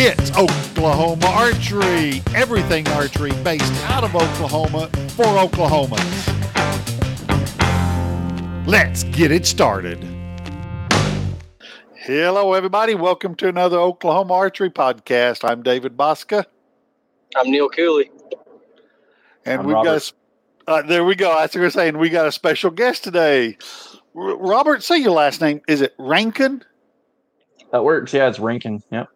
It's 0.00 0.30
Oklahoma 0.38 1.26
Archery, 1.26 2.22
everything 2.32 2.86
archery 2.90 3.32
based 3.42 3.72
out 3.86 4.04
of 4.04 4.14
Oklahoma 4.14 4.86
for 5.16 5.24
Oklahomans. 5.24 5.98
Let's 8.64 9.02
get 9.02 9.32
it 9.32 9.44
started. 9.44 9.98
Hello, 11.96 12.52
everybody. 12.52 12.94
Welcome 12.94 13.34
to 13.34 13.48
another 13.48 13.76
Oklahoma 13.76 14.34
Archery 14.34 14.70
podcast. 14.70 15.42
I'm 15.42 15.64
David 15.64 15.96
Bosca. 15.96 16.44
I'm 17.34 17.50
Neil 17.50 17.68
Cooley. 17.68 18.12
And 19.46 19.62
I'm 19.62 19.66
we've 19.66 19.74
Robert. 19.74 19.88
got, 19.88 20.12
a, 20.68 20.70
uh, 20.70 20.82
there 20.86 21.04
we 21.04 21.16
go. 21.16 21.36
That's 21.36 21.56
what 21.56 21.62
we're 21.62 21.70
saying. 21.70 21.98
We 21.98 22.08
got 22.08 22.28
a 22.28 22.30
special 22.30 22.70
guest 22.70 23.02
today. 23.02 23.58
R- 24.14 24.36
Robert, 24.36 24.84
say 24.84 24.98
your 24.98 25.10
last 25.10 25.40
name. 25.40 25.60
Is 25.66 25.80
it 25.80 25.96
Rankin? 25.98 26.62
That 27.72 27.82
works. 27.82 28.14
Yeah, 28.14 28.28
it's 28.28 28.38
Rankin. 28.38 28.80
Yep. 28.92 29.08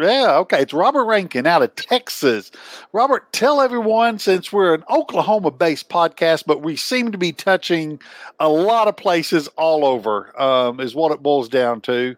Yeah, 0.00 0.38
okay. 0.38 0.62
It's 0.62 0.72
Robert 0.72 1.04
Rankin 1.04 1.46
out 1.46 1.62
of 1.62 1.74
Texas. 1.74 2.50
Robert, 2.92 3.30
tell 3.32 3.60
everyone 3.60 4.18
since 4.18 4.50
we're 4.50 4.72
an 4.74 4.82
Oklahoma 4.88 5.50
based 5.50 5.90
podcast, 5.90 6.44
but 6.46 6.62
we 6.62 6.74
seem 6.76 7.12
to 7.12 7.18
be 7.18 7.32
touching 7.32 8.00
a 8.38 8.48
lot 8.48 8.88
of 8.88 8.96
places 8.96 9.48
all 9.58 9.84
over, 9.84 10.40
um, 10.40 10.80
is 10.80 10.94
what 10.94 11.12
it 11.12 11.22
boils 11.22 11.50
down 11.50 11.82
to. 11.82 12.16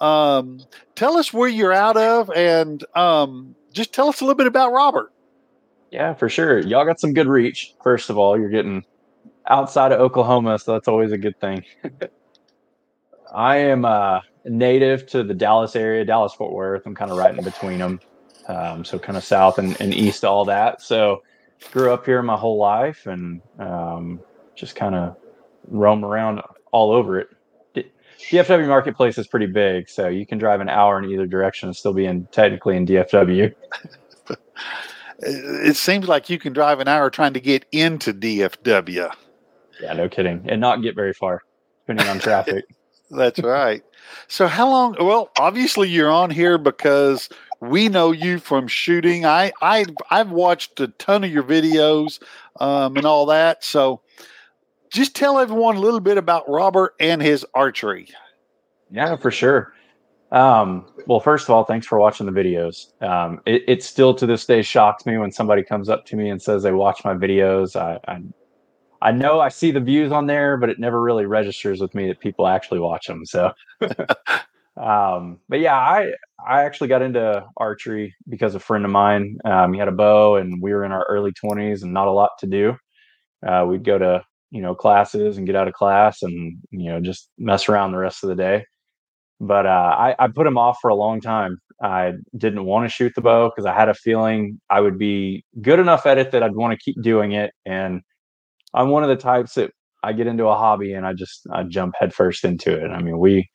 Um, 0.00 0.60
tell 0.94 1.16
us 1.16 1.32
where 1.32 1.48
you're 1.48 1.72
out 1.72 1.96
of 1.96 2.28
and 2.30 2.84
um, 2.94 3.54
just 3.72 3.94
tell 3.94 4.08
us 4.08 4.20
a 4.20 4.24
little 4.24 4.36
bit 4.36 4.46
about 4.46 4.72
Robert. 4.72 5.10
Yeah, 5.90 6.12
for 6.12 6.28
sure. 6.28 6.58
Y'all 6.58 6.84
got 6.84 7.00
some 7.00 7.14
good 7.14 7.28
reach. 7.28 7.74
First 7.82 8.10
of 8.10 8.18
all, 8.18 8.38
you're 8.38 8.50
getting 8.50 8.84
outside 9.46 9.92
of 9.92 10.00
Oklahoma, 10.00 10.58
so 10.58 10.72
that's 10.72 10.88
always 10.88 11.12
a 11.12 11.18
good 11.18 11.38
thing. 11.40 11.64
I 13.34 13.56
am 13.56 13.86
uh, 13.86 14.20
native 14.44 15.06
to 15.08 15.22
the 15.22 15.34
Dallas 15.34 15.76
area, 15.76 16.04
Dallas 16.04 16.32
Fort 16.34 16.52
Worth. 16.52 16.86
I'm 16.86 16.94
kind 16.94 17.10
of 17.10 17.18
right 17.18 17.36
in 17.36 17.44
between 17.44 17.78
them, 17.78 18.00
um, 18.48 18.84
so 18.84 18.98
kind 18.98 19.16
of 19.16 19.24
south 19.24 19.58
and, 19.58 19.80
and 19.80 19.94
east, 19.94 20.24
all 20.24 20.44
that. 20.46 20.82
So 20.82 21.22
grew 21.70 21.92
up 21.92 22.04
here 22.04 22.22
my 22.22 22.36
whole 22.36 22.58
life 22.58 23.06
and 23.06 23.40
um, 23.58 24.20
just 24.54 24.74
kind 24.74 24.94
of 24.94 25.16
roam 25.68 26.04
around 26.04 26.40
all 26.72 26.90
over 26.90 27.20
it. 27.20 27.28
DFW 28.30 28.68
Marketplace 28.68 29.18
is 29.18 29.26
pretty 29.26 29.46
big, 29.46 29.88
so 29.88 30.08
you 30.08 30.24
can 30.24 30.38
drive 30.38 30.60
an 30.60 30.68
hour 30.68 30.96
in 31.02 31.10
either 31.10 31.26
direction 31.26 31.68
and 31.68 31.76
still 31.76 31.92
be 31.92 32.06
in 32.06 32.26
technically 32.26 32.76
in 32.76 32.86
DFW. 32.86 33.52
It 35.24 35.76
seems 35.76 36.08
like 36.08 36.28
you 36.28 36.38
can 36.38 36.52
drive 36.52 36.80
an 36.80 36.88
hour 36.88 37.08
trying 37.08 37.34
to 37.34 37.40
get 37.40 37.64
into 37.70 38.12
DFW. 38.12 39.12
Yeah, 39.80 39.92
no 39.92 40.08
kidding, 40.08 40.44
and 40.48 40.60
not 40.60 40.82
get 40.82 40.96
very 40.96 41.12
far 41.12 41.42
depending 41.86 42.08
on 42.08 42.18
traffic. 42.18 42.64
That's 43.10 43.40
right. 43.40 43.82
So 44.28 44.46
how 44.46 44.70
long 44.70 44.96
well, 45.00 45.30
obviously 45.38 45.88
you're 45.88 46.10
on 46.10 46.30
here 46.30 46.58
because 46.58 47.28
we 47.60 47.88
know 47.88 48.12
you 48.12 48.38
from 48.38 48.66
shooting. 48.66 49.24
I 49.24 49.52
I 49.62 49.86
I've 50.10 50.30
watched 50.30 50.80
a 50.80 50.88
ton 50.88 51.24
of 51.24 51.32
your 51.32 51.44
videos 51.44 52.20
um, 52.60 52.96
and 52.96 53.06
all 53.06 53.26
that. 53.26 53.64
So 53.64 54.00
just 54.90 55.14
tell 55.16 55.38
everyone 55.38 55.76
a 55.76 55.80
little 55.80 56.00
bit 56.00 56.18
about 56.18 56.48
Robert 56.48 56.94
and 57.00 57.22
his 57.22 57.46
archery. 57.54 58.08
Yeah, 58.90 59.16
for 59.16 59.30
sure. 59.30 59.72
Um, 60.32 60.86
well, 61.06 61.20
first 61.20 61.44
of 61.44 61.50
all, 61.50 61.64
thanks 61.64 61.86
for 61.86 61.98
watching 61.98 62.26
the 62.26 62.32
videos. 62.32 63.00
Um, 63.02 63.40
it, 63.46 63.62
it 63.68 63.82
still 63.82 64.14
to 64.14 64.26
this 64.26 64.46
day 64.46 64.62
shocks 64.62 65.04
me 65.04 65.18
when 65.18 65.30
somebody 65.30 65.62
comes 65.62 65.88
up 65.88 66.06
to 66.06 66.16
me 66.16 66.30
and 66.30 66.40
says 66.40 66.62
they 66.62 66.72
watch 66.72 67.04
my 67.04 67.14
videos. 67.14 67.76
I, 67.76 68.00
I, 68.10 68.22
I 69.02 69.12
know 69.12 69.40
I 69.40 69.48
see 69.50 69.72
the 69.72 69.80
views 69.80 70.12
on 70.12 70.26
there, 70.26 70.56
but 70.56 70.70
it 70.70 70.78
never 70.78 71.02
really 71.02 71.26
registers 71.26 71.80
with 71.80 71.94
me 71.94 72.08
that 72.08 72.20
people 72.20 72.46
actually 72.46 72.80
watch 72.80 73.06
them. 73.06 73.26
So, 73.26 73.52
um, 74.80 75.40
but 75.48 75.60
yeah, 75.60 75.76
I 75.76 76.12
I 76.46 76.64
actually 76.64 76.88
got 76.88 77.02
into 77.02 77.44
archery 77.56 78.14
because 78.28 78.54
a 78.54 78.60
friend 78.60 78.84
of 78.84 78.90
mine 78.92 79.38
um, 79.44 79.72
he 79.72 79.78
had 79.80 79.88
a 79.88 79.92
bow, 79.92 80.36
and 80.36 80.62
we 80.62 80.72
were 80.72 80.84
in 80.84 80.92
our 80.92 81.04
early 81.08 81.32
twenties 81.32 81.82
and 81.82 81.92
not 81.92 82.08
a 82.08 82.12
lot 82.12 82.30
to 82.40 82.46
do. 82.46 82.76
Uh, 83.46 83.66
we'd 83.68 83.84
go 83.84 83.98
to 83.98 84.24
you 84.52 84.62
know 84.62 84.74
classes 84.74 85.38
and 85.38 85.46
get 85.46 85.56
out 85.56 85.68
of 85.68 85.74
class 85.74 86.22
and 86.22 86.58
you 86.70 86.90
know 86.90 87.00
just 87.00 87.30
mess 87.38 87.68
around 87.68 87.92
the 87.92 87.98
rest 87.98 88.22
of 88.24 88.28
the 88.30 88.36
day 88.36 88.64
but 89.40 89.66
uh, 89.66 89.70
I, 89.98 90.14
I 90.18 90.28
put 90.28 90.46
him 90.46 90.56
off 90.56 90.78
for 90.80 90.88
a 90.88 90.94
long 90.94 91.20
time. 91.20 91.58
I 91.82 92.12
didn't 92.36 92.64
want 92.64 92.88
to 92.88 92.94
shoot 92.94 93.12
the 93.16 93.20
bow 93.22 93.50
because 93.50 93.66
I 93.66 93.74
had 93.74 93.88
a 93.88 93.94
feeling 93.94 94.60
I 94.70 94.80
would 94.80 94.98
be 94.98 95.44
good 95.60 95.80
enough 95.80 96.06
at 96.06 96.16
it 96.16 96.30
that 96.30 96.44
I'd 96.44 96.54
want 96.54 96.78
to 96.78 96.82
keep 96.82 97.02
doing 97.02 97.32
it. 97.32 97.52
And 97.66 98.02
I'm 98.74 98.88
one 98.90 99.02
of 99.02 99.08
the 99.08 99.16
types 99.16 99.54
that 99.54 99.72
I 100.02 100.12
get 100.12 100.26
into 100.26 100.46
a 100.46 100.56
hobby 100.56 100.94
and 100.94 101.06
I 101.06 101.12
just 101.12 101.46
I 101.52 101.62
jump 101.64 101.94
headfirst 101.98 102.44
into 102.44 102.72
it. 102.72 102.90
I 102.90 103.00
mean, 103.00 103.18
we 103.18 103.48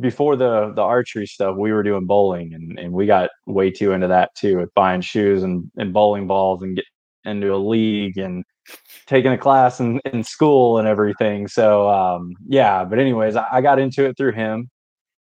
before 0.00 0.36
the 0.36 0.72
the 0.74 0.82
archery 0.82 1.26
stuff, 1.26 1.56
we 1.56 1.72
were 1.72 1.82
doing 1.82 2.06
bowling 2.06 2.52
and, 2.54 2.78
and 2.78 2.92
we 2.92 3.06
got 3.06 3.30
way 3.46 3.70
too 3.70 3.92
into 3.92 4.08
that 4.08 4.34
too 4.34 4.58
with 4.58 4.74
buying 4.74 5.00
shoes 5.00 5.42
and, 5.42 5.70
and 5.76 5.92
bowling 5.92 6.26
balls 6.26 6.62
and 6.62 6.76
get 6.76 6.84
into 7.24 7.54
a 7.54 7.56
league 7.56 8.18
and 8.18 8.44
taking 9.06 9.32
a 9.32 9.38
class 9.38 9.80
in, 9.80 10.00
in 10.04 10.24
school 10.24 10.78
and 10.78 10.88
everything. 10.88 11.48
So 11.48 11.88
um, 11.88 12.32
yeah, 12.46 12.84
but 12.84 12.98
anyways, 12.98 13.36
I, 13.36 13.46
I 13.52 13.60
got 13.60 13.78
into 13.78 14.04
it 14.06 14.16
through 14.16 14.32
him 14.32 14.70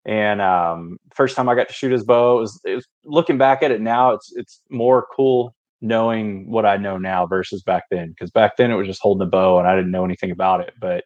and 0.06 0.40
um, 0.40 0.98
first 1.14 1.36
time 1.36 1.50
I 1.50 1.56
got 1.56 1.68
to 1.68 1.74
shoot 1.74 1.92
his 1.92 2.04
bow, 2.04 2.38
it 2.38 2.42
was, 2.42 2.62
it 2.64 2.76
was 2.76 2.88
looking 3.06 3.38
back 3.38 3.64
at 3.64 3.72
it 3.72 3.82
now. 3.82 4.12
It's 4.12 4.32
it's 4.36 4.62
more 4.70 5.08
cool 5.16 5.56
knowing 5.86 6.50
what 6.50 6.66
I 6.66 6.78
know 6.78 6.98
now 6.98 7.26
versus 7.28 7.62
back 7.62 7.84
then. 7.92 8.10
Because 8.10 8.32
back 8.32 8.58
then 8.58 8.72
it 8.72 8.76
was 8.76 8.88
just 8.88 9.02
holding 9.02 9.20
the 9.20 9.30
bow 9.30 9.60
and 9.60 9.68
I 9.68 9.76
didn't 9.76 9.92
know 9.92 10.06
anything 10.06 10.32
about 10.32 10.62
it. 10.62 10.74
But 10.80 11.04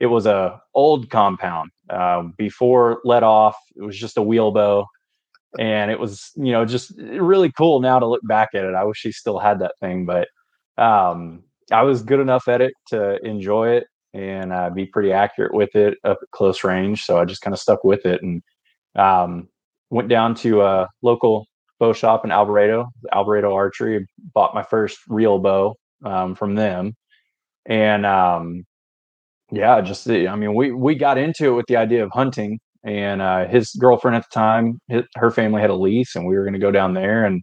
it 0.00 0.06
was 0.06 0.26
a 0.26 0.60
old 0.74 1.08
compound 1.10 1.70
um, 1.90 2.34
before 2.36 3.00
let 3.04 3.22
off. 3.22 3.56
It 3.76 3.82
was 3.82 3.96
just 3.96 4.18
a 4.18 4.22
wheel 4.22 4.50
bow, 4.52 4.86
and 5.58 5.90
it 5.90 5.98
was 5.98 6.32
you 6.36 6.52
know 6.52 6.64
just 6.64 6.92
really 6.98 7.50
cool 7.52 7.80
now 7.80 7.98
to 7.98 8.06
look 8.06 8.20
back 8.24 8.50
at 8.54 8.64
it. 8.64 8.74
I 8.74 8.84
wish 8.84 9.00
he 9.02 9.12
still 9.12 9.38
had 9.38 9.60
that 9.60 9.74
thing, 9.80 10.04
but 10.04 10.28
um, 10.76 11.44
I 11.72 11.82
was 11.82 12.02
good 12.02 12.20
enough 12.20 12.48
at 12.48 12.60
it 12.60 12.74
to 12.88 13.24
enjoy 13.24 13.70
it 13.70 13.86
and 14.12 14.52
uh, 14.52 14.70
be 14.70 14.86
pretty 14.86 15.12
accurate 15.12 15.54
with 15.54 15.74
it 15.74 15.98
up 16.04 16.18
at 16.22 16.30
close 16.30 16.64
range. 16.64 17.04
So 17.04 17.18
I 17.18 17.24
just 17.24 17.42
kind 17.42 17.54
of 17.54 17.60
stuck 17.60 17.84
with 17.84 18.04
it 18.04 18.22
and 18.22 18.42
um, 18.96 19.48
went 19.90 20.08
down 20.08 20.34
to 20.36 20.62
a 20.62 20.88
local 21.02 21.46
bow 21.78 21.92
shop 21.92 22.24
in 22.24 22.30
Alvarado, 22.30 22.88
Alvarado 23.12 23.54
Archery. 23.54 24.06
Bought 24.34 24.54
my 24.54 24.62
first 24.62 24.98
real 25.08 25.38
bow 25.38 25.76
um, 26.04 26.34
from 26.34 26.54
them, 26.54 26.94
and 27.66 28.06
um, 28.06 28.64
yeah, 29.52 29.80
just 29.80 30.08
I 30.08 30.34
mean, 30.36 30.54
we 30.54 30.72
we 30.72 30.94
got 30.94 31.18
into 31.18 31.46
it 31.48 31.56
with 31.56 31.66
the 31.66 31.76
idea 31.76 32.04
of 32.04 32.10
hunting. 32.12 32.58
And 32.84 33.20
uh, 33.20 33.48
his 33.48 33.72
girlfriend 33.80 34.16
at 34.16 34.22
the 34.30 34.34
time, 34.34 34.78
his, 34.88 35.02
her 35.16 35.30
family 35.32 35.60
had 35.60 35.70
a 35.70 35.74
lease, 35.74 36.14
and 36.14 36.26
we 36.26 36.36
were 36.36 36.44
going 36.44 36.54
to 36.54 36.60
go 36.60 36.70
down 36.70 36.94
there. 36.94 37.24
And 37.24 37.42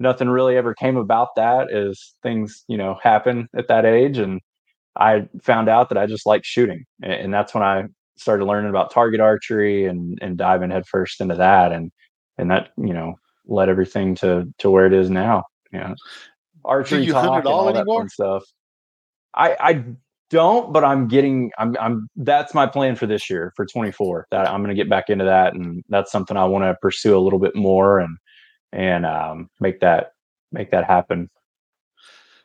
nothing 0.00 0.28
really 0.28 0.56
ever 0.56 0.74
came 0.74 0.96
about 0.96 1.28
that 1.36 1.72
as 1.72 2.14
things, 2.22 2.64
you 2.68 2.76
know, 2.76 2.98
happen 3.02 3.48
at 3.56 3.68
that 3.68 3.86
age. 3.86 4.18
And 4.18 4.40
I 4.96 5.28
found 5.42 5.68
out 5.68 5.88
that 5.90 5.98
I 5.98 6.06
just 6.06 6.26
like 6.26 6.44
shooting, 6.44 6.84
a- 7.04 7.08
and 7.08 7.32
that's 7.34 7.54
when 7.54 7.62
I 7.64 7.84
started 8.18 8.44
learning 8.46 8.70
about 8.70 8.92
target 8.92 9.20
archery 9.20 9.86
and 9.86 10.18
and 10.22 10.36
diving 10.38 10.70
headfirst 10.70 11.20
into 11.20 11.36
that, 11.36 11.72
and 11.72 11.90
and 12.38 12.50
that 12.50 12.70
you 12.78 12.94
know 12.94 13.14
led 13.46 13.68
everything 13.68 14.14
to 14.16 14.52
to 14.58 14.70
where 14.70 14.86
it 14.86 14.92
is 14.92 15.10
now. 15.10 15.44
Know, 15.72 15.94
archery 16.64 17.04
you 17.04 17.14
hunt 17.14 17.26
talk 17.26 17.38
and 17.38 17.46
all 17.46 17.60
all 17.60 17.66
that 17.66 17.76
anymore? 17.76 18.02
fun 18.02 18.08
stuff. 18.08 18.44
I 19.34 19.56
I 19.58 19.84
don't, 20.30 20.72
but 20.72 20.84
I'm 20.84 21.08
getting 21.08 21.50
I'm 21.58 21.76
I'm 21.78 22.08
that's 22.16 22.54
my 22.54 22.66
plan 22.66 22.96
for 22.96 23.06
this 23.06 23.28
year 23.28 23.52
for 23.56 23.66
24. 23.66 24.26
That 24.30 24.48
I'm 24.48 24.62
going 24.62 24.74
to 24.74 24.80
get 24.80 24.90
back 24.90 25.10
into 25.10 25.24
that, 25.24 25.54
and 25.54 25.84
that's 25.88 26.10
something 26.10 26.36
I 26.36 26.44
want 26.44 26.64
to 26.64 26.74
pursue 26.80 27.16
a 27.16 27.20
little 27.20 27.38
bit 27.38 27.54
more 27.54 28.00
and 28.00 28.16
and 28.72 29.06
um, 29.06 29.48
make 29.60 29.80
that 29.80 30.12
make 30.50 30.70
that 30.70 30.84
happen. 30.84 31.30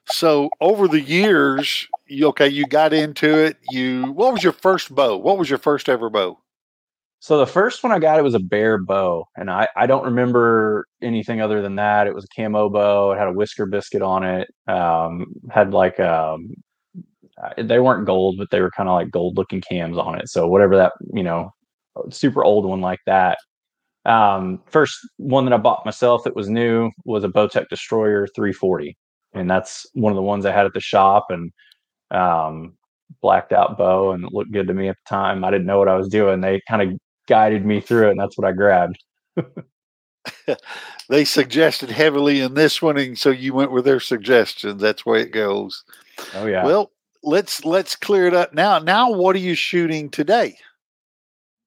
So 0.09 0.49
over 0.61 0.87
the 0.87 1.01
years, 1.01 1.87
you 2.05 2.27
okay, 2.27 2.47
you 2.47 2.65
got 2.65 2.93
into 2.93 3.37
it. 3.37 3.57
You 3.69 4.11
what 4.11 4.33
was 4.33 4.43
your 4.43 4.53
first 4.53 4.93
bow? 4.93 5.17
What 5.17 5.37
was 5.37 5.49
your 5.49 5.59
first 5.59 5.89
ever 5.89 6.09
bow? 6.09 6.39
So 7.19 7.37
the 7.39 7.47
first 7.47 7.83
one 7.83 7.91
I 7.91 7.99
got 7.99 8.19
it 8.19 8.23
was 8.23 8.35
a 8.35 8.39
bear 8.39 8.77
bow, 8.77 9.25
and 9.35 9.49
I 9.49 9.67
I 9.75 9.87
don't 9.87 10.05
remember 10.05 10.85
anything 11.01 11.41
other 11.41 11.61
than 11.61 11.75
that. 11.75 12.07
It 12.07 12.13
was 12.13 12.25
a 12.25 12.41
camo 12.41 12.69
bow. 12.69 13.11
It 13.11 13.17
had 13.17 13.27
a 13.27 13.33
whisker 13.33 13.65
biscuit 13.65 14.01
on 14.01 14.23
it. 14.23 14.47
Um, 14.67 15.25
had 15.49 15.73
like 15.73 15.99
um, 15.99 16.49
they 17.57 17.79
weren't 17.79 18.05
gold, 18.05 18.35
but 18.37 18.49
they 18.51 18.61
were 18.61 18.71
kind 18.71 18.89
of 18.89 18.95
like 18.95 19.11
gold 19.11 19.37
looking 19.37 19.61
cams 19.61 19.97
on 19.97 20.19
it. 20.19 20.29
So 20.29 20.47
whatever 20.47 20.77
that 20.77 20.93
you 21.13 21.23
know, 21.23 21.51
super 22.11 22.43
old 22.43 22.65
one 22.65 22.81
like 22.81 22.99
that. 23.07 23.37
Um, 24.05 24.61
first 24.67 24.97
one 25.17 25.45
that 25.45 25.53
I 25.53 25.57
bought 25.57 25.85
myself 25.85 26.23
that 26.25 26.35
was 26.35 26.49
new 26.49 26.91
was 27.05 27.23
a 27.23 27.29
Bowtech 27.29 27.69
Destroyer 27.69 28.27
340, 28.35 28.97
and 29.33 29.49
that's 29.49 29.85
one 29.93 30.11
of 30.11 30.17
the 30.17 30.21
ones 30.23 30.45
I 30.45 30.51
had 30.53 30.65
at 30.67 30.73
the 30.73 30.79
shop 30.81 31.27
and 31.29 31.51
um, 32.11 32.77
blacked 33.21 33.53
out 33.53 33.77
bow 33.77 34.11
and 34.11 34.25
it 34.25 34.33
looked 34.33 34.51
good 34.51 34.67
to 34.67 34.73
me 34.73 34.89
at 34.89 34.97
the 34.97 35.09
time. 35.09 35.43
I 35.43 35.51
didn't 35.51 35.67
know 35.67 35.79
what 35.79 35.89
I 35.89 35.95
was 35.97 36.09
doing. 36.09 36.41
They 36.41 36.61
kind 36.69 36.81
of 36.83 36.99
guided 37.27 37.65
me 37.65 37.81
through 37.81 38.07
it, 38.07 38.11
and 38.11 38.19
that's 38.19 38.37
what 38.37 38.47
I 38.47 38.51
grabbed. 38.53 39.03
They 41.09 41.23
suggested 41.23 41.89
heavily 41.89 42.41
in 42.41 42.53
this 42.53 42.81
one, 42.81 42.97
and 42.97 43.17
so 43.17 43.29
you 43.29 43.53
went 43.53 43.71
with 43.71 43.85
their 43.85 43.99
suggestions. 43.99 44.81
That's 44.81 45.05
where 45.05 45.19
it 45.19 45.31
goes. 45.31 45.83
Oh 46.35 46.45
yeah. 46.45 46.65
Well, 46.65 46.91
let's 47.23 47.63
let's 47.63 47.95
clear 47.95 48.27
it 48.27 48.33
up 48.33 48.53
now. 48.53 48.79
Now, 48.79 49.11
what 49.11 49.35
are 49.35 49.39
you 49.39 49.55
shooting 49.55 50.09
today? 50.09 50.57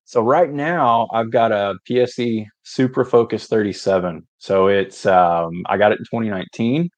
So 0.04 0.22
right 0.22 0.50
now 0.50 1.08
I've 1.12 1.30
got 1.30 1.52
a 1.52 1.76
PSE 1.88 2.46
Super 2.64 3.04
Focus 3.04 3.46
37. 3.46 4.26
So 4.38 4.66
it's 4.66 5.06
um, 5.06 5.62
I 5.66 5.78
got 5.78 5.92
it 5.92 6.00
in 6.00 6.04
2019. 6.04 6.90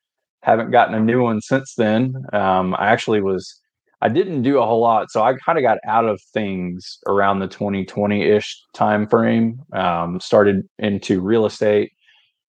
Haven't 0.42 0.72
gotten 0.72 0.94
a 0.94 1.00
new 1.00 1.22
one 1.22 1.40
since 1.40 1.74
then. 1.76 2.16
Um, 2.32 2.74
I 2.76 2.88
actually 2.88 3.20
was 3.20 3.60
I 4.02 4.08
didn't 4.08 4.42
do 4.42 4.58
a 4.58 4.66
whole 4.66 4.80
lot, 4.80 5.12
so 5.12 5.22
I 5.22 5.34
kind 5.34 5.58
of 5.58 5.62
got 5.62 5.78
out 5.86 6.04
of 6.04 6.20
things 6.34 6.98
around 7.06 7.38
the 7.38 7.46
2020-ish 7.46 8.60
time 8.74 9.06
frame. 9.06 9.60
Um, 9.72 10.18
started 10.18 10.68
into 10.80 11.20
real 11.20 11.46
estate 11.46 11.92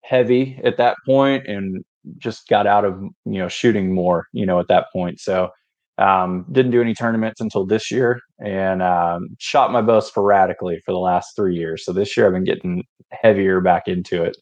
heavy 0.02 0.60
at 0.64 0.78
that 0.78 0.98
point, 1.06 1.46
and 1.46 1.86
just 2.18 2.48
got 2.48 2.66
out 2.66 2.86
of 2.86 3.00
you 3.26 3.38
know 3.38 3.48
shooting 3.48 3.94
more. 3.94 4.26
You 4.34 4.48
know 4.48 4.60
at 4.60 4.68
that 4.70 4.88
point, 4.92 5.20
so 5.20 5.52
um, 6.00 6.44
didn't 6.52 6.72
do 6.72 6.82
any 6.82 6.96
tournaments 6.96 7.40
until 7.40 7.68
this 7.68 7.92
year, 7.92 8.20
and 8.44 8.82
um, 8.82 9.28
shot 9.38 9.72
my 9.72 9.84
bow 9.84 10.00
sporadically 10.00 10.82
for 10.84 10.92
the 10.92 10.98
last 10.98 11.36
three 11.36 11.56
years. 11.56 11.86
So 11.86 11.94
this 11.94 12.18
year 12.18 12.26
I've 12.26 12.34
been 12.34 12.46
getting 12.46 12.84
heavier 13.12 13.62
back 13.62 13.88
into 13.88 14.24
it. 14.24 14.36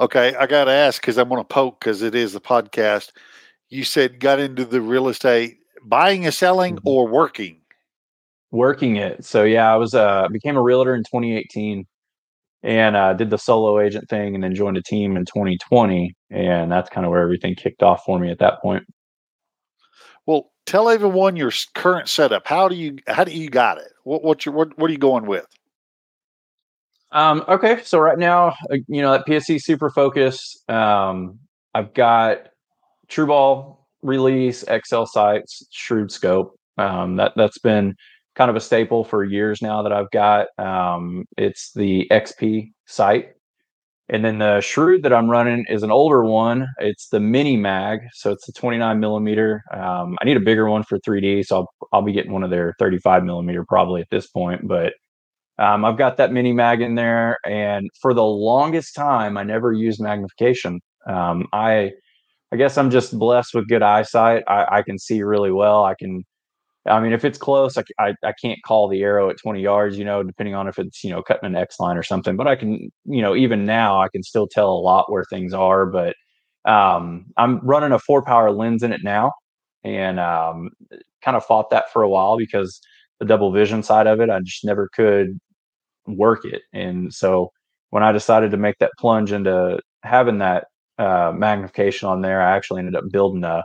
Okay, 0.00 0.34
I 0.36 0.46
got 0.46 0.64
to 0.64 0.70
ask 0.70 1.02
because 1.02 1.18
I'm 1.18 1.28
going 1.28 1.40
to 1.42 1.44
poke 1.44 1.80
because 1.80 2.00
it 2.00 2.14
is 2.14 2.32
the 2.32 2.40
podcast. 2.40 3.12
You 3.68 3.84
said 3.84 4.20
got 4.20 4.40
into 4.40 4.64
the 4.64 4.80
real 4.80 5.08
estate 5.08 5.58
buying 5.88 6.24
and 6.24 6.34
selling 6.34 6.76
mm-hmm. 6.76 6.88
or 6.88 7.08
working? 7.08 7.60
Working 8.50 8.96
it. 8.96 9.24
So 9.24 9.44
yeah, 9.44 9.72
I 9.72 9.76
was 9.76 9.94
uh 9.94 10.28
became 10.28 10.56
a 10.56 10.62
realtor 10.62 10.94
in 10.94 11.02
2018 11.02 11.86
and 12.66 12.96
uh, 12.96 13.12
did 13.12 13.30
the 13.30 13.38
solo 13.38 13.78
agent 13.78 14.08
thing 14.08 14.34
and 14.34 14.42
then 14.42 14.54
joined 14.54 14.76
a 14.76 14.82
team 14.82 15.16
in 15.16 15.24
2020 15.24 16.14
and 16.30 16.70
that's 16.70 16.90
kind 16.90 17.06
of 17.06 17.12
where 17.12 17.22
everything 17.22 17.54
kicked 17.54 17.82
off 17.82 18.02
for 18.04 18.18
me 18.18 18.30
at 18.30 18.40
that 18.40 18.60
point 18.60 18.84
well 20.26 20.50
tell 20.66 20.88
everyone 20.88 21.36
your 21.36 21.52
current 21.74 22.08
setup 22.08 22.46
how 22.46 22.68
do 22.68 22.74
you 22.74 22.96
how 23.06 23.24
do 23.24 23.32
you 23.32 23.48
got 23.48 23.78
it 23.78 23.92
what 24.04 24.22
what's 24.24 24.44
your 24.44 24.54
what, 24.54 24.76
what 24.76 24.90
are 24.90 24.92
you 24.92 24.98
going 24.98 25.26
with 25.26 25.46
um 27.12 27.44
okay 27.46 27.80
so 27.84 27.98
right 27.98 28.18
now 28.18 28.48
uh, 28.70 28.76
you 28.88 29.00
know 29.00 29.12
that 29.12 29.26
PSE 29.26 29.62
Super 29.62 29.90
Focus 29.90 30.62
um 30.68 31.38
i've 31.74 31.94
got 31.94 32.48
TruBall 33.08 33.75
release, 34.02 34.64
Axcel 34.64 35.06
sights, 35.06 35.66
shrewd 35.70 36.10
scope. 36.10 36.58
Um, 36.78 37.16
that 37.16 37.32
that's 37.36 37.58
been 37.58 37.94
kind 38.34 38.50
of 38.50 38.56
a 38.56 38.60
staple 38.60 39.02
for 39.02 39.24
years 39.24 39.62
now 39.62 39.82
that 39.82 39.92
I've 39.92 40.10
got. 40.10 40.48
Um, 40.58 41.24
it's 41.36 41.72
the 41.72 42.06
XP 42.10 42.72
sight. 42.86 43.30
And 44.08 44.24
then 44.24 44.38
the 44.38 44.60
Shrewd 44.60 45.02
that 45.02 45.12
I'm 45.12 45.28
running 45.28 45.64
is 45.68 45.82
an 45.82 45.90
older 45.90 46.24
one. 46.24 46.68
It's 46.78 47.08
the 47.08 47.18
mini 47.18 47.56
mag, 47.56 48.00
so 48.12 48.30
it's 48.30 48.48
a 48.48 48.52
29 48.52 49.00
millimeter. 49.00 49.64
Um, 49.74 50.16
I 50.20 50.24
need 50.24 50.36
a 50.36 50.40
bigger 50.40 50.68
one 50.68 50.84
for 50.84 50.98
3D, 51.00 51.44
so 51.44 51.56
I'll 51.56 51.74
I'll 51.92 52.02
be 52.02 52.12
getting 52.12 52.32
one 52.32 52.44
of 52.44 52.50
their 52.50 52.74
35 52.78 53.24
millimeter 53.24 53.64
probably 53.64 54.00
at 54.00 54.10
this 54.10 54.28
point. 54.28 54.68
But 54.68 54.92
um, 55.58 55.84
I've 55.84 55.98
got 55.98 56.18
that 56.18 56.32
mini 56.32 56.52
mag 56.52 56.82
in 56.82 56.94
there, 56.94 57.38
and 57.44 57.90
for 58.00 58.14
the 58.14 58.24
longest 58.24 58.94
time, 58.94 59.36
I 59.36 59.42
never 59.42 59.72
used 59.72 60.00
magnification. 60.00 60.80
Um, 61.08 61.48
I 61.52 61.92
I 62.56 62.58
guess 62.58 62.78
I'm 62.78 62.90
just 62.90 63.18
blessed 63.18 63.52
with 63.52 63.68
good 63.68 63.82
eyesight. 63.82 64.42
I, 64.48 64.78
I 64.78 64.82
can 64.82 64.98
see 64.98 65.22
really 65.22 65.52
well. 65.52 65.84
I 65.84 65.94
can, 65.94 66.24
I 66.88 67.00
mean, 67.00 67.12
if 67.12 67.22
it's 67.22 67.36
close, 67.36 67.76
I, 67.76 67.82
I, 67.98 68.14
I, 68.24 68.32
can't 68.40 68.58
call 68.64 68.88
the 68.88 69.02
arrow 69.02 69.28
at 69.28 69.36
20 69.36 69.60
yards, 69.60 69.98
you 69.98 70.06
know, 70.06 70.22
depending 70.22 70.54
on 70.54 70.66
if 70.66 70.78
it's, 70.78 71.04
you 71.04 71.10
know, 71.10 71.22
cutting 71.22 71.44
an 71.44 71.54
X 71.54 71.78
line 71.78 71.98
or 71.98 72.02
something. 72.02 72.34
But 72.34 72.46
I 72.46 72.56
can, 72.56 72.90
you 73.04 73.20
know, 73.20 73.36
even 73.36 73.66
now 73.66 74.00
I 74.00 74.08
can 74.08 74.22
still 74.22 74.48
tell 74.50 74.70
a 74.70 74.80
lot 74.80 75.12
where 75.12 75.26
things 75.28 75.52
are. 75.52 75.84
But 75.84 76.14
um, 76.64 77.26
I'm 77.36 77.58
running 77.58 77.92
a 77.92 77.98
four 77.98 78.22
power 78.22 78.50
lens 78.50 78.82
in 78.82 78.90
it 78.90 79.02
now 79.04 79.32
and 79.84 80.18
um, 80.18 80.70
kind 81.22 81.36
of 81.36 81.44
fought 81.44 81.68
that 81.72 81.92
for 81.92 82.00
a 82.00 82.08
while 82.08 82.38
because 82.38 82.80
the 83.20 83.26
double 83.26 83.52
vision 83.52 83.82
side 83.82 84.06
of 84.06 84.18
it, 84.18 84.30
I 84.30 84.40
just 84.40 84.64
never 84.64 84.88
could 84.94 85.38
work 86.06 86.46
it. 86.46 86.62
And 86.72 87.12
so 87.12 87.50
when 87.90 88.02
I 88.02 88.12
decided 88.12 88.50
to 88.52 88.56
make 88.56 88.78
that 88.78 88.92
plunge 88.98 89.30
into 89.30 89.78
having 90.04 90.38
that 90.38 90.68
uh, 90.98 91.32
magnification 91.34 92.08
on 92.08 92.22
there, 92.22 92.40
I 92.40 92.56
actually 92.56 92.80
ended 92.80 92.96
up 92.96 93.04
building 93.10 93.44
a 93.44 93.62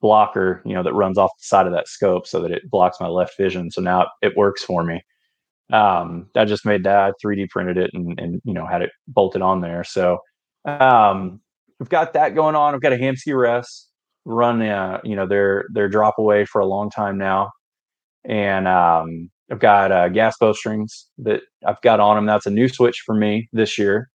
blocker, 0.00 0.62
you 0.64 0.74
know, 0.74 0.82
that 0.82 0.94
runs 0.94 1.18
off 1.18 1.30
the 1.38 1.44
side 1.44 1.66
of 1.66 1.72
that 1.72 1.88
scope 1.88 2.26
so 2.26 2.40
that 2.40 2.50
it 2.50 2.70
blocks 2.70 3.00
my 3.00 3.08
left 3.08 3.36
vision. 3.36 3.70
So 3.70 3.80
now 3.80 4.02
it, 4.02 4.08
it 4.22 4.36
works 4.36 4.64
for 4.64 4.82
me. 4.82 5.02
Um, 5.72 6.28
I 6.34 6.44
just 6.44 6.66
made 6.66 6.84
that, 6.84 6.98
I 6.98 7.12
3D 7.24 7.48
printed 7.50 7.76
it 7.76 7.90
and, 7.94 8.18
and, 8.18 8.40
you 8.44 8.52
know, 8.52 8.66
had 8.66 8.82
it 8.82 8.90
bolted 9.06 9.42
on 9.42 9.60
there. 9.60 9.84
So 9.84 10.18
um, 10.64 11.40
we've 11.78 11.88
got 11.88 12.12
that 12.14 12.34
going 12.34 12.56
on. 12.56 12.74
I've 12.74 12.80
got 12.80 12.92
a 12.92 12.96
Hamskea 12.96 13.38
rest 13.38 13.88
run, 14.24 14.62
uh, 14.62 15.00
you 15.04 15.16
know, 15.16 15.26
their, 15.26 15.66
their 15.72 15.88
drop 15.88 16.18
away 16.18 16.44
for 16.44 16.60
a 16.60 16.66
long 16.66 16.90
time 16.90 17.18
now. 17.18 17.50
And 18.24 18.66
um, 18.66 19.30
I've 19.50 19.60
got 19.60 19.92
uh, 19.92 20.08
gas 20.08 20.36
bowstrings 20.38 21.06
that 21.18 21.42
I've 21.66 21.80
got 21.82 22.00
on 22.00 22.16
them. 22.16 22.26
That's 22.26 22.46
a 22.46 22.50
new 22.50 22.68
switch 22.68 23.02
for 23.06 23.14
me 23.14 23.48
this 23.52 23.78
year. 23.78 24.08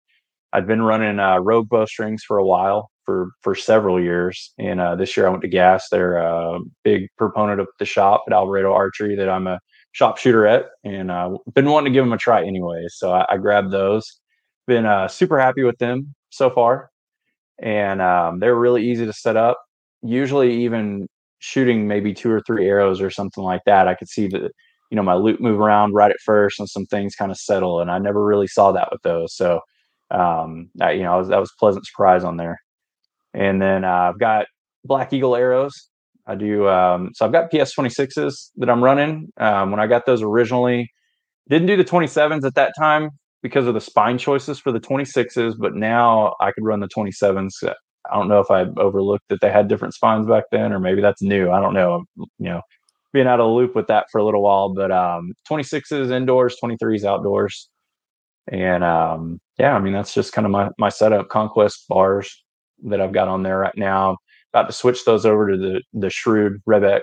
I'd 0.53 0.67
been 0.67 0.83
running 0.83 1.19
uh, 1.19 1.39
Rogue 1.39 1.67
bowstrings 1.67 2.23
for 2.23 2.37
a 2.37 2.45
while, 2.45 2.91
for 3.05 3.29
for 3.41 3.55
several 3.55 4.01
years, 4.01 4.53
and 4.59 4.79
uh, 4.79 4.95
this 4.95 5.17
year 5.17 5.25
I 5.27 5.29
went 5.29 5.41
to 5.41 5.47
Gas. 5.47 5.87
They're 5.89 6.17
a 6.17 6.59
big 6.83 7.07
proponent 7.17 7.59
of 7.59 7.67
the 7.79 7.85
shop 7.85 8.23
at 8.27 8.33
Alvarado 8.33 8.71
Archery 8.71 9.15
that 9.15 9.29
I'm 9.29 9.47
a 9.47 9.59
shop 9.93 10.17
shooter 10.17 10.45
at, 10.45 10.65
and 10.83 11.09
uh, 11.09 11.37
been 11.53 11.69
wanting 11.69 11.91
to 11.91 11.97
give 11.97 12.05
them 12.05 12.13
a 12.13 12.17
try 12.17 12.45
anyway. 12.45 12.85
So 12.89 13.11
I, 13.11 13.25
I 13.33 13.37
grabbed 13.37 13.71
those. 13.71 14.19
Been 14.67 14.85
uh, 14.85 15.07
super 15.07 15.39
happy 15.39 15.63
with 15.63 15.77
them 15.79 16.13
so 16.29 16.49
far, 16.49 16.89
and 17.59 18.01
um, 18.01 18.39
they're 18.39 18.55
really 18.55 18.87
easy 18.87 19.05
to 19.05 19.13
set 19.13 19.35
up. 19.35 19.59
Usually, 20.03 20.63
even 20.63 21.07
shooting 21.39 21.87
maybe 21.87 22.13
two 22.13 22.31
or 22.31 22.41
three 22.45 22.67
arrows 22.67 23.01
or 23.01 23.09
something 23.09 23.43
like 23.43 23.61
that, 23.65 23.87
I 23.87 23.95
could 23.95 24.07
see 24.07 24.27
that 24.27 24.51
you 24.91 24.95
know 24.95 25.03
my 25.03 25.15
loop 25.15 25.41
move 25.41 25.59
around 25.59 25.93
right 25.93 26.11
at 26.11 26.19
first 26.23 26.59
and 26.59 26.69
some 26.69 26.85
things 26.85 27.15
kind 27.15 27.31
of 27.31 27.37
settle, 27.37 27.81
and 27.81 27.89
I 27.89 27.97
never 27.97 28.23
really 28.23 28.47
saw 28.47 28.71
that 28.71 28.89
with 28.91 29.01
those. 29.01 29.35
So 29.35 29.59
um, 30.13 30.69
I, 30.81 30.91
you 30.91 31.03
know, 31.03 31.13
I 31.13 31.17
was, 31.17 31.27
that 31.29 31.39
was 31.39 31.51
pleasant 31.59 31.85
surprise 31.85 32.23
on 32.23 32.37
there. 32.37 32.59
And 33.33 33.61
then 33.61 33.83
uh, 33.83 34.11
I've 34.11 34.19
got 34.19 34.45
Black 34.85 35.11
Eagle 35.11 35.35
arrows. 35.35 35.73
I 36.27 36.35
do. 36.35 36.69
Um, 36.69 37.09
so 37.13 37.25
I've 37.25 37.31
got 37.31 37.51
PS 37.51 37.75
26s 37.75 38.51
that 38.57 38.69
I'm 38.69 38.83
running. 38.83 39.27
Um, 39.37 39.71
when 39.71 39.79
I 39.79 39.87
got 39.87 40.05
those 40.05 40.21
originally, 40.21 40.89
didn't 41.49 41.67
do 41.67 41.75
the 41.75 41.83
27s 41.83 42.45
at 42.45 42.55
that 42.55 42.73
time 42.79 43.09
because 43.41 43.67
of 43.67 43.73
the 43.73 43.81
spine 43.81 44.17
choices 44.17 44.59
for 44.59 44.71
the 44.71 44.79
26s, 44.79 45.55
but 45.59 45.75
now 45.75 46.33
I 46.39 46.51
could 46.53 46.63
run 46.63 46.79
the 46.79 46.87
27s. 46.87 47.51
I 47.63 48.15
don't 48.15 48.29
know 48.29 48.39
if 48.39 48.49
I 48.49 48.65
overlooked 48.77 49.25
that 49.29 49.41
they 49.41 49.51
had 49.51 49.67
different 49.67 49.93
spines 49.93 50.27
back 50.27 50.45
then, 50.51 50.71
or 50.71 50.79
maybe 50.79 51.01
that's 51.01 51.21
new. 51.21 51.51
I 51.51 51.59
don't 51.59 51.73
know. 51.73 52.05
You 52.15 52.27
know, 52.39 52.61
being 53.11 53.27
out 53.27 53.39
of 53.39 53.45
the 53.47 53.53
loop 53.53 53.75
with 53.75 53.87
that 53.87 54.05
for 54.11 54.19
a 54.19 54.25
little 54.25 54.41
while, 54.41 54.73
but 54.73 54.91
um, 54.91 55.33
26s 55.49 56.11
indoors, 56.11 56.55
23s 56.63 57.03
outdoors 57.03 57.69
and 58.47 58.83
um, 58.83 59.39
yeah, 59.57 59.73
I 59.75 59.79
mean 59.79 59.93
that's 59.93 60.13
just 60.13 60.33
kind 60.33 60.45
of 60.45 60.51
my 60.51 60.69
my 60.77 60.89
setup. 60.89 61.29
Conquest 61.29 61.87
bars 61.87 62.43
that 62.83 63.01
I've 63.01 63.13
got 63.13 63.27
on 63.27 63.43
there 63.43 63.59
right 63.59 63.77
now. 63.77 64.17
About 64.51 64.67
to 64.67 64.73
switch 64.73 65.05
those 65.05 65.25
over 65.25 65.49
to 65.49 65.57
the 65.57 65.81
the 65.93 66.09
Shrewd 66.09 66.61
Rev 66.65 67.01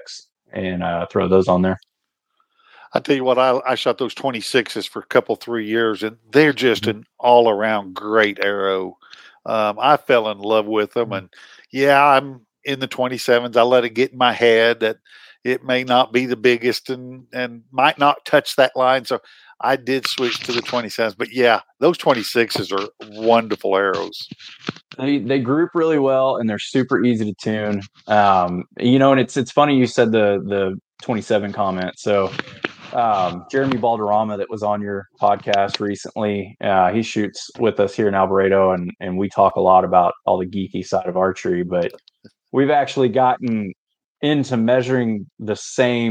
and 0.52 0.82
uh, 0.82 1.06
throw 1.06 1.28
those 1.28 1.48
on 1.48 1.62
there. 1.62 1.78
I 2.92 2.98
tell 2.98 3.14
you 3.14 3.24
what, 3.24 3.38
I, 3.38 3.60
I 3.64 3.76
shot 3.76 3.98
those 3.98 4.14
26s 4.14 4.88
for 4.88 5.00
a 5.00 5.06
couple, 5.06 5.36
three 5.36 5.66
years, 5.66 6.02
and 6.02 6.16
they're 6.32 6.52
just 6.52 6.84
mm-hmm. 6.84 6.98
an 6.98 7.04
all 7.18 7.48
around 7.48 7.94
great 7.94 8.44
arrow. 8.44 8.98
Um, 9.46 9.78
I 9.80 9.96
fell 9.96 10.28
in 10.30 10.38
love 10.38 10.66
with 10.66 10.92
them. 10.92 11.06
Mm-hmm. 11.10 11.14
And 11.14 11.34
yeah, 11.70 12.04
I'm 12.04 12.46
in 12.64 12.80
the 12.80 12.88
27s. 12.88 13.56
I 13.56 13.62
let 13.62 13.84
it 13.84 13.90
get 13.90 14.12
in 14.12 14.18
my 14.18 14.32
head 14.32 14.80
that 14.80 14.98
it 15.44 15.64
may 15.64 15.84
not 15.84 16.12
be 16.12 16.26
the 16.26 16.36
biggest 16.36 16.90
and, 16.90 17.26
and 17.32 17.62
might 17.70 17.98
not 17.98 18.24
touch 18.24 18.56
that 18.56 18.76
line. 18.76 19.04
So 19.04 19.20
I 19.62 19.76
did 19.76 20.06
switch 20.06 20.38
to 20.40 20.52
the 20.52 20.62
27s, 20.62 21.16
but 21.16 21.32
yeah, 21.32 21.60
those 21.80 21.98
26s 21.98 22.72
are 22.72 22.88
wonderful 23.20 23.76
arrows. 23.76 24.28
They 24.98 25.18
they 25.18 25.38
group 25.38 25.70
really 25.74 25.98
well 25.98 26.36
and 26.36 26.48
they're 26.48 26.58
super 26.58 27.02
easy 27.04 27.24
to 27.26 27.34
tune. 27.34 27.82
Um, 28.06 28.64
you 28.78 28.98
know, 28.98 29.12
and 29.12 29.20
it's 29.20 29.36
it's 29.36 29.52
funny 29.52 29.76
you 29.76 29.86
said 29.86 30.12
the 30.12 30.42
the 30.46 30.78
27 31.02 31.52
comment. 31.52 31.98
So 31.98 32.32
um, 32.92 33.44
Jeremy 33.50 33.76
Balderrama 33.76 34.36
that 34.38 34.50
was 34.50 34.62
on 34.62 34.82
your 34.82 35.06
podcast 35.20 35.80
recently, 35.80 36.56
uh, 36.60 36.92
he 36.92 37.02
shoots 37.02 37.50
with 37.58 37.78
us 37.80 37.94
here 37.94 38.08
in 38.08 38.14
Alvarado, 38.14 38.72
and 38.72 38.90
and 39.00 39.16
we 39.18 39.28
talk 39.28 39.56
a 39.56 39.60
lot 39.60 39.84
about 39.84 40.14
all 40.26 40.38
the 40.38 40.46
geeky 40.46 40.84
side 40.84 41.06
of 41.06 41.16
archery, 41.16 41.62
but 41.62 41.92
we've 42.52 42.70
actually 42.70 43.08
gotten 43.08 43.72
into 44.22 44.56
measuring 44.56 45.26
the 45.38 45.56
same 45.56 46.10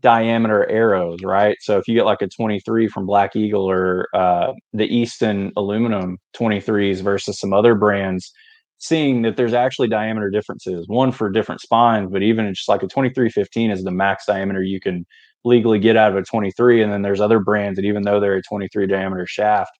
diameter 0.00 0.68
arrows, 0.68 1.18
right? 1.22 1.56
So 1.60 1.78
if 1.78 1.88
you 1.88 1.94
get 1.94 2.04
like 2.04 2.22
a 2.22 2.28
23 2.28 2.88
from 2.88 3.06
Black 3.06 3.36
Eagle 3.36 3.68
or 3.68 4.08
uh, 4.14 4.52
the 4.72 4.86
Easton 4.86 5.52
aluminum 5.56 6.18
23s 6.36 7.02
versus 7.02 7.38
some 7.38 7.52
other 7.52 7.74
brands, 7.74 8.32
seeing 8.78 9.22
that 9.22 9.36
there's 9.36 9.52
actually 9.52 9.88
diameter 9.88 10.30
differences, 10.30 10.86
one 10.88 11.12
for 11.12 11.30
different 11.30 11.60
spines, 11.60 12.10
but 12.10 12.22
even 12.22 12.52
just 12.54 12.68
like 12.68 12.82
a 12.82 12.86
2315 12.86 13.70
is 13.70 13.84
the 13.84 13.90
max 13.90 14.26
diameter 14.26 14.62
you 14.62 14.80
can 14.80 15.04
legally 15.44 15.78
get 15.78 15.96
out 15.96 16.12
of 16.12 16.16
a 16.16 16.22
23. 16.22 16.82
And 16.82 16.92
then 16.92 17.02
there's 17.02 17.20
other 17.20 17.40
brands 17.40 17.76
that 17.76 17.84
even 17.84 18.02
though 18.02 18.20
they're 18.20 18.36
a 18.36 18.42
23 18.42 18.86
diameter 18.86 19.26
shaft, 19.26 19.72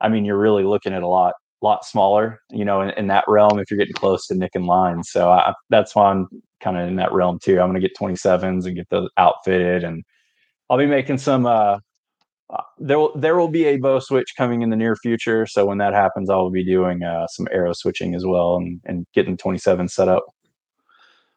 I 0.00 0.08
mean, 0.08 0.24
you're 0.24 0.38
really 0.38 0.64
looking 0.64 0.92
at 0.92 1.02
a 1.02 1.08
lot 1.08 1.34
lot 1.62 1.84
smaller, 1.84 2.40
you 2.50 2.64
know, 2.64 2.80
in, 2.80 2.90
in, 2.90 3.06
that 3.06 3.24
realm 3.28 3.60
if 3.60 3.70
you're 3.70 3.78
getting 3.78 3.94
close 3.94 4.26
to 4.26 4.34
Nick 4.34 4.50
and 4.54 4.66
line. 4.66 5.04
So 5.04 5.30
I, 5.30 5.54
that's 5.70 5.94
why 5.94 6.10
I'm 6.10 6.26
kind 6.62 6.78
of 6.78 6.88
in 6.88 6.96
that 6.96 7.12
realm 7.12 7.38
too. 7.42 7.60
I'm 7.60 7.70
going 7.70 7.80
to 7.80 7.86
get 7.86 7.96
27s 7.96 8.66
and 8.66 8.76
get 8.76 8.88
those 8.90 9.10
outfitted, 9.16 9.84
and 9.84 10.04
I'll 10.70 10.78
be 10.78 10.86
making 10.86 11.18
some 11.18 11.46
uh, 11.46 11.78
uh, 12.52 12.62
there 12.78 12.98
will 12.98 13.16
there 13.16 13.36
will 13.36 13.48
be 13.48 13.64
a 13.64 13.78
bow 13.78 13.98
switch 13.98 14.34
coming 14.36 14.62
in 14.62 14.70
the 14.70 14.76
near 14.76 14.94
future. 14.96 15.46
So 15.46 15.64
when 15.64 15.78
that 15.78 15.94
happens, 15.94 16.28
I 16.28 16.36
will 16.36 16.50
be 16.50 16.64
doing 16.64 17.02
uh, 17.02 17.26
some 17.28 17.48
arrow 17.50 17.72
switching 17.72 18.14
as 18.14 18.26
well 18.26 18.56
and, 18.56 18.80
and 18.84 19.06
getting 19.14 19.36
27 19.36 19.88
set 19.88 20.08
up. 20.08 20.24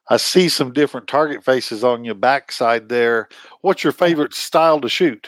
I 0.10 0.18
see 0.18 0.50
some 0.50 0.74
different 0.74 1.08
target 1.08 1.44
faces 1.44 1.84
on 1.84 2.04
your 2.04 2.16
backside 2.16 2.90
there. 2.90 3.30
What's 3.62 3.84
your 3.84 3.94
favorite 3.94 4.34
style 4.34 4.80
to 4.82 4.90
shoot? 4.90 5.28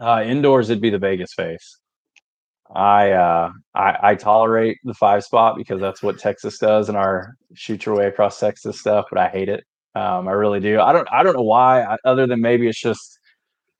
Uh, 0.00 0.24
indoors, 0.26 0.68
it'd 0.68 0.82
be 0.82 0.90
the 0.90 0.98
Vegas 0.98 1.32
face. 1.32 1.78
I, 2.74 3.12
uh, 3.12 3.52
I 3.74 3.98
I 4.02 4.14
tolerate 4.14 4.78
the 4.84 4.94
five 4.94 5.24
spot 5.24 5.56
because 5.56 5.80
that's 5.80 6.02
what 6.02 6.18
Texas 6.18 6.58
does 6.58 6.88
in 6.88 6.96
our 6.96 7.34
shoot 7.54 7.84
your 7.84 7.96
way 7.96 8.06
across 8.06 8.38
Texas 8.40 8.80
stuff, 8.80 9.06
but 9.10 9.18
I 9.18 9.28
hate 9.28 9.48
it. 9.48 9.64
Um, 9.94 10.26
I 10.26 10.32
really 10.32 10.60
do. 10.60 10.80
I 10.80 10.92
don't 10.92 11.08
I 11.12 11.22
don't 11.22 11.36
know 11.36 11.42
why. 11.42 11.82
I, 11.82 11.96
other 12.04 12.26
than 12.26 12.40
maybe 12.40 12.68
it's 12.68 12.80
just 12.80 13.18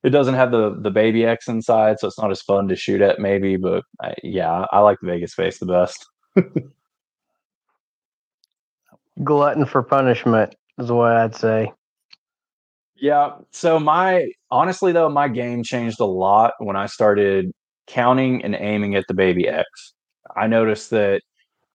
it 0.03 0.09
doesn't 0.09 0.35
have 0.35 0.51
the 0.51 0.77
the 0.79 0.91
baby 0.91 1.25
X 1.25 1.47
inside, 1.47 1.99
so 1.99 2.07
it's 2.07 2.19
not 2.19 2.31
as 2.31 2.41
fun 2.41 2.67
to 2.67 2.75
shoot 2.75 3.01
at. 3.01 3.19
Maybe, 3.19 3.57
but 3.57 3.83
I, 4.01 4.13
yeah, 4.21 4.65
I 4.71 4.79
like 4.79 4.99
the 5.01 5.07
Vegas 5.07 5.33
face 5.33 5.57
the 5.57 5.65
best. 5.65 6.05
Glutton 9.23 9.65
for 9.65 9.83
punishment 9.83 10.55
is 10.77 10.91
what 10.91 11.13
I'd 11.13 11.35
say. 11.35 11.71
Yeah. 12.95 13.31
So 13.51 13.79
my 13.79 14.29
honestly 14.51 14.91
though, 14.91 15.09
my 15.09 15.27
game 15.27 15.63
changed 15.63 15.99
a 15.99 16.05
lot 16.05 16.53
when 16.59 16.75
I 16.75 16.85
started 16.85 17.51
counting 17.87 18.43
and 18.43 18.55
aiming 18.55 18.95
at 18.95 19.05
the 19.07 19.13
baby 19.13 19.47
X. 19.47 19.93
I 20.35 20.47
noticed 20.47 20.89
that 20.91 21.21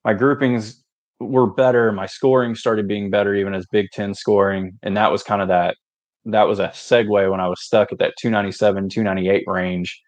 my 0.04 0.14
groupings 0.14 0.82
were 1.20 1.46
better. 1.46 1.92
My 1.92 2.06
scoring 2.06 2.54
started 2.54 2.88
being 2.88 3.10
better, 3.10 3.34
even 3.34 3.54
as 3.54 3.66
Big 3.70 3.90
Ten 3.92 4.14
scoring, 4.14 4.78
and 4.82 4.96
that 4.96 5.12
was 5.12 5.22
kind 5.22 5.42
of 5.42 5.48
that. 5.48 5.76
That 6.24 6.48
was 6.48 6.58
a 6.58 6.68
segue 6.68 7.30
when 7.30 7.40
I 7.40 7.48
was 7.48 7.62
stuck 7.62 7.90
at 7.92 7.98
that 7.98 8.14
297, 8.20 8.88
298 8.90 9.44
range 9.46 10.00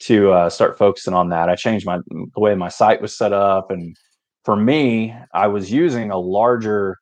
to 0.00 0.30
uh, 0.30 0.50
start 0.50 0.78
focusing 0.78 1.14
on 1.14 1.28
that. 1.30 1.48
I 1.48 1.56
changed 1.56 1.86
my 1.86 1.98
the 2.08 2.40
way 2.40 2.54
my 2.54 2.68
sight 2.68 3.02
was 3.02 3.16
set 3.16 3.32
up, 3.32 3.70
and 3.70 3.96
for 4.44 4.56
me, 4.56 5.14
I 5.34 5.48
was 5.48 5.72
using 5.72 6.10
a 6.10 6.18
larger 6.18 6.96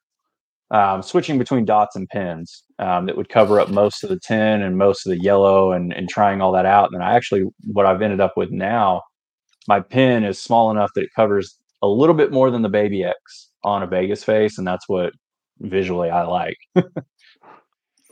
um, 0.70 1.02
switching 1.02 1.38
between 1.38 1.64
dots 1.64 1.96
and 1.96 2.08
pins 2.08 2.62
um, 2.78 3.06
that 3.06 3.16
would 3.16 3.28
cover 3.28 3.58
up 3.60 3.70
most 3.70 4.04
of 4.04 4.10
the 4.10 4.20
tin 4.20 4.62
and 4.62 4.76
most 4.76 5.06
of 5.06 5.10
the 5.10 5.22
yellow 5.22 5.72
and, 5.72 5.92
and 5.92 6.08
trying 6.08 6.40
all 6.40 6.52
that 6.52 6.66
out. 6.66 6.90
And 6.92 7.02
I 7.02 7.14
actually, 7.14 7.44
what 7.64 7.86
I've 7.86 8.02
ended 8.02 8.20
up 8.20 8.36
with 8.36 8.50
now, 8.50 9.02
my 9.66 9.80
pin 9.80 10.24
is 10.24 10.38
small 10.38 10.70
enough 10.70 10.90
that 10.94 11.04
it 11.04 11.10
covers 11.14 11.58
a 11.82 11.88
little 11.88 12.14
bit 12.14 12.32
more 12.32 12.50
than 12.50 12.62
the 12.62 12.68
baby 12.68 13.04
X 13.04 13.50
on 13.64 13.82
a 13.82 13.86
Vegas 13.86 14.24
face. 14.24 14.58
And 14.58 14.66
that's 14.66 14.88
what 14.88 15.12
visually 15.60 16.10
I 16.10 16.24
like. 16.24 16.58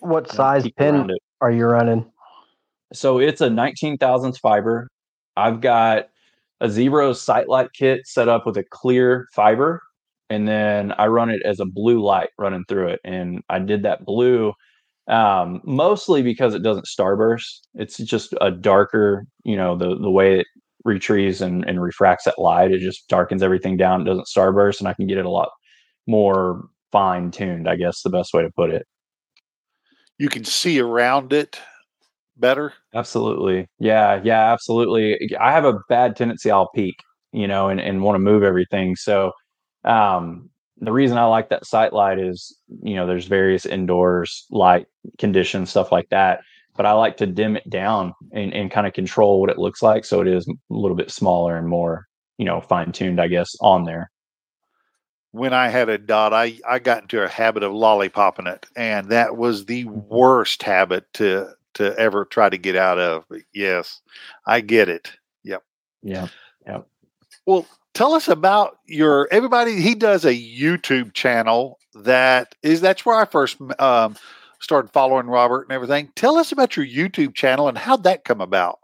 what 0.01 0.31
size 0.31 0.69
pin 0.77 1.11
are 1.41 1.51
you 1.51 1.67
running? 1.67 2.11
So 2.93 3.19
it's 3.19 3.41
a 3.41 3.51
19 3.51 3.99
thousandths 3.99 4.39
fiber. 4.39 4.89
I've 5.37 5.61
got 5.61 6.09
a 6.61 6.69
Zebro 6.69 7.15
Sightlight 7.15 7.69
kit 7.75 8.07
set 8.07 8.29
up 8.29 8.47
with 8.47 8.57
a 8.57 8.65
clear 8.65 9.27
fiber 9.35 9.83
and 10.31 10.49
then 10.49 10.93
I 10.93 11.07
run 11.07 11.31
it 11.31 11.43
as 11.45 11.61
a 11.61 11.65
blue 11.65 12.03
light 12.03 12.31
running 12.39 12.65
through 12.69 12.89
it. 12.89 13.01
And 13.05 13.43
I 13.49 13.59
did 13.59 13.83
that 13.85 14.05
blue 14.05 14.53
um, 15.09 15.61
mostly 15.65 16.23
because 16.23 16.55
it 16.55 16.63
doesn't 16.63 16.87
starburst. 16.87 17.61
It's 17.75 17.97
just 17.99 18.35
a 18.41 18.51
darker, 18.51 19.25
you 19.45 19.57
know, 19.57 19.77
the 19.77 19.97
the 19.97 20.11
way 20.11 20.41
it 20.41 20.47
retrieves 20.85 21.41
and, 21.41 21.65
and 21.69 21.83
refracts 21.83 22.25
that 22.25 22.39
light, 22.39 22.73
it 22.73 22.81
just 22.81 23.09
darkens 23.09 23.43
everything 23.43 23.77
down. 23.77 24.01
It 24.01 24.05
doesn't 24.05 24.27
starburst, 24.27 24.81
and 24.81 24.89
I 24.89 24.95
can 24.95 25.07
get 25.07 25.19
it 25.19 25.27
a 25.27 25.31
lot 25.31 25.51
more 26.07 26.65
fine 26.93 27.31
tuned. 27.31 27.69
I 27.69 27.77
guess 27.77 28.03
the 28.03 28.11
best 28.11 28.35
way 28.35 28.43
to 28.43 28.51
put 28.51 28.71
it. 28.71 28.87
You 30.19 30.29
can 30.29 30.45
see 30.45 30.81
around 30.81 31.33
it 31.33 31.61
better. 32.37 32.73
Absolutely, 32.95 33.69
yeah, 33.79 34.21
yeah, 34.25 34.53
absolutely. 34.53 35.31
I 35.39 35.53
have 35.53 35.65
a 35.65 35.79
bad 35.89 36.17
tendency. 36.17 36.51
I'll 36.51 36.71
peek, 36.75 36.97
you 37.33 37.47
know, 37.47 37.69
and, 37.69 37.81
and 37.81 38.03
want 38.03 38.17
to 38.17 38.21
move 38.21 38.43
everything. 38.43 38.97
So 38.97 39.31
um, 39.87 40.51
the 40.79 40.93
reason 40.93 41.17
I 41.17 41.25
like 41.25 41.49
that 41.49 41.67
sight 41.67 41.93
light 41.93 42.19
is, 42.19 42.57
you 42.83 42.97
know, 42.97 43.07
there's 43.07 43.27
various 43.27 43.65
indoors 43.65 44.47
light 44.51 44.87
conditions, 45.19 45.71
stuff 45.71 45.91
like 45.91 46.09
that. 46.11 46.41
But 46.77 46.85
I 46.85 46.93
like 46.93 47.17
to 47.19 47.27
dim 47.27 47.57
it 47.57 47.69
down 47.71 48.13
and, 48.33 48.53
and 48.53 48.71
kind 48.71 48.87
of 48.87 48.93
control 48.93 49.41
what 49.41 49.49
it 49.49 49.59
looks 49.59 49.83
like. 49.83 50.05
So 50.05 50.21
it 50.21 50.29
is 50.29 50.47
a 50.47 50.53
little 50.69 50.97
bit 50.97 51.11
smaller 51.11 51.57
and 51.57 51.67
more, 51.67 52.07
you 52.37 52.45
know, 52.45 52.61
fine 52.61 52.93
tuned, 52.93 53.19
I 53.21 53.29
guess, 53.29 53.57
on 53.61 53.85
there. 53.85 54.11
When 55.31 55.55
I 55.55 55.69
had 55.69 55.89
a 55.89 55.97
dot, 55.97 56.35
I, 56.35 56.59
I 56.69 56.79
got 56.79 57.03
into 57.03 57.23
a 57.23 57.29
habit 57.29 57.63
of 57.63 57.73
lollipopping 57.73 58.47
it. 58.47 58.67
And 58.77 59.09
that 59.09 59.39
was 59.39 59.65
the 59.65 59.85
worst 59.87 60.63
habit 60.63 61.05
to 61.15 61.49
to 61.75 61.95
ever 61.99 62.25
try 62.25 62.49
to 62.49 62.59
get 62.59 62.77
out 62.77 62.99
of. 62.99 63.25
But 63.29 63.41
yes, 63.55 64.01
I 64.47 64.61
get 64.61 64.89
it. 64.89 65.13
Yep. 65.45 65.63
Yeah. 66.03 66.29
Yep. 66.67 66.87
Well, 67.47 67.67
tell 67.97 68.13
us 68.13 68.29
about 68.29 68.77
your 68.85 69.27
everybody 69.33 69.81
he 69.81 69.95
does 69.95 70.27
a 70.27 70.35
youtube 70.35 71.15
channel 71.15 71.79
that 71.95 72.55
is 72.63 72.83
that's 72.83 73.07
where 73.07 73.17
i 73.17 73.25
first 73.25 73.57
um, 73.79 74.15
started 74.61 74.93
following 74.93 75.27
robert 75.27 75.63
and 75.63 75.73
everything. 75.73 76.11
Tell 76.15 76.37
us 76.37 76.53
about 76.53 76.77
your 76.77 76.85
youtube 76.85 77.35
channel 77.35 77.69
and 77.69 77.79
how'd 77.79 78.05
that 78.05 78.25
come 78.25 78.43
about? 78.43 78.81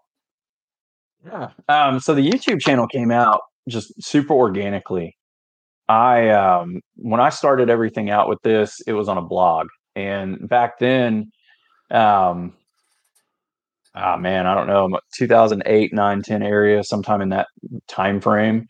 Yeah 1.26 1.50
um, 1.69 2.00
so 2.00 2.14
the 2.14 2.26
youtube 2.26 2.61
channel 2.61 2.87
came 2.87 3.11
out 3.11 3.42
just 3.69 3.92
super 4.02 4.33
organically. 4.33 5.14
I 5.88 6.31
um, 6.31 6.81
when 6.97 7.21
i 7.21 7.28
started 7.28 7.69
everything 7.69 8.09
out 8.09 8.31
with 8.31 8.40
this 8.42 8.81
it 8.87 8.95
was 8.95 9.11
on 9.11 9.19
a 9.19 9.23
blog 9.23 9.69
and 9.95 10.49
back 10.49 10.78
then 10.78 11.31
um, 11.90 12.54
oh 13.95 14.16
man 14.16 14.47
i 14.47 14.54
don't 14.54 14.69
know 14.69 14.99
2008 15.19 15.92
9 15.92 16.23
10 16.23 16.42
area 16.42 16.83
sometime 16.83 17.21
in 17.21 17.28
that 17.28 17.49
time 17.88 18.19
frame 18.19 18.69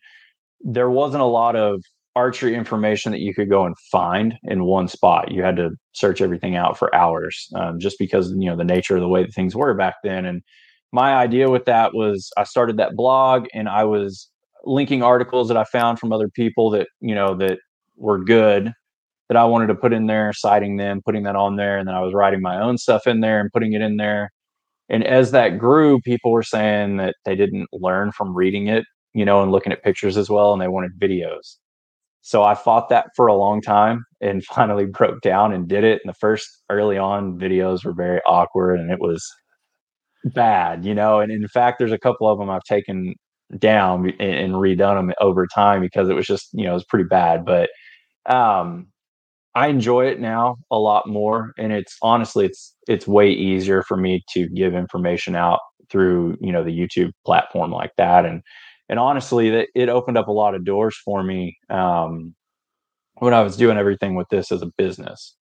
there 0.64 0.90
wasn't 0.90 1.22
a 1.22 1.26
lot 1.26 1.56
of 1.56 1.82
archery 2.14 2.54
information 2.54 3.12
that 3.12 3.20
you 3.20 3.34
could 3.34 3.48
go 3.48 3.64
and 3.64 3.76
find 3.90 4.34
in 4.44 4.64
one 4.64 4.88
spot. 4.88 5.32
You 5.32 5.42
had 5.42 5.56
to 5.56 5.70
search 5.92 6.20
everything 6.20 6.56
out 6.56 6.78
for 6.78 6.94
hours, 6.94 7.48
um, 7.56 7.78
just 7.78 7.98
because 7.98 8.30
you 8.32 8.48
know 8.48 8.56
the 8.56 8.64
nature 8.64 8.96
of 8.96 9.00
the 9.00 9.08
way 9.08 9.22
that 9.22 9.34
things 9.34 9.56
were 9.56 9.74
back 9.74 9.96
then. 10.04 10.24
And 10.26 10.42
my 10.92 11.14
idea 11.14 11.50
with 11.50 11.64
that 11.66 11.94
was 11.94 12.30
I 12.36 12.44
started 12.44 12.76
that 12.76 12.96
blog 12.96 13.46
and 13.54 13.68
I 13.68 13.84
was 13.84 14.28
linking 14.64 15.02
articles 15.02 15.48
that 15.48 15.56
I 15.56 15.64
found 15.64 15.98
from 15.98 16.12
other 16.12 16.28
people 16.28 16.70
that 16.70 16.88
you 17.00 17.14
know 17.14 17.34
that 17.36 17.58
were 17.96 18.22
good 18.22 18.72
that 19.28 19.38
I 19.38 19.44
wanted 19.44 19.68
to 19.68 19.74
put 19.74 19.94
in 19.94 20.08
there, 20.08 20.32
citing 20.34 20.76
them, 20.76 21.00
putting 21.02 21.22
that 21.22 21.36
on 21.36 21.56
there, 21.56 21.78
and 21.78 21.88
then 21.88 21.94
I 21.94 22.02
was 22.02 22.12
writing 22.12 22.42
my 22.42 22.60
own 22.60 22.76
stuff 22.76 23.06
in 23.06 23.20
there 23.20 23.40
and 23.40 23.50
putting 23.50 23.72
it 23.72 23.80
in 23.80 23.96
there. 23.96 24.30
And 24.90 25.04
as 25.04 25.30
that 25.30 25.58
grew, 25.58 26.00
people 26.02 26.32
were 26.32 26.42
saying 26.42 26.98
that 26.98 27.14
they 27.24 27.34
didn't 27.34 27.68
learn 27.72 28.12
from 28.12 28.34
reading 28.34 28.66
it 28.66 28.84
you 29.14 29.24
know, 29.24 29.42
and 29.42 29.52
looking 29.52 29.72
at 29.72 29.82
pictures 29.82 30.16
as 30.16 30.30
well, 30.30 30.52
and 30.52 30.60
they 30.60 30.68
wanted 30.68 30.98
videos. 30.98 31.56
So 32.22 32.44
I 32.44 32.54
fought 32.54 32.88
that 32.88 33.08
for 33.16 33.26
a 33.26 33.34
long 33.34 33.60
time 33.60 34.04
and 34.20 34.44
finally 34.54 34.86
broke 34.86 35.20
down 35.22 35.52
and 35.52 35.68
did 35.68 35.84
it. 35.84 36.00
And 36.04 36.10
the 36.10 36.18
first 36.18 36.48
early 36.70 36.96
on 36.98 37.38
videos 37.38 37.84
were 37.84 37.92
very 37.92 38.20
awkward 38.26 38.78
and 38.78 38.90
it 38.92 39.00
was 39.00 39.26
bad, 40.26 40.84
you 40.84 40.94
know. 40.94 41.20
And 41.20 41.32
in 41.32 41.46
fact, 41.48 41.78
there's 41.78 41.92
a 41.92 41.98
couple 41.98 42.28
of 42.28 42.38
them 42.38 42.48
I've 42.48 42.62
taken 42.62 43.14
down 43.58 44.10
and, 44.20 44.34
and 44.34 44.52
redone 44.54 44.96
them 44.96 45.12
over 45.20 45.46
time 45.46 45.80
because 45.80 46.08
it 46.08 46.14
was 46.14 46.26
just, 46.26 46.48
you 46.52 46.64
know, 46.64 46.70
it 46.70 46.74
was 46.74 46.84
pretty 46.84 47.06
bad. 47.08 47.44
But 47.44 47.70
um, 48.26 48.86
I 49.54 49.68
enjoy 49.68 50.06
it 50.06 50.20
now 50.20 50.56
a 50.70 50.78
lot 50.78 51.08
more, 51.08 51.52
and 51.58 51.72
it's 51.72 51.96
honestly, 52.02 52.46
it's 52.46 52.74
it's 52.88 53.06
way 53.06 53.30
easier 53.30 53.82
for 53.82 53.96
me 53.96 54.22
to 54.30 54.48
give 54.50 54.74
information 54.74 55.36
out 55.36 55.60
through 55.90 56.38
you 56.40 56.52
know 56.52 56.64
the 56.64 56.70
YouTube 56.70 57.10
platform 57.26 57.70
like 57.70 57.92
that, 57.98 58.24
and 58.24 58.42
and 58.88 58.98
honestly, 58.98 59.50
that 59.50 59.68
it 59.74 59.88
opened 59.88 60.18
up 60.18 60.28
a 60.28 60.32
lot 60.32 60.54
of 60.54 60.64
doors 60.64 60.96
for 60.96 61.22
me 61.22 61.56
um, 61.70 62.34
when 63.14 63.34
I 63.34 63.42
was 63.42 63.56
doing 63.56 63.78
everything 63.78 64.14
with 64.14 64.28
this 64.28 64.52
as 64.52 64.62
a 64.62 64.70
business. 64.76 65.36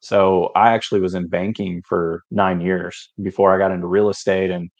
So 0.00 0.50
I 0.54 0.72
actually 0.72 1.00
was 1.00 1.14
in 1.14 1.28
banking 1.28 1.82
for 1.88 2.22
nine 2.30 2.60
years 2.60 3.10
before 3.22 3.54
I 3.54 3.58
got 3.58 3.72
into 3.72 3.86
real 3.86 4.10
estate, 4.10 4.50
and 4.50 4.70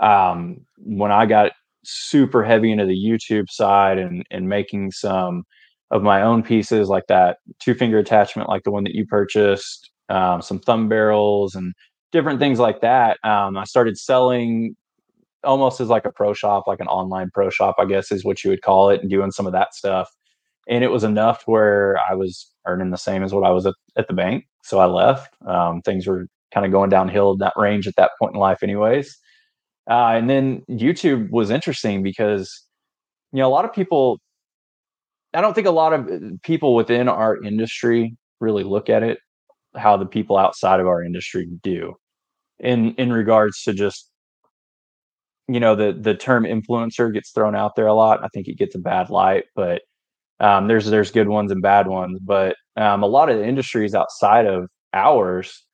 um, 0.00 0.58
when 0.78 1.10
I 1.10 1.26
got 1.26 1.52
super 1.84 2.44
heavy 2.44 2.70
into 2.70 2.86
the 2.86 2.94
YouTube 2.94 3.50
side 3.50 3.98
and 3.98 4.24
and 4.30 4.48
making 4.48 4.92
some 4.92 5.44
of 5.90 6.02
my 6.02 6.22
own 6.22 6.42
pieces 6.42 6.88
like 6.88 7.06
that 7.08 7.38
two 7.60 7.74
finger 7.74 7.98
attachment 7.98 8.48
like 8.48 8.62
the 8.64 8.70
one 8.70 8.84
that 8.84 8.94
you 8.94 9.06
purchased 9.06 9.90
um, 10.08 10.42
some 10.42 10.58
thumb 10.58 10.88
barrels 10.88 11.54
and 11.54 11.72
different 12.12 12.38
things 12.38 12.58
like 12.58 12.80
that 12.80 13.18
um, 13.24 13.56
i 13.56 13.64
started 13.64 13.96
selling 13.96 14.76
almost 15.48 15.80
as 15.80 15.88
like 15.88 16.04
a 16.04 16.12
pro 16.12 16.34
shop, 16.34 16.64
like 16.66 16.80
an 16.80 16.86
online 16.86 17.30
pro 17.32 17.50
shop, 17.50 17.76
I 17.78 17.86
guess 17.86 18.12
is 18.12 18.24
what 18.24 18.44
you 18.44 18.50
would 18.50 18.62
call 18.62 18.90
it, 18.90 19.00
and 19.00 19.10
doing 19.10 19.32
some 19.32 19.46
of 19.46 19.52
that 19.52 19.74
stuff. 19.74 20.08
And 20.68 20.84
it 20.84 20.88
was 20.88 21.02
enough 21.02 21.42
where 21.46 21.98
I 22.08 22.14
was 22.14 22.52
earning 22.66 22.90
the 22.90 22.98
same 22.98 23.24
as 23.24 23.32
what 23.32 23.44
I 23.44 23.50
was 23.50 23.64
at, 23.66 23.74
at 23.96 24.06
the 24.06 24.14
bank. 24.14 24.44
So 24.62 24.78
I 24.78 24.84
left. 24.84 25.34
Um, 25.46 25.80
things 25.82 26.06
were 26.06 26.26
kind 26.52 26.66
of 26.66 26.72
going 26.72 26.90
downhill 26.90 27.32
in 27.32 27.38
that 27.38 27.54
range 27.56 27.86
at 27.86 27.96
that 27.96 28.10
point 28.20 28.34
in 28.34 28.40
life, 28.40 28.62
anyways. 28.62 29.16
Uh, 29.90 30.12
and 30.14 30.28
then 30.28 30.62
YouTube 30.68 31.30
was 31.30 31.50
interesting 31.50 32.02
because, 32.02 32.62
you 33.32 33.38
know, 33.38 33.48
a 33.48 33.50
lot 33.50 33.64
of 33.64 33.72
people, 33.72 34.20
I 35.32 35.40
don't 35.40 35.54
think 35.54 35.66
a 35.66 35.70
lot 35.70 35.94
of 35.94 36.06
uh, 36.06 36.18
people 36.42 36.74
within 36.74 37.08
our 37.08 37.42
industry 37.42 38.14
really 38.40 38.64
look 38.64 38.90
at 38.90 39.02
it 39.02 39.18
how 39.76 39.96
the 39.96 40.06
people 40.06 40.36
outside 40.36 40.80
of 40.80 40.86
our 40.86 41.02
industry 41.02 41.48
do 41.62 41.94
in 42.58 42.94
in 42.94 43.12
regards 43.12 43.62
to 43.62 43.72
just 43.72 44.07
you 45.48 45.60
know 45.60 45.74
the 45.74 45.92
the 45.92 46.14
term 46.14 46.44
influencer 46.44 47.12
gets 47.12 47.30
thrown 47.30 47.56
out 47.56 47.74
there 47.76 47.86
a 47.86 47.94
lot. 47.94 48.22
I 48.24 48.28
think 48.28 48.48
it 48.48 48.58
gets 48.58 48.74
a 48.74 48.78
bad 48.78 49.10
light, 49.10 49.44
but 49.54 49.82
um, 50.40 50.68
there's 50.68 50.86
there's 50.86 51.10
good 51.10 51.28
ones 51.28 51.52
and 51.52 51.62
bad 51.62 51.86
ones. 51.88 52.18
But 52.20 52.56
um, 52.76 53.02
a 53.02 53.06
lot 53.06 53.30
of 53.30 53.38
the 53.38 53.46
industries 53.46 53.94
outside 53.94 54.46
of 54.46 54.68
ours 54.94 55.64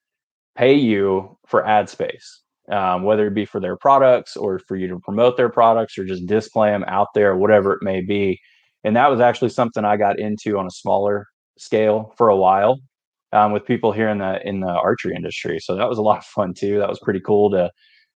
pay 0.57 0.73
you 0.73 1.37
for 1.47 1.65
ad 1.65 1.89
space, 1.89 2.41
um, 2.71 3.03
whether 3.03 3.27
it 3.27 3.35
be 3.35 3.45
for 3.45 3.59
their 3.59 3.77
products 3.77 4.37
or 4.37 4.59
for 4.67 4.75
you 4.77 4.87
to 4.87 4.99
promote 4.99 5.37
their 5.37 5.49
products 5.49 5.97
or 5.97 6.05
just 6.05 6.25
display 6.25 6.71
them 6.71 6.85
out 6.87 7.09
there, 7.15 7.35
whatever 7.35 7.73
it 7.73 7.83
may 7.83 8.01
be. 8.01 8.39
And 8.83 8.95
that 8.95 9.09
was 9.11 9.19
actually 9.19 9.49
something 9.49 9.83
I 9.85 9.97
got 9.97 10.19
into 10.19 10.57
on 10.57 10.67
a 10.67 10.71
smaller 10.71 11.27
scale 11.57 12.13
for 12.17 12.29
a 12.29 12.35
while 12.37 12.79
um, 13.33 13.51
with 13.51 13.65
people 13.65 13.91
here 13.91 14.09
in 14.09 14.19
the 14.19 14.39
in 14.47 14.61
the 14.61 14.67
archery 14.67 15.15
industry. 15.15 15.59
So 15.59 15.75
that 15.75 15.89
was 15.89 15.97
a 15.97 16.03
lot 16.03 16.19
of 16.19 16.25
fun 16.25 16.53
too. 16.53 16.79
That 16.79 16.89
was 16.89 16.99
pretty 17.03 17.19
cool 17.19 17.51
to 17.51 17.71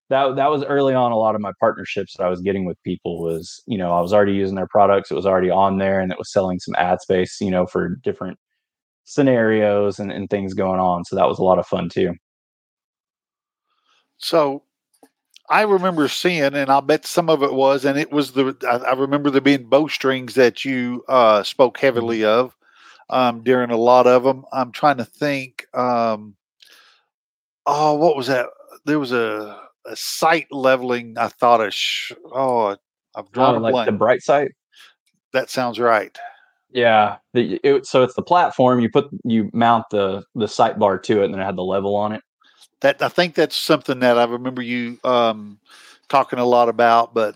that 0.09 0.35
that 0.35 0.49
was 0.49 0.63
early 0.63 0.93
on 0.93 1.11
a 1.11 1.17
lot 1.17 1.35
of 1.35 1.41
my 1.41 1.51
partnerships 1.59 2.15
that 2.15 2.23
I 2.23 2.29
was 2.29 2.41
getting 2.41 2.65
with 2.65 2.81
people 2.83 3.21
was, 3.21 3.61
you 3.67 3.77
know, 3.77 3.91
I 3.91 4.01
was 4.01 4.13
already 4.13 4.33
using 4.33 4.55
their 4.55 4.67
products, 4.67 5.11
it 5.11 5.15
was 5.15 5.25
already 5.25 5.49
on 5.49 5.77
there 5.77 5.99
and 5.99 6.11
it 6.11 6.17
was 6.17 6.31
selling 6.31 6.59
some 6.59 6.75
ad 6.75 7.01
space, 7.01 7.41
you 7.41 7.51
know, 7.51 7.65
for 7.65 7.89
different 8.03 8.39
scenarios 9.03 9.99
and, 9.99 10.11
and 10.11 10.29
things 10.29 10.53
going 10.53 10.79
on. 10.79 11.03
So 11.05 11.15
that 11.15 11.27
was 11.27 11.39
a 11.39 11.43
lot 11.43 11.59
of 11.59 11.67
fun 11.67 11.89
too. 11.89 12.13
So 14.17 14.63
I 15.49 15.61
remember 15.61 16.07
seeing, 16.07 16.55
and 16.55 16.69
I'll 16.69 16.81
bet 16.81 17.05
some 17.05 17.29
of 17.29 17.41
it 17.43 17.53
was, 17.53 17.85
and 17.85 17.97
it 17.97 18.11
was 18.11 18.31
the 18.31 18.55
I, 18.67 18.89
I 18.89 18.93
remember 18.93 19.29
there 19.29 19.41
being 19.41 19.69
bowstrings 19.69 20.35
that 20.35 20.65
you 20.65 21.03
uh, 21.07 21.43
spoke 21.43 21.77
heavily 21.79 22.19
mm-hmm. 22.19 22.39
of 22.39 22.55
um, 23.09 23.43
during 23.43 23.71
a 23.71 23.77
lot 23.77 24.07
of 24.07 24.23
them. 24.23 24.45
I'm 24.51 24.71
trying 24.71 24.97
to 24.97 25.05
think. 25.05 25.65
Um, 25.73 26.35
oh, 27.65 27.95
what 27.95 28.17
was 28.17 28.27
that? 28.27 28.47
There 28.85 28.99
was 28.99 29.11
a, 29.11 29.66
a 29.87 29.95
sight 29.95 30.47
leveling. 30.51 31.17
I 31.17 31.27
thought 31.27 31.65
a 31.65 31.71
sh- 31.71 32.11
oh, 32.31 32.75
I've 33.15 33.31
drawn 33.31 33.55
oh, 33.55 33.59
like 33.59 33.73
blank. 33.73 33.87
the 33.87 33.93
bright 33.93 34.21
sight. 34.21 34.51
That 35.33 35.49
sounds 35.49 35.79
right. 35.79 36.17
Yeah. 36.71 37.17
The, 37.33 37.59
it, 37.63 37.85
so 37.85 38.03
it's 38.03 38.15
the 38.15 38.21
platform. 38.21 38.79
You 38.79 38.89
put 38.89 39.09
you 39.23 39.49
mount 39.53 39.85
the 39.91 40.23
the 40.35 40.47
sight 40.47 40.77
bar 40.77 40.99
to 40.99 41.21
it, 41.21 41.25
and 41.25 41.33
then 41.33 41.41
it 41.41 41.45
had 41.45 41.55
the 41.55 41.63
level 41.63 41.95
on 41.95 42.11
it. 42.11 42.21
That 42.81 43.01
I 43.01 43.09
think 43.09 43.35
that's 43.35 43.55
something 43.55 43.99
that 43.99 44.17
I 44.17 44.25
remember 44.25 44.61
you 44.61 44.99
um, 45.03 45.59
talking 46.09 46.39
a 46.39 46.45
lot 46.45 46.69
about. 46.69 47.13
But 47.13 47.35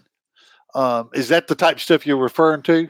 um, 0.76 1.10
is 1.14 1.30
that 1.30 1.48
the 1.48 1.56
type 1.56 1.78
of 1.78 1.82
stuff 1.82 2.06
you're 2.06 2.18
referring 2.18 2.62
to? 2.64 2.90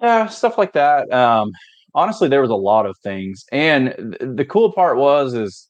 Yeah, 0.00 0.26
stuff 0.26 0.58
like 0.58 0.72
that. 0.72 1.12
Um, 1.12 1.52
honestly, 1.94 2.28
there 2.28 2.40
was 2.40 2.50
a 2.50 2.56
lot 2.56 2.86
of 2.86 2.96
things, 3.02 3.44
and 3.52 4.16
th- 4.18 4.36
the 4.36 4.44
cool 4.44 4.72
part 4.72 4.96
was 4.96 5.34
is 5.34 5.68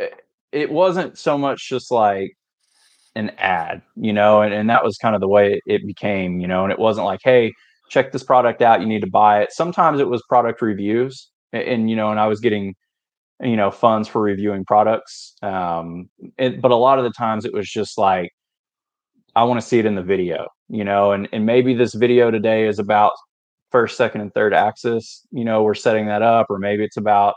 eh, 0.00 0.08
it 0.54 0.70
wasn't 0.70 1.18
so 1.18 1.36
much 1.36 1.68
just 1.68 1.90
like 1.90 2.32
an 3.16 3.30
ad, 3.38 3.82
you 3.96 4.12
know, 4.12 4.40
and, 4.42 4.54
and 4.54 4.70
that 4.70 4.84
was 4.84 4.96
kind 4.96 5.14
of 5.14 5.20
the 5.20 5.28
way 5.28 5.60
it 5.66 5.86
became, 5.86 6.40
you 6.40 6.46
know, 6.46 6.62
and 6.62 6.72
it 6.72 6.78
wasn't 6.78 7.04
like, 7.04 7.20
hey, 7.22 7.52
check 7.90 8.12
this 8.12 8.22
product 8.22 8.62
out, 8.62 8.80
you 8.80 8.86
need 8.86 9.02
to 9.02 9.10
buy 9.10 9.42
it. 9.42 9.52
Sometimes 9.52 10.00
it 10.00 10.08
was 10.08 10.22
product 10.28 10.62
reviews, 10.62 11.28
and, 11.52 11.62
and 11.62 11.90
you 11.90 11.96
know, 11.96 12.10
and 12.10 12.20
I 12.20 12.26
was 12.26 12.40
getting 12.40 12.74
you 13.42 13.56
know 13.56 13.70
funds 13.70 14.06
for 14.06 14.22
reviewing 14.22 14.64
products 14.64 15.34
um 15.42 16.08
but 16.38 16.70
a 16.70 16.76
lot 16.76 16.98
of 16.98 17.04
the 17.04 17.10
times 17.10 17.44
it 17.44 17.52
was 17.52 17.68
just 17.68 17.98
like 17.98 18.30
i 19.34 19.42
want 19.42 19.60
to 19.60 19.66
see 19.66 19.80
it 19.80 19.86
in 19.86 19.96
the 19.96 20.02
video 20.02 20.46
you 20.68 20.84
know 20.84 21.10
and 21.10 21.28
and 21.32 21.44
maybe 21.44 21.74
this 21.74 21.94
video 21.94 22.30
today 22.30 22.66
is 22.66 22.78
about 22.78 23.12
first 23.72 23.96
second 23.96 24.20
and 24.20 24.32
third 24.34 24.54
axis 24.54 25.26
you 25.32 25.44
know 25.44 25.64
we're 25.64 25.74
setting 25.74 26.06
that 26.06 26.22
up 26.22 26.46
or 26.48 26.60
maybe 26.60 26.84
it's 26.84 26.96
about 26.96 27.34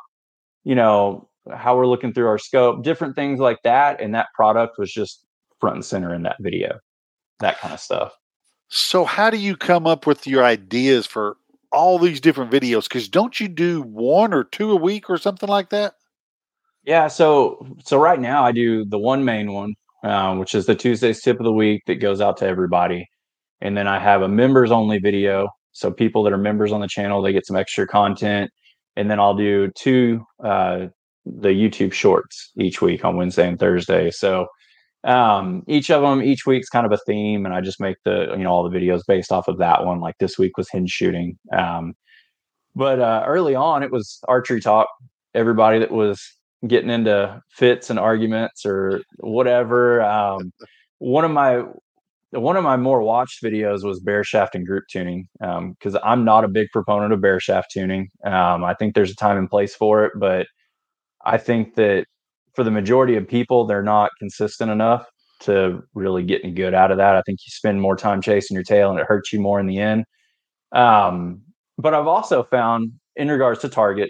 you 0.64 0.76
know 0.76 1.28
how 1.56 1.76
we're 1.76 1.88
looking 1.88 2.14
through 2.14 2.28
our 2.28 2.38
scope 2.38 2.84
different 2.84 3.16
things 3.16 3.40
like 3.40 3.58
that 3.64 4.00
and 4.02 4.14
that 4.14 4.28
product 4.36 4.78
was 4.78 4.92
just 4.92 5.26
front 5.60 5.76
and 5.76 5.86
center 5.86 6.14
in 6.14 6.24
that 6.24 6.36
video 6.40 6.80
that 7.40 7.60
kind 7.60 7.74
of 7.74 7.80
stuff. 7.80 8.14
So 8.70 9.06
how 9.06 9.30
do 9.30 9.38
you 9.38 9.56
come 9.56 9.88
up 9.88 10.06
with 10.06 10.28
your 10.28 10.44
ideas 10.44 11.06
for 11.06 11.38
all 11.72 12.00
these 12.00 12.20
different 12.20 12.52
videos? 12.52 12.84
Because 12.84 13.08
don't 13.08 13.40
you 13.40 13.48
do 13.48 13.82
one 13.82 14.34
or 14.34 14.44
two 14.44 14.72
a 14.72 14.76
week 14.76 15.10
or 15.10 15.18
something 15.18 15.50
like 15.50 15.70
that? 15.70 15.94
Yeah 16.84 17.08
so 17.10 17.68
so 17.84 17.98
right 17.98 18.20
now 18.20 18.46
i 18.46 18.54
do 18.54 18.86
the 18.86 18.98
one 18.98 19.26
main 19.26 19.52
one 19.52 19.74
uh, 20.04 20.36
which 20.36 20.56
is 20.56 20.68
the 20.68 20.76
tuesday's 20.76 21.22
tip 21.22 21.38
of 21.38 21.44
the 21.44 21.52
week 21.52 21.84
that 21.88 21.96
goes 21.96 22.22
out 22.22 22.38
to 22.38 22.48
everybody. 22.48 23.06
And 23.60 23.76
then 23.76 23.88
i 23.88 24.00
have 24.00 24.22
a 24.22 24.28
members 24.28 24.72
only 24.72 25.00
video 25.00 25.50
so 25.74 25.92
people 25.92 26.24
that 26.24 26.34
are 26.34 26.38
members 26.38 26.72
on 26.72 26.82
the 26.82 26.88
channel 26.88 27.22
they 27.22 27.34
get 27.34 27.46
some 27.46 27.58
extra 27.58 27.86
content. 27.88 28.52
And 28.96 29.12
then 29.12 29.20
i'll 29.20 29.36
do 29.36 29.70
two 29.76 30.26
uh, 30.44 30.88
the 31.40 31.50
youtube 31.50 31.94
shorts 31.94 32.52
each 32.60 32.82
week 32.82 33.06
on 33.06 33.18
wednesday 33.18 33.48
and 33.48 33.60
thursday. 33.60 34.12
So 34.12 34.48
um, 35.04 35.64
each 35.68 35.92
of 35.92 36.02
them 36.02 36.22
each 36.24 36.46
week's 36.46 36.70
kind 36.70 36.86
of 36.86 36.92
a 36.92 36.98
theme 37.06 37.46
and 37.46 37.54
i 37.56 37.62
just 37.62 37.80
make 37.80 37.98
the 38.04 38.34
you 38.38 38.44
know 38.44 38.52
all 38.52 38.70
the 38.70 38.78
videos 38.78 39.02
based 39.08 39.32
off 39.32 39.48
of 39.48 39.60
that 39.60 39.86
one. 39.86 40.00
Like 40.00 40.16
this 40.20 40.38
week 40.38 40.58
was 40.58 40.70
hinge 40.70 40.92
shooting 40.92 41.38
um, 41.58 41.94
but 42.76 43.00
uh, 43.00 43.24
early 43.26 43.56
on 43.56 43.84
it 43.84 43.92
was 43.92 44.20
archery 44.28 44.62
talk. 44.62 44.88
Everybody 45.34 45.80
that 45.80 45.92
was 45.92 46.22
getting 46.68 46.90
into 46.90 47.42
fits 47.50 47.90
and 47.90 48.00
arguments 48.00 48.66
or 48.66 49.02
whatever 49.20 50.02
um, 50.02 50.52
one 51.00 51.26
of 51.26 51.32
my 51.32 51.64
one 52.32 52.58
of 52.58 52.64
my 52.64 52.78
more 52.78 53.02
watched 53.02 53.42
videos 53.44 53.84
was 53.84 54.00
bare 54.00 54.24
shaft 54.24 54.56
and 54.56 54.66
group 54.66 54.84
tuning 54.92 55.28
because 55.40 55.96
um, 55.96 56.02
i'm 56.04 56.26
not 56.26 56.44
a 56.44 56.48
big 56.48 56.68
proponent 56.74 57.14
of 57.14 57.22
bare 57.22 57.40
shaft 57.40 57.72
tuning. 57.72 58.10
Um, 58.26 58.64
i 58.64 58.74
think 58.74 58.96
there's 58.96 59.12
a 59.12 59.16
time 59.16 59.38
and 59.38 59.50
place 59.50 59.76
for 59.76 60.06
it 60.06 60.14
but 60.18 60.48
i 61.28 61.38
think 61.38 61.76
that 61.76 62.06
for 62.58 62.64
the 62.64 62.72
majority 62.72 63.16
of 63.16 63.28
people, 63.28 63.68
they're 63.68 63.84
not 63.84 64.10
consistent 64.18 64.72
enough 64.72 65.06
to 65.42 65.84
really 65.94 66.24
get 66.24 66.42
any 66.44 66.52
good 66.52 66.74
out 66.74 66.90
of 66.90 66.98
that. 66.98 67.16
I 67.16 67.22
think 67.22 67.38
you 67.46 67.52
spend 67.52 67.80
more 67.80 67.96
time 67.96 68.20
chasing 68.20 68.56
your 68.56 68.64
tail 68.64 68.90
and 68.90 69.00
it 69.00 69.06
hurts 69.06 69.32
you 69.32 69.40
more 69.40 69.60
in 69.60 69.68
the 69.68 69.78
end. 69.78 70.06
Um, 70.72 71.44
but 71.78 71.94
I've 71.94 72.08
also 72.08 72.42
found 72.42 72.94
in 73.16 73.30
regards 73.30 73.60
to 73.62 73.70
target, 73.70 74.10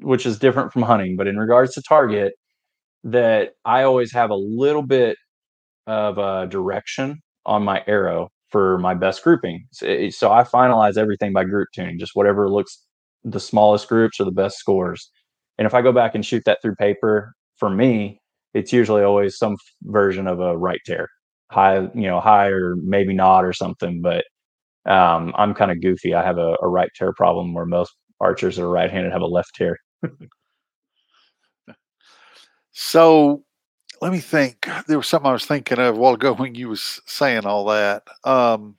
which 0.00 0.24
is 0.24 0.38
different 0.38 0.72
from 0.72 0.80
hunting, 0.80 1.16
but 1.16 1.26
in 1.26 1.36
regards 1.36 1.74
to 1.74 1.82
target, 1.86 2.32
that 3.04 3.50
I 3.66 3.82
always 3.82 4.10
have 4.14 4.30
a 4.30 4.34
little 4.34 4.82
bit 4.82 5.18
of 5.86 6.16
a 6.16 6.46
direction 6.46 7.20
on 7.44 7.62
my 7.62 7.84
arrow 7.86 8.30
for 8.48 8.78
my 8.78 8.94
best 8.94 9.22
grouping. 9.22 9.66
So, 9.70 10.08
so 10.08 10.32
I 10.32 10.44
finalize 10.44 10.96
everything 10.96 11.34
by 11.34 11.44
group 11.44 11.68
tuning, 11.74 11.98
just 11.98 12.12
whatever 12.14 12.48
looks 12.48 12.82
the 13.22 13.40
smallest 13.40 13.86
groups 13.86 14.18
or 14.18 14.24
the 14.24 14.30
best 14.30 14.56
scores. 14.56 15.10
And 15.62 15.66
if 15.68 15.74
I 15.74 15.80
go 15.80 15.92
back 15.92 16.16
and 16.16 16.26
shoot 16.26 16.42
that 16.44 16.58
through 16.60 16.74
paper, 16.74 17.36
for 17.54 17.70
me, 17.70 18.20
it's 18.52 18.72
usually 18.72 19.04
always 19.04 19.38
some 19.38 19.56
version 19.82 20.26
of 20.26 20.40
a 20.40 20.58
right 20.58 20.80
tear, 20.84 21.08
high, 21.52 21.82
you 21.94 22.08
know, 22.08 22.18
high 22.18 22.48
or 22.48 22.74
maybe 22.82 23.14
not 23.14 23.44
or 23.44 23.52
something. 23.52 24.02
But 24.02 24.24
um, 24.90 25.32
I'm 25.38 25.54
kind 25.54 25.70
of 25.70 25.80
goofy. 25.80 26.14
I 26.16 26.24
have 26.24 26.38
a, 26.38 26.56
a 26.60 26.66
right 26.66 26.90
tear 26.96 27.12
problem 27.12 27.54
where 27.54 27.64
most 27.64 27.94
archers 28.18 28.56
that 28.56 28.64
are 28.64 28.68
right-handed 28.68 29.12
have 29.12 29.22
a 29.22 29.26
left 29.26 29.54
tear. 29.54 29.78
so 32.72 33.44
let 34.00 34.10
me 34.10 34.18
think. 34.18 34.68
There 34.88 34.98
was 34.98 35.06
something 35.06 35.30
I 35.30 35.32
was 35.32 35.46
thinking 35.46 35.78
of 35.78 35.94
a 35.94 35.96
while 35.96 36.14
ago 36.14 36.32
when 36.32 36.56
you 36.56 36.70
was 36.70 37.00
saying 37.06 37.46
all 37.46 37.66
that. 37.66 38.02
Um, 38.24 38.78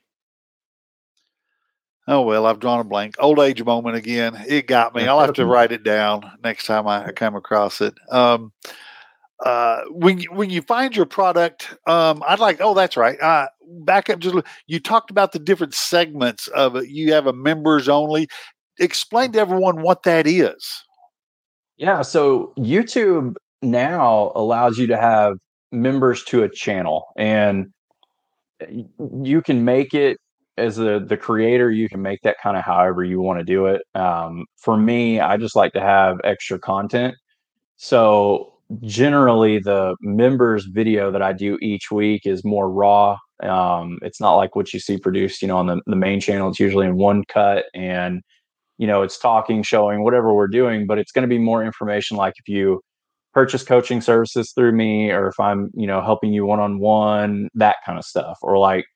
oh 2.08 2.22
well, 2.22 2.46
I've 2.46 2.60
drawn 2.60 2.80
a 2.80 2.84
blank. 2.84 3.16
Old 3.18 3.38
age 3.38 3.62
moment 3.62 3.96
again. 3.96 4.36
It 4.48 4.66
got 4.66 4.94
me. 4.94 5.06
I'll 5.06 5.20
have 5.20 5.34
to 5.34 5.46
write 5.46 5.72
it 5.72 5.82
down 5.82 6.30
next 6.42 6.66
time 6.66 6.86
I 6.86 7.12
come 7.12 7.34
across 7.36 7.80
it. 7.80 7.94
Um, 8.10 8.52
uh, 9.44 9.82
when 9.90 10.18
you, 10.18 10.32
when 10.32 10.48
you 10.50 10.62
find 10.62 10.96
your 10.96 11.06
product, 11.06 11.76
um, 11.86 12.22
I'd 12.26 12.38
like. 12.38 12.60
Oh, 12.60 12.74
that's 12.74 12.96
right. 12.96 13.20
Uh, 13.20 13.48
back 13.80 14.08
up. 14.08 14.18
Just 14.18 14.36
you 14.66 14.80
talked 14.80 15.10
about 15.10 15.32
the 15.32 15.38
different 15.38 15.74
segments 15.74 16.48
of 16.48 16.76
it. 16.76 16.88
You 16.88 17.12
have 17.12 17.26
a 17.26 17.32
members 17.32 17.88
only. 17.88 18.28
Explain 18.78 19.32
to 19.32 19.38
everyone 19.38 19.82
what 19.82 20.02
that 20.04 20.26
is. 20.26 20.84
Yeah. 21.76 22.02
So 22.02 22.52
YouTube 22.58 23.34
now 23.62 24.32
allows 24.34 24.78
you 24.78 24.86
to 24.88 24.96
have 24.96 25.34
members 25.72 26.24
to 26.24 26.42
a 26.42 26.48
channel, 26.48 27.06
and 27.16 27.66
you 29.22 29.42
can 29.42 29.64
make 29.64 29.94
it 29.94 30.18
as 30.56 30.76
the 30.76 31.04
the 31.06 31.16
creator 31.16 31.70
you 31.70 31.88
can 31.88 32.00
make 32.00 32.20
that 32.22 32.36
kind 32.42 32.56
of 32.56 32.64
however 32.64 33.02
you 33.04 33.20
want 33.20 33.38
to 33.38 33.44
do 33.44 33.66
it 33.66 33.82
um, 33.94 34.44
for 34.56 34.76
me 34.76 35.20
i 35.20 35.36
just 35.36 35.56
like 35.56 35.72
to 35.72 35.80
have 35.80 36.18
extra 36.24 36.58
content. 36.58 37.14
So 37.76 38.54
generally 38.82 39.58
the 39.58 39.94
members 40.00 40.64
video 40.66 41.10
that 41.10 41.22
i 41.22 41.32
do 41.32 41.58
each 41.60 41.90
week 41.90 42.22
is 42.24 42.44
more 42.44 42.70
raw 42.70 43.16
um, 43.42 43.98
it's 44.02 44.20
not 44.20 44.36
like 44.36 44.56
what 44.56 44.72
you 44.72 44.80
see 44.80 44.96
produced 44.96 45.42
you 45.42 45.48
know 45.48 45.58
on 45.58 45.66
the, 45.66 45.80
the 45.86 45.96
main 45.96 46.20
channel 46.20 46.48
it's 46.48 46.60
usually 46.60 46.86
in 46.86 46.96
one 46.96 47.24
cut 47.28 47.66
and 47.74 48.22
you 48.78 48.86
know 48.86 49.02
it's 49.02 49.18
talking 49.18 49.62
showing 49.62 50.02
whatever 50.02 50.32
we're 50.32 50.48
doing 50.48 50.86
but 50.86 50.98
it's 50.98 51.12
going 51.12 51.22
to 51.22 51.28
be 51.28 51.38
more 51.38 51.62
information 51.62 52.16
like 52.16 52.34
if 52.38 52.48
you 52.48 52.80
purchase 53.34 53.62
coaching 53.62 54.00
services 54.00 54.52
through 54.54 54.72
me 54.72 55.10
or 55.10 55.28
if 55.28 55.38
i'm 55.38 55.70
you 55.74 55.86
know 55.86 56.00
helping 56.00 56.32
you 56.32 56.46
one-on-one 56.46 57.48
that 57.54 57.76
kind 57.84 57.98
of 57.98 58.04
stuff 58.04 58.38
or 58.42 58.56
like 58.56 58.86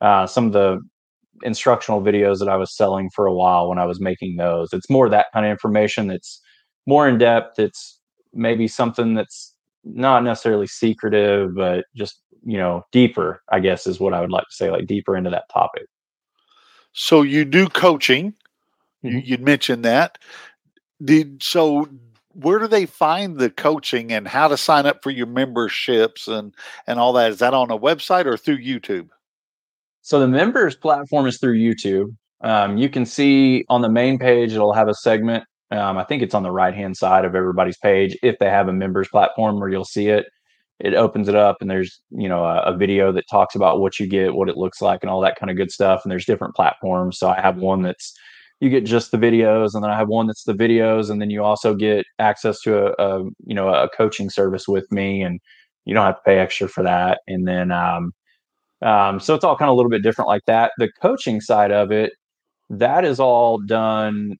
uh, 0.00 0.26
some 0.26 0.46
of 0.46 0.52
the 0.52 0.78
instructional 1.44 2.02
videos 2.02 2.38
that 2.38 2.48
I 2.48 2.56
was 2.56 2.74
selling 2.74 3.10
for 3.10 3.26
a 3.26 3.34
while 3.34 3.68
when 3.68 3.78
I 3.78 3.86
was 3.86 4.00
making 4.00 4.36
those. 4.36 4.72
It's 4.72 4.90
more 4.90 5.08
that 5.08 5.26
kind 5.32 5.46
of 5.46 5.50
information 5.50 6.08
that's 6.08 6.40
more 6.86 7.08
in 7.08 7.18
depth. 7.18 7.58
It's 7.58 8.00
maybe 8.32 8.66
something 8.66 9.14
that's 9.14 9.54
not 9.84 10.24
necessarily 10.24 10.66
secretive, 10.66 11.54
but 11.54 11.84
just 11.94 12.20
you 12.44 12.58
know 12.58 12.82
deeper. 12.92 13.42
I 13.50 13.60
guess 13.60 13.86
is 13.86 14.00
what 14.00 14.14
I 14.14 14.20
would 14.20 14.32
like 14.32 14.48
to 14.48 14.54
say, 14.54 14.70
like 14.70 14.86
deeper 14.86 15.16
into 15.16 15.30
that 15.30 15.48
topic. 15.52 15.86
So 16.92 17.22
you 17.22 17.44
do 17.44 17.68
coaching. 17.68 18.32
Mm-hmm. 19.04 19.08
You, 19.08 19.22
you'd 19.24 19.42
mentioned 19.42 19.84
that. 19.84 20.18
Did 21.04 21.42
so 21.42 21.88
where 22.34 22.58
do 22.58 22.66
they 22.66 22.86
find 22.86 23.38
the 23.38 23.50
coaching 23.50 24.12
and 24.12 24.26
how 24.26 24.48
to 24.48 24.56
sign 24.56 24.86
up 24.86 25.02
for 25.02 25.10
your 25.10 25.26
memberships 25.26 26.26
and 26.26 26.54
and 26.86 26.98
all 26.98 27.12
that 27.12 27.30
is 27.30 27.38
that 27.38 27.54
on 27.54 27.70
a 27.70 27.78
website 27.78 28.26
or 28.26 28.36
through 28.36 28.58
youtube 28.58 29.08
so 30.04 30.20
the 30.20 30.28
members 30.28 30.76
platform 30.76 31.26
is 31.26 31.38
through 31.38 31.58
youtube. 31.58 32.14
Um, 32.42 32.76
you 32.76 32.90
can 32.90 33.06
see 33.06 33.64
on 33.70 33.80
the 33.80 33.88
main 33.88 34.18
page 34.18 34.52
it'll 34.52 34.74
have 34.74 34.88
a 34.88 34.94
segment. 34.94 35.44
Um, 35.70 35.96
i 35.96 36.04
think 36.04 36.22
it's 36.22 36.34
on 36.34 36.42
the 36.42 36.50
right 36.52 36.74
hand 36.74 36.96
side 36.96 37.24
of 37.24 37.34
everybody's 37.34 37.78
page. 37.78 38.16
If 38.22 38.38
they 38.38 38.50
have 38.50 38.68
a 38.68 38.72
members 38.72 39.08
platform 39.08 39.58
where 39.58 39.70
you'll 39.70 39.84
see 39.86 40.08
it 40.08 40.26
it 40.80 40.94
opens 40.94 41.28
it 41.28 41.34
up 41.34 41.56
and 41.60 41.70
there's 41.70 42.00
you 42.10 42.28
know 42.28 42.44
a, 42.44 42.60
a 42.62 42.76
video 42.76 43.12
that 43.12 43.24
talks 43.30 43.54
about 43.54 43.80
what 43.80 43.98
you 43.98 44.06
get 44.06 44.34
what 44.34 44.48
it 44.50 44.58
looks 44.58 44.82
like 44.82 45.00
and 45.02 45.10
all 45.10 45.20
that 45.22 45.36
kind 45.36 45.50
of 45.50 45.56
good 45.56 45.70
stuff. 45.70 46.02
And 46.04 46.12
there's 46.12 46.26
different 46.26 46.54
platforms. 46.54 47.18
So 47.18 47.28
i 47.30 47.40
have 47.40 47.56
one 47.56 47.82
that's 47.82 48.12
you 48.60 48.68
get 48.70 48.84
just 48.84 49.10
the 49.10 49.18
videos 49.18 49.74
and 49.74 49.82
then 49.82 49.90
i 49.90 49.96
have 49.96 50.08
one 50.08 50.26
that's 50.26 50.44
the 50.44 50.52
videos. 50.52 51.10
And 51.10 51.20
then 51.20 51.30
you 51.30 51.42
also 51.42 51.74
get 51.74 52.04
access 52.18 52.60
to 52.62 52.88
a, 52.88 52.92
a 52.98 53.24
you 53.46 53.54
know 53.54 53.68
a 53.68 53.88
coaching 53.96 54.28
service 54.28 54.68
with 54.68 54.90
me 54.92 55.22
and 55.22 55.40
you 55.86 55.94
don't 55.94 56.06
have 56.06 56.16
to 56.16 56.22
pay 56.26 56.38
extra 56.38 56.68
for 56.68 56.82
that. 56.82 57.20
And 57.26 57.48
then 57.48 57.70
um, 57.70 58.12
um, 58.84 59.20
so 59.20 59.34
it's 59.34 59.44
all 59.44 59.56
kind 59.56 59.68
of 59.68 59.74
a 59.74 59.76
little 59.76 59.90
bit 59.90 60.02
different 60.02 60.28
like 60.28 60.44
that 60.46 60.72
the 60.78 60.90
coaching 61.02 61.40
side 61.40 61.72
of 61.72 61.90
it 61.92 62.12
that 62.70 63.04
is 63.04 63.20
all 63.20 63.58
done 63.58 64.36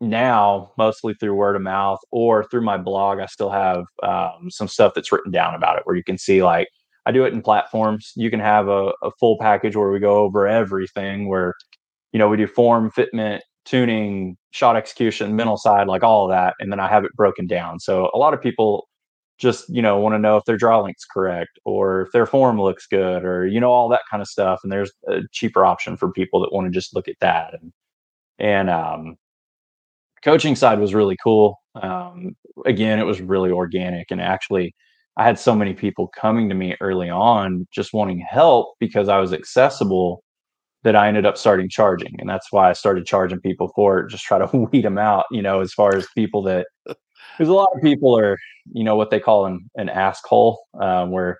now 0.00 0.72
mostly 0.78 1.14
through 1.14 1.34
word 1.34 1.56
of 1.56 1.62
mouth 1.62 1.98
or 2.12 2.44
through 2.44 2.62
my 2.62 2.76
blog 2.76 3.18
i 3.18 3.26
still 3.26 3.50
have 3.50 3.84
um, 4.02 4.50
some 4.50 4.68
stuff 4.68 4.92
that's 4.94 5.12
written 5.12 5.32
down 5.32 5.54
about 5.54 5.76
it 5.78 5.82
where 5.86 5.96
you 5.96 6.04
can 6.04 6.18
see 6.18 6.42
like 6.42 6.68
i 7.06 7.12
do 7.12 7.24
it 7.24 7.32
in 7.32 7.42
platforms 7.42 8.12
you 8.16 8.30
can 8.30 8.40
have 8.40 8.68
a, 8.68 8.92
a 9.02 9.10
full 9.20 9.38
package 9.40 9.76
where 9.76 9.90
we 9.90 9.98
go 9.98 10.18
over 10.18 10.46
everything 10.46 11.28
where 11.28 11.54
you 12.16 12.18
know, 12.18 12.28
we 12.28 12.38
do 12.38 12.46
form, 12.46 12.90
fitment, 12.90 13.40
tuning, 13.66 14.38
shot 14.52 14.74
execution, 14.74 15.36
mental 15.36 15.58
side, 15.58 15.86
like 15.86 16.02
all 16.02 16.24
of 16.24 16.30
that. 16.30 16.54
And 16.60 16.72
then 16.72 16.80
I 16.80 16.88
have 16.88 17.04
it 17.04 17.12
broken 17.14 17.46
down. 17.46 17.78
So 17.78 18.10
a 18.14 18.18
lot 18.18 18.32
of 18.32 18.40
people 18.40 18.88
just, 19.38 19.68
you 19.68 19.82
know, 19.82 19.98
want 19.98 20.14
to 20.14 20.18
know 20.18 20.36
if 20.36 20.44
their 20.44 20.56
draw 20.56 20.82
link's 20.82 21.04
correct 21.04 21.58
or 21.64 22.02
if 22.02 22.12
their 22.12 22.26
form 22.26 22.60
looks 22.60 22.86
good 22.86 23.24
or, 23.24 23.46
you 23.46 23.60
know, 23.60 23.70
all 23.70 23.88
that 23.90 24.02
kind 24.10 24.20
of 24.20 24.28
stuff. 24.28 24.60
And 24.62 24.72
there's 24.72 24.92
a 25.08 25.20
cheaper 25.32 25.64
option 25.64 25.96
for 25.96 26.10
people 26.12 26.40
that 26.40 26.52
want 26.52 26.66
to 26.66 26.70
just 26.70 26.94
look 26.94 27.08
at 27.08 27.16
that. 27.20 27.54
And, 27.60 27.72
and, 28.38 28.70
um, 28.70 29.16
coaching 30.24 30.56
side 30.56 30.78
was 30.80 30.94
really 30.94 31.16
cool. 31.22 31.60
Um, 31.80 32.36
again, 32.64 32.98
it 32.98 33.04
was 33.04 33.20
really 33.20 33.50
organic 33.50 34.10
and 34.10 34.20
actually, 34.20 34.74
I 35.18 35.24
had 35.24 35.38
so 35.38 35.54
many 35.54 35.72
people 35.72 36.08
coming 36.08 36.48
to 36.50 36.54
me 36.54 36.76
early 36.80 37.08
on 37.08 37.66
just 37.72 37.94
wanting 37.94 38.18
help 38.20 38.74
because 38.80 39.08
I 39.08 39.18
was 39.18 39.32
accessible 39.32 40.22
that 40.84 40.94
I 40.94 41.08
ended 41.08 41.26
up 41.26 41.36
starting 41.38 41.68
charging. 41.68 42.14
And 42.20 42.28
that's 42.28 42.52
why 42.52 42.70
I 42.70 42.74
started 42.74 43.06
charging 43.06 43.40
people 43.40 43.72
for 43.74 44.00
it, 44.00 44.10
just 44.10 44.24
try 44.24 44.38
to 44.38 44.56
weed 44.72 44.84
them 44.84 44.98
out, 44.98 45.26
you 45.30 45.42
know, 45.42 45.60
as 45.60 45.72
far 45.72 45.96
as 45.96 46.06
people 46.14 46.42
that, 46.44 46.66
because 47.36 47.48
a 47.48 47.54
lot 47.54 47.68
of 47.74 47.82
people 47.82 48.16
are, 48.16 48.38
you 48.72 48.84
know, 48.84 48.96
what 48.96 49.10
they 49.10 49.20
call 49.20 49.46
an, 49.46 49.68
an 49.76 49.88
ask 49.88 50.24
hole, 50.24 50.64
um, 50.80 51.10
where 51.10 51.38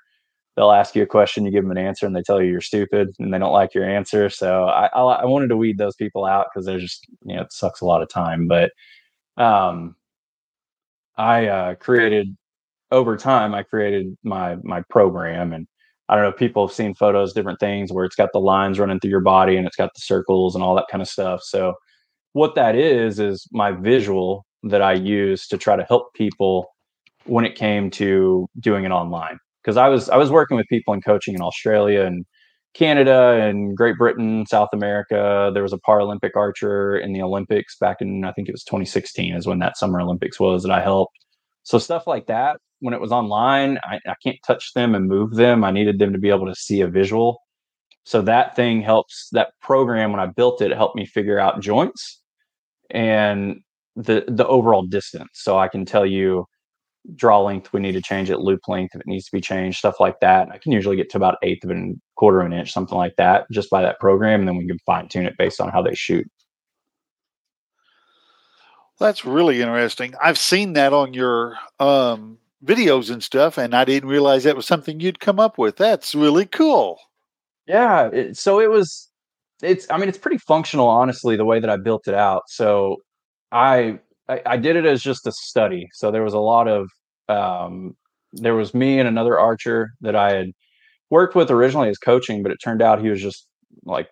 they'll 0.57 0.73
ask 0.73 0.95
you 0.95 1.03
a 1.03 1.07
question, 1.07 1.45
you 1.45 1.51
give 1.51 1.65
them 1.65 1.71
an 1.71 1.79
answer, 1.79 2.07
and 2.07 2.15
they 2.15 2.23
tell 2.23 2.41
you 2.41 2.51
you're 2.51 2.61
stupid 2.61 3.15
and 3.19 3.33
they 3.33 3.39
don't 3.39 3.53
like 3.53 3.75
your 3.75 3.89
answer. 3.89 4.29
So 4.29 4.65
I, 4.65 4.87
I, 4.87 5.01
I 5.01 5.25
wanted 5.25 5.49
to 5.49 5.57
weed 5.57 5.79
those 5.79 5.97
people 5.97 6.25
out 6.25 6.47
because 6.53 6.67
they're 6.67 6.79
just, 6.79 7.07
you 7.25 7.37
know, 7.37 7.43
it 7.43 7.53
sucks 7.53 7.81
a 7.81 7.87
lot 7.87 8.03
of 8.03 8.09
time. 8.09 8.49
But 8.49 8.73
um, 9.37 9.97
I 11.17 11.47
uh, 11.47 11.75
created 11.77 12.37
over 12.91 13.17
time, 13.17 13.55
I 13.55 13.63
created 13.63 14.17
my 14.23 14.57
my 14.63 14.83
program 14.91 15.53
and 15.53 15.67
I 16.09 16.15
don't 16.15 16.25
know 16.25 16.31
if 16.31 16.37
people 16.37 16.67
have 16.67 16.75
seen 16.75 16.95
photos, 16.95 17.33
different 17.33 17.59
things 17.59 17.93
where 17.93 18.05
it's 18.05 18.15
got 18.15 18.33
the 18.33 18.39
lines 18.39 18.79
running 18.79 19.01
through 19.01 19.11
your 19.11 19.21
body 19.21 19.57
and 19.57 19.67
it's 19.67 19.77
got 19.77 19.93
the 19.95 20.01
circles 20.01 20.55
and 20.55 20.63
all 20.63 20.77
that 20.77 20.87
kind 20.91 21.03
of 21.03 21.09
stuff. 21.09 21.43
So, 21.43 21.75
what 22.33 22.55
that 22.55 22.77
is, 22.77 23.19
is 23.19 23.49
my 23.51 23.73
visual 23.73 24.47
that 24.69 24.83
I 24.83 24.95
use 24.95 25.47
to 25.49 25.59
try 25.59 25.77
to 25.77 25.85
help 25.85 26.15
people 26.15 26.69
when 27.25 27.45
it 27.45 27.55
came 27.55 27.91
to 27.93 28.49
doing 28.61 28.85
it 28.85 28.91
online. 28.91 29.39
Because 29.63 29.77
I 29.77 29.89
was 29.89 30.09
I 30.09 30.17
was 30.17 30.31
working 30.31 30.57
with 30.57 30.67
people 30.69 30.95
and 30.95 31.05
coaching 31.05 31.35
in 31.35 31.43
Australia 31.43 32.03
and 32.03 32.25
Canada 32.75 33.41
and 33.41 33.77
Great 33.77 33.97
Britain, 33.97 34.45
South 34.47 34.69
America. 34.73 35.51
There 35.53 35.63
was 35.63 35.73
a 35.73 35.79
Paralympic 35.79 36.37
archer 36.37 36.97
in 36.97 37.13
the 37.13 37.23
Olympics 37.23 37.77
back 37.79 37.97
in 38.01 38.25
I 38.25 38.33
think 38.33 38.49
it 38.49 38.53
was 38.53 38.65
2016 38.65 39.35
is 39.35 39.47
when 39.47 39.59
that 39.61 39.77
Summer 39.77 40.01
Olympics 40.01 40.39
was 40.39 40.63
that 40.63 40.73
I 40.73 40.81
helped. 40.81 41.17
So 41.65 41.79
stuff 41.79 42.07
like 42.07 42.27
that 42.27 42.59
when 42.81 42.95
it 42.95 43.01
was 43.01 43.13
online, 43.13 43.79
I, 43.85 43.99
I 44.07 44.15
can't 44.23 44.39
touch 44.47 44.73
them 44.75 44.95
and 44.95 45.09
move 45.09 45.35
them. 45.35 45.65
I 45.65 45.71
needed 45.71 45.99
them 45.99 46.13
to 46.13 46.19
be 46.19 46.29
able 46.29 46.47
to 46.47 46.55
see 46.55 46.81
a 46.81 46.89
visual. 46.89 47.41
So 48.05 48.23
that 48.23 48.55
thing 48.55 48.83
helps 48.83 49.29
that 49.33 49.49
program 49.61 50.13
when 50.13 50.21
I 50.21 50.27
built 50.27 50.63
it, 50.63 50.71
it 50.71 50.77
helped 50.77 50.97
me 50.97 51.07
figure 51.07 51.39
out 51.39 51.61
joints 51.61 52.21
and 52.91 53.57
the 53.97 54.25
the 54.29 54.47
overall 54.47 54.83
distance. 54.83 55.31
So 55.35 55.59
I 55.59 55.69
can 55.69 55.85
tell 55.85 56.07
you 56.07 56.47
draw 57.15 57.41
length 57.41 57.73
we 57.73 57.81
need 57.81 57.93
to 57.93 58.03
change 58.03 58.31
it, 58.31 58.41
loop 58.41 58.61
length 58.69 58.95
if 58.95 59.01
it 59.01 59.07
needs 59.07 59.27
to 59.27 59.33
be 59.33 59.41
changed, 59.41 59.79
stuff 59.79 60.01
like 60.01 60.19
that. 60.21 60.49
I 60.51 60.59
can 60.59 60.73
usually 60.73 60.97
get 60.97 61.09
to 61.11 61.17
about 61.17 61.39
eighth 61.43 61.65
of 61.65 61.71
a 61.71 61.93
quarter 62.17 62.41
of 62.41 62.47
an 62.47 62.53
inch, 62.53 62.73
something 62.73 62.99
like 62.99 63.15
that, 63.17 63.47
just 63.51 63.71
by 63.71 63.83
that 63.83 64.01
program, 64.01 64.41
and 64.41 64.49
then 64.49 64.57
we 64.57 64.67
can 64.67 64.79
fine 64.85 65.09
tune 65.09 65.27
it 65.27 65.39
based 65.39 65.61
on 65.61 65.71
how 65.71 65.83
they 65.83 65.95
shoot. 65.95 66.29
That's 68.99 69.25
really 69.25 69.61
interesting. 69.61 70.15
I've 70.23 70.39
seen 70.39 70.73
that 70.73 70.93
on 70.93 71.13
your 71.13 71.57
um, 71.79 72.39
videos 72.65 73.11
and 73.11 73.23
stuff, 73.23 73.59
and 73.59 73.75
I 73.75 73.85
didn't 73.85 74.09
realize 74.09 74.45
that 74.45 74.57
was 74.57 74.67
something 74.67 75.01
you'd 75.01 75.21
come 75.21 75.39
up 75.39 75.59
with. 75.59 75.77
That's 75.77 76.15
really 76.15 76.47
cool. 76.47 76.99
Yeah. 77.67 78.09
It, 78.09 78.37
so 78.37 78.59
it 78.59 78.71
was. 78.71 79.11
It's. 79.63 79.87
I 79.91 79.99
mean, 79.99 80.09
it's 80.09 80.19
pretty 80.19 80.39
functional, 80.39 80.89
honestly, 80.89 81.37
the 81.37 81.45
way 81.45 81.61
that 81.61 81.69
I 81.69 81.77
built 81.77 82.09
it 82.09 82.15
out. 82.15 82.45
So 82.49 82.97
I 83.53 83.99
I, 84.29 84.43
I 84.47 84.57
did 84.57 84.77
it 84.77 84.87
as 84.87 85.03
just 85.03 85.27
a 85.27 85.33
study. 85.33 85.89
So 85.93 86.11
there 86.11 86.23
was 86.23 86.35
a 86.35 86.39
lot 86.39 86.69
of 86.69 86.89
um, 87.29 87.97
there 88.33 88.55
was 88.55 88.75
me 88.75 88.99
and 88.99 89.09
another 89.09 89.39
archer 89.39 89.91
that 90.01 90.17
I 90.17 90.33
had 90.35 90.51
worked 91.11 91.35
with 91.35 91.51
originally 91.51 91.89
as 91.89 91.99
coaching, 91.99 92.43
but 92.43 92.53
it 92.53 92.59
turned 92.63 92.83
out 92.83 93.01
he 93.01 93.09
was 93.09 93.23
just 93.23 93.47
like 93.85 94.09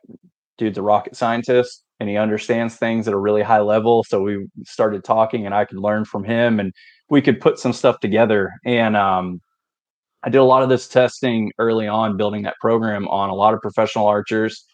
dude's 0.59 0.79
a 0.79 0.83
rocket 0.83 1.17
scientist 1.17 1.83
and 2.01 2.09
he 2.09 2.17
understands 2.17 2.77
things 2.77 3.09
at 3.09 3.15
a 3.15 3.19
really 3.19 3.43
high 3.43 3.61
level. 3.61 4.05
So 4.05 4.23
we 4.23 4.47
started 4.65 5.05
talking 5.05 5.47
and 5.47 5.55
I 5.55 5.65
could 5.65 5.79
learn 5.79 6.05
from 6.05 6.25
him 6.25 6.61
and 6.61 6.73
we 7.11 7.21
could 7.21 7.41
put 7.41 7.59
some 7.59 7.73
stuff 7.73 8.01
together. 8.01 8.53
And 8.65 8.97
um, 8.97 9.41
I 10.23 10.31
did 10.31 10.39
a 10.39 10.45
lot 10.45 10.63
of 10.63 10.69
this 10.69 10.89
testing 10.89 11.53
early 11.59 11.87
on, 11.87 12.17
building 12.17 12.43
that 12.43 12.57
program 12.61 13.07
on 13.09 13.31
a 13.31 13.35
lot 13.35 13.55
of 13.55 13.61
professional 13.61 14.07
archers, 14.07 14.65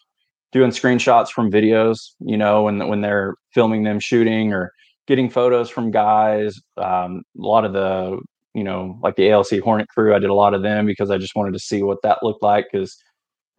doing 0.51 0.71
screenshots 0.71 1.29
from 1.29 1.51
videos, 1.51 1.97
you 2.19 2.37
know, 2.37 2.63
when 2.63 2.87
when 2.87 3.01
they're 3.01 3.35
filming 3.53 3.83
them 3.83 3.99
shooting 3.99 4.53
or 4.53 4.71
getting 5.07 5.29
photos 5.29 5.69
from 5.69 5.91
guys. 5.91 6.59
Um, 6.77 7.23
a 7.37 7.41
lot 7.41 7.65
of 7.65 7.73
the, 7.73 8.19
you 8.53 8.63
know, 8.63 8.97
like 9.01 9.15
the 9.15 9.29
ALC 9.29 9.59
Hornet 9.63 9.87
crew, 9.89 10.15
I 10.15 10.19
did 10.19 10.29
a 10.29 10.33
lot 10.35 10.53
of 10.53 10.63
them 10.63 10.85
because 10.85 11.09
I 11.09 11.17
just 11.17 11.35
wanted 11.35 11.53
to 11.53 11.59
see 11.59 11.83
what 11.83 12.01
that 12.03 12.23
looked 12.23 12.43
like 12.43 12.67
because 12.71 12.95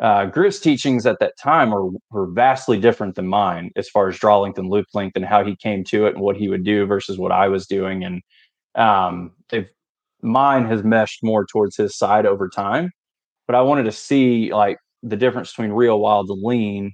uh, 0.01 0.27
Griff's 0.27 0.61
teachings 0.61 1.07
at 1.07 1.19
that 1.21 1.35
time 1.39 1.71
were, 1.71 1.91
were 2.11 2.27
vastly 2.27 2.79
different 2.79 3.15
than 3.15 3.27
mine 3.27 3.71
as 3.77 3.89
far 3.89 4.09
as 4.09 4.19
draw 4.19 4.41
length 4.41 4.59
and 4.59 4.71
loop 4.71 4.87
length 4.95 5.17
and 5.17 5.25
how 5.25 5.45
he 5.45 5.55
came 5.57 5.85
to 5.85 6.07
it 6.07 6.15
and 6.15 6.23
what 6.23 6.37
he 6.37 6.49
would 6.49 6.65
do 6.65 6.87
versus 6.87 7.19
what 7.19 7.33
I 7.33 7.49
was 7.49 7.67
doing. 7.67 8.05
And 8.05 8.23
um, 8.75 9.33
mine 10.23 10.65
has 10.67 10.83
meshed 10.83 11.23
more 11.23 11.45
towards 11.45 11.77
his 11.77 11.97
side 11.97 12.27
over 12.27 12.49
time, 12.49 12.91
but 13.47 13.55
I 13.55 13.61
wanted 13.61 13.85
to 13.85 13.93
see 13.93 14.53
like 14.53 14.79
the 15.03 15.17
difference 15.17 15.51
between 15.51 15.73
real 15.73 16.01
wild 16.01 16.29
lean 16.31 16.93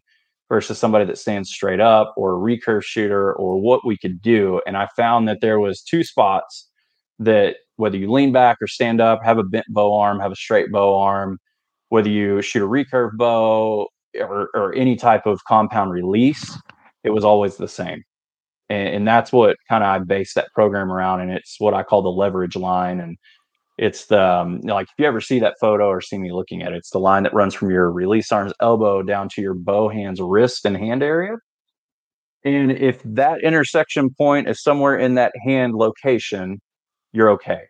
versus 0.48 0.78
somebody 0.78 1.04
that 1.04 1.18
stands 1.18 1.50
straight 1.50 1.80
up 1.80 2.14
or 2.16 2.34
a 2.34 2.38
recurve 2.38 2.82
shooter 2.82 3.34
or 3.34 3.60
what 3.60 3.84
we 3.84 3.96
could 3.98 4.22
do. 4.22 4.60
And 4.66 4.76
I 4.76 4.88
found 4.96 5.28
that 5.28 5.40
there 5.40 5.60
was 5.60 5.82
two 5.82 6.02
spots 6.02 6.68
that 7.18 7.56
whether 7.76 7.96
you 7.96 8.10
lean 8.10 8.32
back 8.32 8.58
or 8.60 8.66
stand 8.66 9.00
up, 9.00 9.22
have 9.24 9.38
a 9.38 9.42
bent 9.42 9.66
bow 9.68 9.98
arm, 9.98 10.20
have 10.20 10.32
a 10.32 10.36
straight 10.36 10.72
bow 10.72 10.98
arm, 10.98 11.38
whether 11.90 12.08
you 12.08 12.40
shoot 12.40 12.64
a 12.64 12.66
recurve 12.66 13.16
bow 13.16 13.88
or, 14.18 14.48
or 14.54 14.74
any 14.74 14.96
type 14.96 15.26
of 15.26 15.44
compound 15.44 15.90
release, 15.92 16.58
it 17.04 17.10
was 17.10 17.24
always 17.24 17.56
the 17.56 17.68
same 17.68 18.02
and, 18.68 18.88
and 18.88 19.08
that's 19.08 19.32
what 19.32 19.56
kind 19.68 19.82
of 19.82 19.88
I 19.88 19.98
base 19.98 20.34
that 20.34 20.52
program 20.54 20.92
around, 20.92 21.20
and 21.20 21.30
it's 21.30 21.56
what 21.58 21.74
I 21.74 21.82
call 21.82 22.02
the 22.02 22.08
leverage 22.08 22.56
line, 22.56 23.00
and 23.00 23.16
it's 23.78 24.06
the 24.06 24.20
um, 24.20 24.60
like 24.62 24.88
if 24.88 24.94
you 24.98 25.06
ever 25.06 25.20
see 25.20 25.38
that 25.38 25.54
photo 25.60 25.86
or 25.86 26.00
see 26.00 26.18
me 26.18 26.32
looking 26.32 26.62
at 26.62 26.72
it, 26.72 26.78
it's 26.78 26.90
the 26.90 26.98
line 26.98 27.22
that 27.22 27.32
runs 27.32 27.54
from 27.54 27.70
your 27.70 27.90
release 27.90 28.30
arm's 28.32 28.52
elbow 28.60 29.02
down 29.02 29.28
to 29.30 29.40
your 29.40 29.54
bow 29.54 29.88
hand's 29.88 30.20
wrist 30.20 30.64
and 30.64 30.76
hand 30.76 31.02
area. 31.02 31.36
And 32.44 32.72
if 32.72 33.00
that 33.04 33.42
intersection 33.42 34.10
point 34.10 34.48
is 34.48 34.62
somewhere 34.62 34.96
in 34.96 35.14
that 35.14 35.32
hand 35.44 35.74
location, 35.74 36.60
you're 37.12 37.30
okay. 37.30 37.62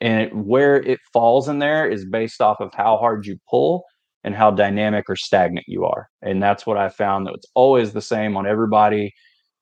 And 0.00 0.20
it, 0.22 0.36
where 0.36 0.76
it 0.76 0.98
falls 1.12 1.48
in 1.48 1.60
there 1.60 1.88
is 1.88 2.04
based 2.04 2.40
off 2.40 2.60
of 2.60 2.74
how 2.74 2.96
hard 2.96 3.26
you 3.26 3.36
pull 3.48 3.84
and 4.24 4.34
how 4.34 4.50
dynamic 4.50 5.04
or 5.08 5.16
stagnant 5.16 5.66
you 5.68 5.84
are. 5.84 6.08
And 6.22 6.42
that's 6.42 6.66
what 6.66 6.76
I 6.76 6.88
found 6.88 7.26
that 7.26 7.34
it's 7.34 7.46
always 7.54 7.92
the 7.92 8.02
same 8.02 8.36
on 8.36 8.46
everybody 8.46 9.12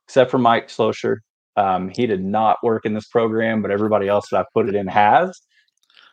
except 0.09 0.31
for 0.31 0.39
Mike 0.39 0.69
Schloesser. 0.69 1.17
Um, 1.57 1.91
he 1.95 2.07
did 2.07 2.25
not 2.25 2.57
work 2.63 2.85
in 2.85 2.95
this 2.95 3.07
program, 3.07 3.63
but 3.63 3.71
everybody 3.71 4.09
else 4.09 4.29
that 4.31 4.41
I 4.41 4.45
put 4.55 4.69
it 4.69 4.75
in 4.75 4.89
has. 4.89 5.41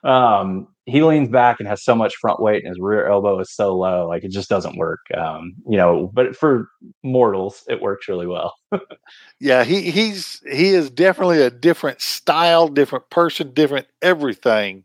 Um, 0.03 0.67
he 0.85 1.03
leans 1.03 1.29
back 1.29 1.59
and 1.59 1.69
has 1.69 1.83
so 1.83 1.95
much 1.95 2.15
front 2.15 2.41
weight, 2.41 2.63
and 2.63 2.69
his 2.69 2.79
rear 2.79 3.07
elbow 3.07 3.39
is 3.39 3.51
so 3.53 3.75
low, 3.75 4.07
like 4.07 4.23
it 4.23 4.31
just 4.31 4.49
doesn't 4.49 4.77
work. 4.77 4.99
Um, 5.15 5.53
you 5.69 5.77
know, 5.77 6.09
but 6.13 6.35
for 6.35 6.69
mortals, 7.03 7.63
it 7.67 7.81
works 7.81 8.07
really 8.07 8.27
well. 8.27 8.55
yeah, 9.39 9.63
he 9.63 9.91
he's 9.91 10.41
he 10.51 10.69
is 10.69 10.89
definitely 10.89 11.41
a 11.41 11.51
different 11.51 12.01
style, 12.01 12.67
different 12.67 13.09
person, 13.09 13.53
different 13.53 13.87
everything. 14.01 14.83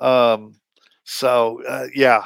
Um, 0.00 0.54
so 1.04 1.62
uh, 1.66 1.86
yeah, 1.94 2.24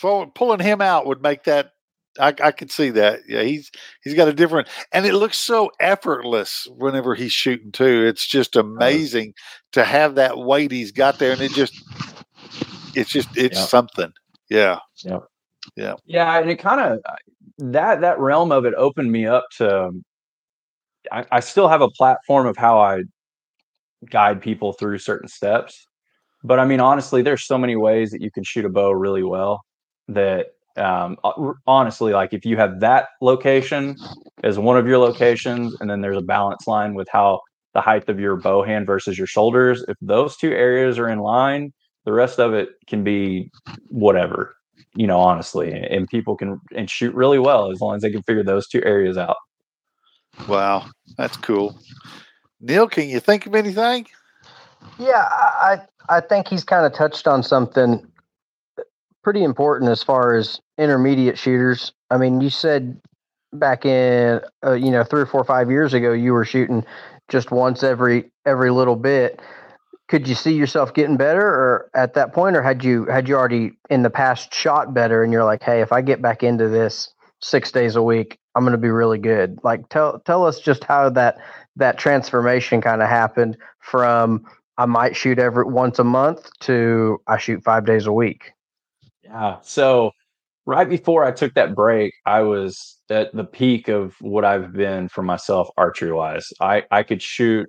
pulling 0.00 0.60
him 0.60 0.80
out 0.80 1.06
would 1.06 1.22
make 1.22 1.44
that 1.44 1.73
I, 2.18 2.34
I 2.42 2.50
could 2.52 2.70
see 2.70 2.90
that. 2.90 3.20
Yeah, 3.28 3.42
he's 3.42 3.70
he's 4.02 4.14
got 4.14 4.28
a 4.28 4.32
different, 4.32 4.68
and 4.92 5.06
it 5.06 5.14
looks 5.14 5.38
so 5.38 5.70
effortless 5.80 6.66
whenever 6.76 7.14
he's 7.14 7.32
shooting 7.32 7.72
too. 7.72 8.04
It's 8.06 8.26
just 8.26 8.56
uh-huh. 8.56 8.68
amazing 8.68 9.34
to 9.72 9.84
have 9.84 10.14
that 10.14 10.38
weight 10.38 10.70
he's 10.70 10.92
got 10.92 11.18
there, 11.18 11.32
and 11.32 11.40
it 11.40 11.52
just, 11.52 11.74
it's 12.94 13.10
just 13.10 13.28
it's 13.36 13.58
yep. 13.58 13.68
something. 13.68 14.12
Yeah, 14.48 14.78
yeah, 15.04 15.20
yeah, 15.76 15.94
yeah, 16.04 16.38
and 16.38 16.50
it 16.50 16.56
kind 16.56 16.80
of 16.80 17.00
that 17.58 18.00
that 18.00 18.18
realm 18.18 18.52
of 18.52 18.64
it 18.64 18.74
opened 18.74 19.10
me 19.10 19.26
up 19.26 19.46
to. 19.58 19.86
Um, 19.86 20.04
I, 21.12 21.26
I 21.32 21.40
still 21.40 21.68
have 21.68 21.82
a 21.82 21.90
platform 21.90 22.46
of 22.46 22.56
how 22.56 22.80
I 22.80 23.02
guide 24.10 24.40
people 24.40 24.72
through 24.72 24.98
certain 24.98 25.28
steps, 25.28 25.86
but 26.42 26.58
I 26.58 26.64
mean 26.64 26.80
honestly, 26.80 27.22
there's 27.22 27.44
so 27.44 27.58
many 27.58 27.76
ways 27.76 28.10
that 28.12 28.22
you 28.22 28.30
can 28.30 28.44
shoot 28.44 28.64
a 28.64 28.70
bow 28.70 28.90
really 28.90 29.22
well 29.22 29.64
that 30.08 30.54
um, 30.76 31.16
honestly, 31.66 32.12
like 32.12 32.32
if 32.32 32.44
you 32.44 32.56
have 32.56 32.80
that 32.80 33.08
location 33.20 33.96
as 34.42 34.58
one 34.58 34.76
of 34.76 34.86
your 34.86 34.98
locations, 34.98 35.76
and 35.80 35.88
then 35.88 36.00
there's 36.00 36.16
a 36.16 36.22
balance 36.22 36.66
line 36.66 36.94
with 36.94 37.08
how 37.10 37.40
the 37.74 37.80
height 37.80 38.08
of 38.08 38.20
your 38.20 38.36
bow 38.36 38.62
hand 38.62 38.86
versus 38.86 39.18
your 39.18 39.26
shoulders, 39.26 39.84
if 39.88 39.96
those 40.00 40.36
two 40.36 40.52
areas 40.52 40.98
are 40.98 41.08
in 41.08 41.18
line, 41.18 41.72
the 42.04 42.12
rest 42.12 42.38
of 42.38 42.54
it 42.54 42.70
can 42.86 43.02
be 43.02 43.50
whatever, 43.88 44.54
you 44.94 45.06
know, 45.06 45.18
honestly, 45.18 45.72
and 45.72 46.08
people 46.08 46.36
can 46.36 46.60
and 46.74 46.90
shoot 46.90 47.14
really 47.14 47.38
well 47.38 47.70
as 47.70 47.80
long 47.80 47.96
as 47.96 48.02
they 48.02 48.10
can 48.10 48.22
figure 48.22 48.44
those 48.44 48.68
two 48.68 48.82
areas 48.84 49.16
out. 49.16 49.36
Wow, 50.48 50.86
that's 51.16 51.36
cool. 51.36 51.78
Neil, 52.60 52.88
can 52.88 53.08
you 53.08 53.20
think 53.20 53.46
of 53.46 53.54
anything? 53.54 54.06
Yeah, 54.98 55.28
I 55.30 55.80
I 56.08 56.20
think 56.20 56.48
he's 56.48 56.64
kind 56.64 56.84
of 56.84 56.92
touched 56.92 57.26
on 57.26 57.42
something 57.42 58.06
pretty 59.22 59.42
important 59.42 59.90
as 59.90 60.02
far 60.02 60.34
as 60.34 60.60
intermediate 60.78 61.38
shooters. 61.38 61.92
I 62.10 62.16
mean, 62.16 62.40
you 62.40 62.50
said 62.50 63.00
back 63.52 63.84
in 63.84 64.40
uh, 64.64 64.72
you 64.72 64.90
know 64.90 65.04
three 65.04 65.22
or 65.22 65.26
four 65.26 65.40
or 65.40 65.44
five 65.44 65.70
years 65.70 65.94
ago 65.94 66.12
you 66.12 66.32
were 66.32 66.44
shooting 66.44 66.84
just 67.28 67.50
once 67.50 67.82
every 67.82 68.30
every 68.44 68.70
little 68.70 68.96
bit. 68.96 69.40
Could 70.08 70.28
you 70.28 70.34
see 70.34 70.52
yourself 70.52 70.92
getting 70.92 71.16
better, 71.16 71.46
or 71.46 71.90
at 71.94 72.14
that 72.14 72.34
point, 72.34 72.56
or 72.56 72.62
had 72.62 72.84
you 72.84 73.06
had 73.06 73.28
you 73.28 73.36
already 73.36 73.72
in 73.88 74.02
the 74.02 74.10
past 74.10 74.52
shot 74.52 74.92
better, 74.92 75.22
and 75.22 75.32
you're 75.32 75.44
like, 75.44 75.62
hey, 75.62 75.80
if 75.80 75.92
I 75.92 76.02
get 76.02 76.20
back 76.20 76.42
into 76.42 76.68
this 76.68 77.14
six 77.40 77.72
days 77.72 77.96
a 77.96 78.02
week, 78.02 78.38
I'm 78.54 78.64
going 78.64 78.72
to 78.72 78.78
be 78.78 78.90
really 78.90 79.18
good. 79.18 79.58
Like 79.64 79.88
tell 79.88 80.20
tell 80.20 80.44
us 80.44 80.60
just 80.60 80.84
how 80.84 81.08
that 81.10 81.38
that 81.76 81.98
transformation 81.98 82.80
kind 82.80 83.02
of 83.02 83.08
happened 83.08 83.56
from 83.80 84.44
I 84.76 84.86
might 84.86 85.16
shoot 85.16 85.38
every 85.38 85.64
once 85.64 85.98
a 85.98 86.04
month 86.04 86.48
to 86.60 87.18
I 87.26 87.38
shoot 87.38 87.62
five 87.64 87.86
days 87.86 88.06
a 88.06 88.12
week. 88.12 88.52
Yeah. 89.22 89.58
So 89.62 90.12
right 90.66 90.88
before 90.88 91.24
I 91.24 91.32
took 91.32 91.54
that 91.54 91.74
break, 91.74 92.12
I 92.26 92.40
was 92.42 92.98
at 93.10 93.34
the 93.34 93.44
peak 93.44 93.88
of 93.88 94.14
what 94.20 94.44
I've 94.44 94.72
been 94.72 95.08
for 95.08 95.22
myself 95.22 95.68
archery 95.76 96.12
wise. 96.12 96.46
I 96.60 96.84
I 96.90 97.02
could 97.02 97.22
shoot. 97.22 97.68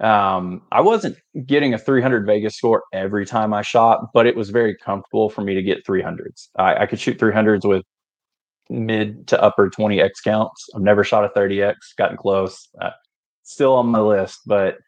Um, 0.00 0.62
I 0.72 0.80
wasn't 0.80 1.16
getting 1.46 1.74
a 1.74 1.78
300 1.78 2.26
Vegas 2.26 2.56
score 2.56 2.82
every 2.92 3.24
time 3.24 3.54
I 3.54 3.62
shot, 3.62 4.08
but 4.12 4.26
it 4.26 4.34
was 4.36 4.50
very 4.50 4.76
comfortable 4.76 5.30
for 5.30 5.42
me 5.42 5.54
to 5.54 5.62
get 5.62 5.86
300s. 5.86 6.48
I, 6.58 6.74
I 6.82 6.86
could 6.86 6.98
shoot 6.98 7.18
300s 7.18 7.64
with 7.64 7.84
mid 8.70 9.28
to 9.28 9.40
upper 9.42 9.70
20x 9.70 10.10
counts. 10.24 10.68
I've 10.74 10.82
never 10.82 11.04
shot 11.04 11.24
a 11.24 11.28
30x, 11.38 11.74
gotten 11.98 12.16
close. 12.16 12.68
Uh, 12.80 12.90
still 13.44 13.74
on 13.74 13.86
my 13.88 14.00
list, 14.00 14.40
but 14.46 14.78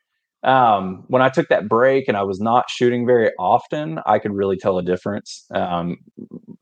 um, 0.45 1.05
when 1.09 1.23
I 1.23 1.31
took 1.31 1.49
that 1.49 1.69
break 1.69 2.07
and 2.07 2.17
I 2.17 2.23
was 2.23 2.39
not 2.39 2.69
shooting 2.69 3.07
very 3.07 3.31
often, 3.39 3.99
I 4.07 4.19
could 4.19 4.33
really 4.33 4.59
tell 4.59 4.79
a 4.79 4.83
difference. 4.83 5.47
Um, 5.55 5.97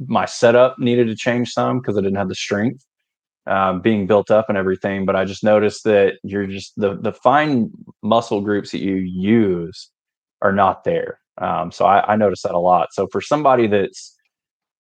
my 0.09 0.27
setup 0.27 0.79
needed 0.79 1.07
to 1.09 1.17
change 1.17 1.51
some 1.51 1.81
because 1.81 1.97
I 1.97 2.01
didn't 2.01 2.17
have 2.17 2.29
the 2.29 2.35
strength 2.35 2.85
um, 3.47 3.81
being 3.81 4.07
built 4.07 4.31
up 4.31 4.49
and 4.49 4.59
everything. 4.59 5.05
But 5.05 5.17
I 5.17 5.25
just 5.25 5.45
noticed 5.45 5.85
that 5.85 6.15
you're 6.23 6.47
just 6.47 6.73
the 6.77 6.97
the 6.97 7.13
fine 7.13 7.71
muscle 8.03 8.41
groups 8.41 8.73
that 8.73 8.83
you 8.83 8.95
use 8.95 9.91
are 10.43 10.53
not 10.53 10.85
there. 10.85 11.21
Um, 11.39 11.73
so 11.73 11.87
I, 11.87 12.13
I 12.13 12.17
noticed 12.17 12.43
that 12.45 12.55
a 12.55 12.59
lot. 12.59 12.93
So 12.93 13.07
for 13.11 13.21
somebody 13.21 13.67
that's 13.67 14.15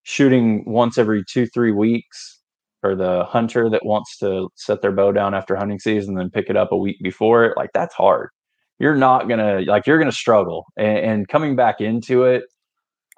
shooting 0.05 0.65
once 0.67 0.99
every 0.99 1.25
two 1.25 1.47
three 1.47 1.73
weeks, 1.73 2.41
or 2.83 2.95
the 2.95 3.25
hunter 3.25 3.71
that 3.71 3.85
wants 3.85 4.19
to 4.19 4.49
set 4.57 4.83
their 4.83 4.93
bow 4.93 5.13
down 5.13 5.35
after 5.35 5.57
hunting 5.57 5.79
season 5.79 6.11
and 6.11 6.21
then 6.21 6.31
pick 6.31 6.51
it 6.51 6.57
up 6.57 6.73
a 6.73 6.77
week 6.77 6.99
before 7.03 7.45
it, 7.45 7.57
like 7.57 7.71
that's 7.73 7.95
hard 7.95 8.31
you're 8.83 8.97
not 8.97 9.29
gonna 9.29 9.61
like 9.61 9.87
you're 9.87 9.99
gonna 9.99 10.11
struggle. 10.11 10.67
And, 10.77 10.99
and 10.99 11.29
coming 11.29 11.55
back 11.55 11.81
into 11.81 12.25
it, 12.25 12.43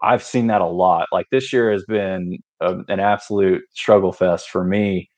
I've 0.02 0.22
seen 0.22 0.48
that 0.48 0.60
a 0.60 0.66
lot. 0.66 1.08
Like 1.12 1.26
this 1.30 1.52
year 1.52 1.72
has 1.72 1.84
been 1.86 2.38
a, 2.60 2.78
an 2.88 3.00
absolute 3.00 3.62
struggle 3.74 4.12
fest 4.12 4.48
for 4.50 4.64
me, 4.64 5.08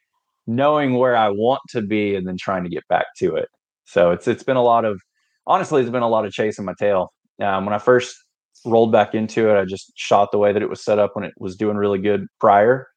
knowing 0.46 0.94
where 0.96 1.16
I 1.16 1.30
want 1.30 1.60
to 1.70 1.82
be 1.82 2.14
and 2.14 2.26
then 2.26 2.36
trying 2.38 2.64
to 2.64 2.70
get 2.70 2.86
back 2.88 3.06
to 3.18 3.36
it. 3.36 3.48
So 3.84 4.10
it's 4.10 4.28
it's 4.28 4.42
been 4.42 4.56
a 4.56 4.62
lot 4.62 4.84
of 4.84 5.00
honestly, 5.46 5.80
it's 5.80 5.90
been 5.90 6.02
a 6.02 6.08
lot 6.08 6.26
of 6.26 6.32
chasing 6.32 6.64
my 6.64 6.74
tail. 6.78 7.12
Um, 7.42 7.64
when 7.66 7.74
I 7.74 7.78
first 7.78 8.16
rolled 8.64 8.92
back 8.92 9.14
into 9.14 9.50
it, 9.50 9.58
I 9.60 9.64
just 9.64 9.92
shot 9.96 10.30
the 10.32 10.38
way 10.38 10.52
that 10.52 10.62
it 10.62 10.70
was 10.70 10.84
set 10.84 10.98
up 10.98 11.14
when 11.14 11.24
it 11.24 11.34
was 11.38 11.56
doing 11.56 11.76
really 11.76 11.98
good 11.98 12.26
prior. 12.40 12.88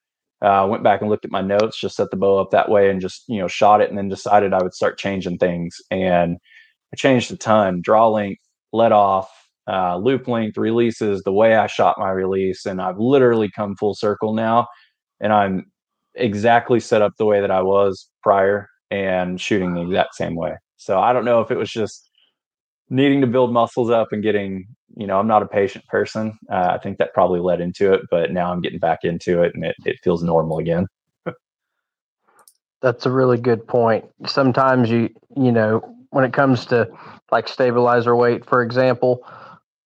Uh, 0.42 0.66
went 0.70 0.82
back 0.82 1.02
and 1.02 1.10
looked 1.10 1.26
at 1.26 1.30
my 1.30 1.42
notes, 1.42 1.78
just 1.78 1.96
set 1.96 2.10
the 2.10 2.16
bow 2.16 2.38
up 2.38 2.50
that 2.50 2.70
way, 2.70 2.90
and 2.90 3.00
just 3.00 3.24
you 3.28 3.38
know 3.38 3.48
shot 3.48 3.80
it, 3.80 3.88
and 3.90 3.98
then 3.98 4.08
decided 4.08 4.52
I 4.52 4.62
would 4.62 4.74
start 4.74 4.98
changing 4.98 5.38
things. 5.38 5.76
And 5.90 6.38
I 6.92 6.96
changed 6.96 7.30
a 7.30 7.36
ton. 7.36 7.80
Draw 7.82 8.08
length, 8.08 8.42
let 8.72 8.92
off, 8.92 9.30
uh, 9.70 9.96
loop 9.96 10.26
length, 10.26 10.56
releases, 10.56 11.22
the 11.22 11.32
way 11.32 11.54
I 11.54 11.66
shot 11.66 11.96
my 11.98 12.10
release, 12.10 12.66
and 12.66 12.82
I've 12.82 12.98
literally 12.98 13.50
come 13.54 13.76
full 13.76 13.94
circle 13.94 14.34
now, 14.34 14.66
and 15.20 15.32
I'm 15.32 15.70
exactly 16.14 16.80
set 16.80 17.02
up 17.02 17.12
the 17.18 17.24
way 17.24 17.40
that 17.40 17.50
I 17.50 17.62
was 17.62 18.08
prior 18.22 18.68
and 18.90 19.40
shooting 19.40 19.74
the 19.74 19.82
exact 19.82 20.16
same 20.16 20.34
way. 20.34 20.56
So 20.76 20.98
I 20.98 21.12
don't 21.12 21.24
know 21.24 21.40
if 21.40 21.50
it 21.50 21.56
was 21.56 21.70
just 21.70 22.10
needing 22.88 23.20
to 23.20 23.26
build 23.28 23.52
muscles 23.52 23.90
up 23.90 24.08
and 24.10 24.22
getting, 24.22 24.66
you 24.96 25.06
know, 25.06 25.20
I'm 25.20 25.28
not 25.28 25.42
a 25.42 25.46
patient 25.46 25.86
person. 25.86 26.36
Uh, 26.50 26.72
I 26.72 26.78
think 26.78 26.98
that 26.98 27.14
probably 27.14 27.38
led 27.38 27.60
into 27.60 27.92
it, 27.92 28.02
but 28.10 28.32
now 28.32 28.52
I'm 28.52 28.60
getting 28.60 28.80
back 28.80 29.00
into 29.04 29.42
it 29.42 29.54
and 29.54 29.64
it, 29.64 29.76
it 29.84 29.98
feels 30.02 30.24
normal 30.24 30.58
again. 30.58 30.88
That's 32.82 33.06
a 33.06 33.10
really 33.10 33.38
good 33.38 33.64
point. 33.68 34.06
Sometimes 34.26 34.90
you, 34.90 35.10
you 35.36 35.52
know, 35.52 35.96
when 36.10 36.24
it 36.24 36.32
comes 36.32 36.66
to 36.66 36.88
like 37.30 37.46
stabilizer 37.46 38.16
weight, 38.16 38.44
for 38.44 38.62
example, 38.62 39.24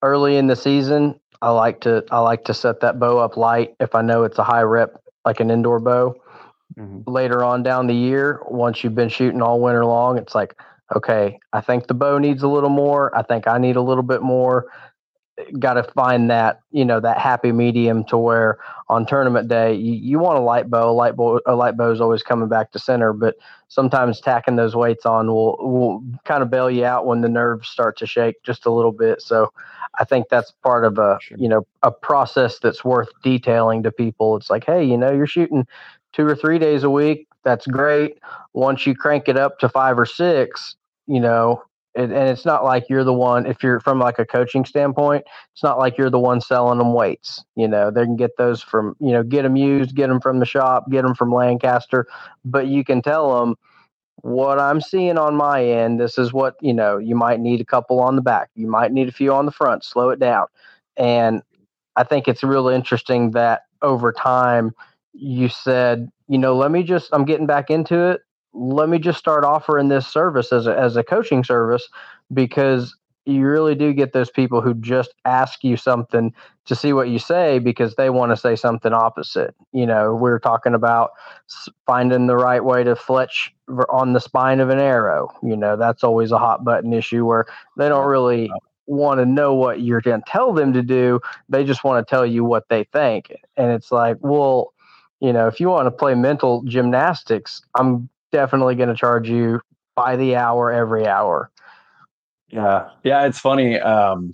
early 0.04 0.36
in 0.36 0.46
the 0.46 0.56
season, 0.56 1.18
I 1.42 1.50
like 1.50 1.80
to 1.80 2.04
I 2.10 2.20
like 2.20 2.44
to 2.44 2.54
set 2.54 2.80
that 2.80 3.00
bow 3.00 3.18
up 3.18 3.36
light 3.36 3.74
if 3.80 3.94
I 3.94 4.02
know 4.02 4.24
it's 4.24 4.38
a 4.38 4.44
high 4.44 4.62
rep 4.62 5.02
like 5.24 5.40
an 5.40 5.50
indoor 5.50 5.80
bow. 5.80 6.14
Mm-hmm. 6.78 7.10
Later 7.10 7.42
on 7.42 7.62
down 7.62 7.86
the 7.86 7.94
year, 7.94 8.40
once 8.48 8.82
you've 8.82 8.94
been 8.94 9.08
shooting 9.08 9.42
all 9.42 9.60
winter 9.60 9.84
long, 9.84 10.18
it's 10.18 10.34
like, 10.34 10.54
okay, 10.94 11.38
I 11.52 11.60
think 11.60 11.86
the 11.86 11.94
bow 11.94 12.18
needs 12.18 12.42
a 12.42 12.48
little 12.48 12.70
more. 12.70 13.16
I 13.16 13.22
think 13.22 13.46
I 13.46 13.58
need 13.58 13.76
a 13.76 13.82
little 13.82 14.02
bit 14.02 14.22
more 14.22 14.66
got 15.58 15.74
to 15.74 15.82
find 15.82 16.30
that 16.30 16.60
you 16.70 16.84
know 16.84 17.00
that 17.00 17.18
happy 17.18 17.50
medium 17.50 18.04
to 18.04 18.16
where 18.16 18.58
on 18.88 19.04
tournament 19.04 19.48
day 19.48 19.74
you, 19.74 19.94
you 19.94 20.18
want 20.18 20.38
a 20.38 20.40
light 20.40 20.70
bow 20.70 20.88
a 20.88 20.92
light 20.92 21.16
bow 21.16 21.40
a 21.46 21.56
light 21.56 21.76
bow 21.76 21.90
is 21.90 22.00
always 22.00 22.22
coming 22.22 22.48
back 22.48 22.70
to 22.70 22.78
center 22.78 23.12
but 23.12 23.34
sometimes 23.68 24.20
tacking 24.20 24.56
those 24.56 24.76
weights 24.76 25.04
on 25.04 25.26
will 25.26 25.56
will 25.58 26.04
kind 26.24 26.42
of 26.42 26.50
bail 26.50 26.70
you 26.70 26.84
out 26.84 27.06
when 27.06 27.20
the 27.20 27.28
nerves 27.28 27.68
start 27.68 27.98
to 27.98 28.06
shake 28.06 28.36
just 28.44 28.64
a 28.64 28.70
little 28.70 28.92
bit 28.92 29.20
so 29.20 29.50
i 29.98 30.04
think 30.04 30.26
that's 30.28 30.52
part 30.62 30.84
of 30.84 30.98
a 30.98 31.18
sure. 31.20 31.36
you 31.38 31.48
know 31.48 31.66
a 31.82 31.90
process 31.90 32.58
that's 32.58 32.84
worth 32.84 33.08
detailing 33.22 33.82
to 33.82 33.92
people. 33.92 34.36
It's 34.36 34.50
like 34.50 34.64
hey 34.64 34.84
you 34.84 34.96
know 34.96 35.12
you're 35.12 35.26
shooting 35.26 35.66
two 36.12 36.26
or 36.26 36.36
three 36.36 36.58
days 36.58 36.84
a 36.84 36.90
week. 36.90 37.26
That's 37.44 37.66
great. 37.66 38.18
Once 38.52 38.86
you 38.86 38.94
crank 38.94 39.28
it 39.28 39.36
up 39.36 39.58
to 39.58 39.68
five 39.68 39.98
or 39.98 40.06
six 40.06 40.76
you 41.06 41.20
know 41.20 41.62
and, 41.96 42.12
and 42.12 42.28
it's 42.28 42.44
not 42.44 42.64
like 42.64 42.84
you're 42.88 43.04
the 43.04 43.12
one 43.12 43.46
if 43.46 43.62
you're 43.62 43.80
from 43.80 43.98
like 43.98 44.18
a 44.18 44.26
coaching 44.26 44.64
standpoint 44.64 45.24
it's 45.52 45.62
not 45.62 45.78
like 45.78 45.96
you're 45.96 46.10
the 46.10 46.18
one 46.18 46.40
selling 46.40 46.78
them 46.78 46.92
weights 46.92 47.44
you 47.56 47.68
know? 47.68 47.90
They 47.90 48.04
can 48.04 48.16
get 48.16 48.36
those 48.36 48.62
from 48.62 48.96
you 49.00 49.12
know 49.12 49.22
get 49.22 49.42
them 49.42 49.56
used 49.56 49.94
get 49.94 50.08
them 50.08 50.20
from 50.20 50.38
the 50.38 50.46
shop 50.46 50.90
get 50.90 51.02
them 51.02 51.14
from 51.14 51.32
lancaster 51.32 52.06
but 52.44 52.66
you 52.66 52.84
can 52.84 53.02
tell 53.02 53.38
them 53.38 53.56
what 54.24 54.58
i'm 54.58 54.80
seeing 54.80 55.18
on 55.18 55.36
my 55.36 55.62
end 55.62 56.00
this 56.00 56.16
is 56.16 56.32
what 56.32 56.56
you 56.62 56.72
know 56.72 56.96
you 56.96 57.14
might 57.14 57.40
need 57.40 57.60
a 57.60 57.64
couple 57.64 58.00
on 58.00 58.16
the 58.16 58.22
back 58.22 58.48
you 58.54 58.66
might 58.66 58.90
need 58.90 59.06
a 59.06 59.12
few 59.12 59.30
on 59.30 59.44
the 59.44 59.52
front 59.52 59.84
slow 59.84 60.08
it 60.08 60.18
down. 60.18 60.46
And 60.96 61.42
i 61.96 62.04
think 62.04 62.26
it's 62.26 62.42
really 62.42 62.74
interesting 62.74 63.32
that 63.32 63.64
over 63.82 64.12
time 64.12 64.72
you 65.12 65.50
said 65.50 66.10
you 66.26 66.38
know 66.38 66.56
let 66.56 66.70
me 66.70 66.82
just 66.82 67.10
i'm 67.12 67.26
getting 67.26 67.46
back 67.46 67.68
into 67.68 68.12
it. 68.12 68.22
Let 68.54 68.88
me 68.88 68.98
just 68.98 69.18
start 69.18 69.44
offering 69.44 69.88
this 69.88 70.06
service 70.06 70.52
as 70.52 70.66
a, 70.66 70.78
as 70.78 70.96
a 70.96 71.02
coaching 71.04 71.44
service 71.44 71.86
because 72.32 72.96
you 73.26 73.46
really 73.46 73.74
do 73.74 73.92
get 73.92 74.12
those 74.12 74.30
people 74.30 74.60
who 74.60 74.74
just 74.74 75.14
ask 75.24 75.64
you 75.64 75.76
something 75.76 76.32
to 76.66 76.74
see 76.74 76.92
what 76.92 77.08
you 77.08 77.18
say 77.18 77.58
because 77.58 77.94
they 77.94 78.10
want 78.10 78.32
to 78.32 78.36
say 78.36 78.56
something 78.56 78.92
opposite. 78.92 79.54
You 79.72 79.86
know, 79.86 80.14
we 80.14 80.30
are 80.30 80.38
talking 80.38 80.74
about 80.74 81.12
finding 81.86 82.26
the 82.26 82.36
right 82.36 82.64
way 82.64 82.84
to 82.84 82.96
fletch 82.96 83.54
on 83.88 84.12
the 84.12 84.20
spine 84.20 84.60
of 84.60 84.70
an 84.70 84.78
arrow. 84.78 85.28
You 85.42 85.56
know, 85.56 85.76
that's 85.76 86.04
always 86.04 86.32
a 86.32 86.38
hot 86.38 86.64
button 86.64 86.92
issue 86.92 87.24
where 87.24 87.46
they 87.76 87.88
don't 87.88 88.06
really 88.06 88.50
want 88.86 89.20
to 89.20 89.26
know 89.26 89.54
what 89.54 89.80
you're 89.80 90.02
going 90.02 90.20
to 90.20 90.30
tell 90.30 90.52
them 90.52 90.72
to 90.74 90.82
do. 90.82 91.20
They 91.48 91.64
just 91.64 91.84
want 91.84 92.06
to 92.06 92.10
tell 92.10 92.26
you 92.26 92.44
what 92.44 92.68
they 92.68 92.84
think. 92.84 93.32
And 93.56 93.72
it's 93.72 93.90
like, 93.90 94.18
well, 94.20 94.74
you 95.20 95.32
know, 95.32 95.46
if 95.46 95.60
you 95.60 95.68
want 95.70 95.86
to 95.86 95.90
play 95.90 96.14
mental 96.14 96.62
gymnastics, 96.64 97.62
I'm 97.74 98.10
definitely 98.32 98.74
going 98.74 98.90
to 98.90 98.94
charge 98.94 99.28
you 99.28 99.60
by 99.94 100.16
the 100.16 100.36
hour 100.36 100.70
every 100.70 101.06
hour. 101.06 101.50
Yeah, 102.54 102.90
yeah, 103.02 103.26
it's 103.26 103.40
funny. 103.40 103.80
Um, 103.80 104.30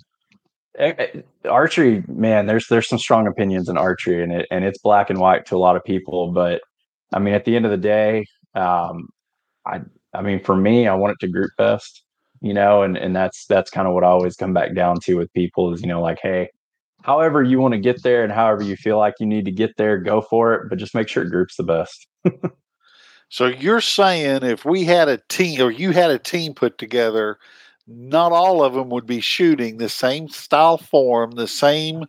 archery, 1.49 2.03
man, 2.07 2.45
there's 2.45 2.67
there's 2.67 2.87
some 2.87 2.99
strong 2.99 3.25
opinions 3.25 3.67
in 3.67 3.79
archery, 3.79 4.21
and 4.21 4.31
it 4.31 4.47
and 4.51 4.63
it's 4.63 4.77
black 4.77 5.09
and 5.09 5.19
white 5.19 5.47
to 5.47 5.55
a 5.55 5.57
lot 5.57 5.75
of 5.75 5.83
people. 5.83 6.31
But 6.31 6.61
I 7.13 7.17
mean, 7.17 7.33
at 7.33 7.45
the 7.45 7.55
end 7.55 7.65
of 7.65 7.71
the 7.71 7.77
day, 7.77 8.25
um, 8.53 9.09
I 9.65 9.81
I 10.13 10.21
mean, 10.21 10.39
for 10.43 10.55
me, 10.55 10.87
I 10.87 10.93
want 10.93 11.13
it 11.13 11.25
to 11.25 11.31
group 11.31 11.49
best, 11.57 12.03
you 12.41 12.53
know, 12.53 12.83
and 12.83 12.95
and 12.95 13.15
that's 13.15 13.47
that's 13.47 13.71
kind 13.71 13.87
of 13.87 13.95
what 13.95 14.03
I 14.03 14.07
always 14.09 14.35
come 14.35 14.53
back 14.53 14.75
down 14.75 14.99
to 15.05 15.15
with 15.15 15.33
people 15.33 15.73
is 15.73 15.81
you 15.81 15.87
know 15.87 15.99
like, 15.99 16.19
hey, 16.21 16.49
however 17.01 17.41
you 17.41 17.59
want 17.59 17.73
to 17.73 17.79
get 17.79 18.03
there 18.03 18.23
and 18.23 18.31
however 18.31 18.61
you 18.61 18.75
feel 18.75 18.99
like 18.99 19.15
you 19.19 19.25
need 19.25 19.45
to 19.45 19.51
get 19.51 19.77
there, 19.77 19.97
go 19.97 20.21
for 20.21 20.53
it, 20.53 20.69
but 20.69 20.77
just 20.77 20.93
make 20.93 21.07
sure 21.07 21.23
it 21.23 21.31
groups 21.31 21.55
the 21.57 21.63
best. 21.63 22.05
so 23.29 23.47
you're 23.47 23.81
saying 23.81 24.43
if 24.43 24.63
we 24.63 24.83
had 24.83 25.09
a 25.09 25.19
team 25.27 25.59
or 25.59 25.71
you 25.71 25.89
had 25.89 26.11
a 26.11 26.19
team 26.19 26.53
put 26.53 26.77
together 26.77 27.39
not 27.87 28.31
all 28.31 28.63
of 28.63 28.73
them 28.73 28.89
would 28.89 29.05
be 29.05 29.21
shooting 29.21 29.77
the 29.77 29.89
same 29.89 30.27
style 30.29 30.77
form, 30.77 31.31
the 31.31 31.47
same 31.47 32.05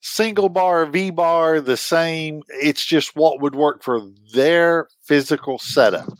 single 0.00 0.50
bar, 0.50 0.86
V 0.86 1.10
bar, 1.10 1.60
the 1.60 1.76
same. 1.76 2.42
It's 2.48 2.84
just 2.84 3.16
what 3.16 3.40
would 3.40 3.54
work 3.54 3.82
for 3.82 4.02
their 4.34 4.88
physical 5.02 5.58
setup. 5.58 6.12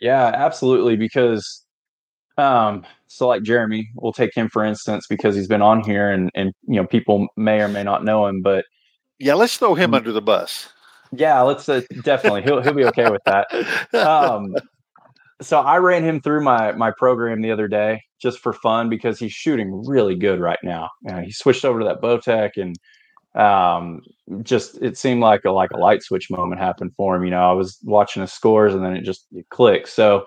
Yeah, 0.00 0.26
absolutely. 0.34 0.96
Because, 0.96 1.64
um, 2.36 2.84
so 3.06 3.28
like 3.28 3.42
Jeremy, 3.42 3.88
we'll 3.94 4.12
take 4.12 4.34
him 4.34 4.48
for 4.48 4.64
instance 4.64 5.06
because 5.06 5.34
he's 5.34 5.48
been 5.48 5.62
on 5.62 5.82
here, 5.82 6.10
and 6.10 6.30
and 6.34 6.52
you 6.66 6.76
know 6.76 6.86
people 6.86 7.28
may 7.36 7.60
or 7.60 7.68
may 7.68 7.82
not 7.82 8.04
know 8.04 8.26
him, 8.26 8.42
but 8.42 8.64
yeah, 9.18 9.34
let's 9.34 9.56
throw 9.56 9.74
him 9.74 9.94
under 9.94 10.12
the 10.12 10.20
bus. 10.20 10.68
Yeah, 11.12 11.40
let's 11.42 11.68
uh, 11.68 11.82
definitely 12.02 12.42
he'll 12.42 12.60
he'll 12.60 12.74
be 12.74 12.84
okay 12.86 13.10
with 13.10 13.22
that. 13.24 13.46
Um, 13.94 14.54
so 15.42 15.60
I 15.60 15.76
ran 15.78 16.02
him 16.02 16.20
through 16.20 16.42
my 16.42 16.72
my 16.72 16.92
program 16.96 17.42
the 17.42 17.50
other 17.50 17.68
day 17.68 18.02
just 18.20 18.38
for 18.38 18.52
fun 18.52 18.88
because 18.88 19.18
he's 19.18 19.32
shooting 19.32 19.84
really 19.86 20.14
good 20.14 20.40
right 20.40 20.58
now. 20.62 20.90
Uh, 21.08 21.20
he 21.20 21.32
switched 21.32 21.64
over 21.64 21.80
to 21.80 21.84
that 21.84 22.00
Bowtech 22.00 22.52
and 22.56 22.76
um, 23.40 24.00
just 24.42 24.80
it 24.82 24.96
seemed 24.96 25.20
like 25.20 25.44
a 25.44 25.50
like 25.50 25.70
a 25.72 25.78
light 25.78 26.02
switch 26.02 26.30
moment 26.30 26.60
happened 26.60 26.92
for 26.96 27.16
him. 27.16 27.24
You 27.24 27.30
know, 27.30 27.50
I 27.50 27.52
was 27.52 27.78
watching 27.84 28.22
his 28.22 28.32
scores 28.32 28.74
and 28.74 28.84
then 28.84 28.96
it 28.96 29.02
just 29.02 29.26
it 29.32 29.46
clicked. 29.50 29.88
So 29.88 30.24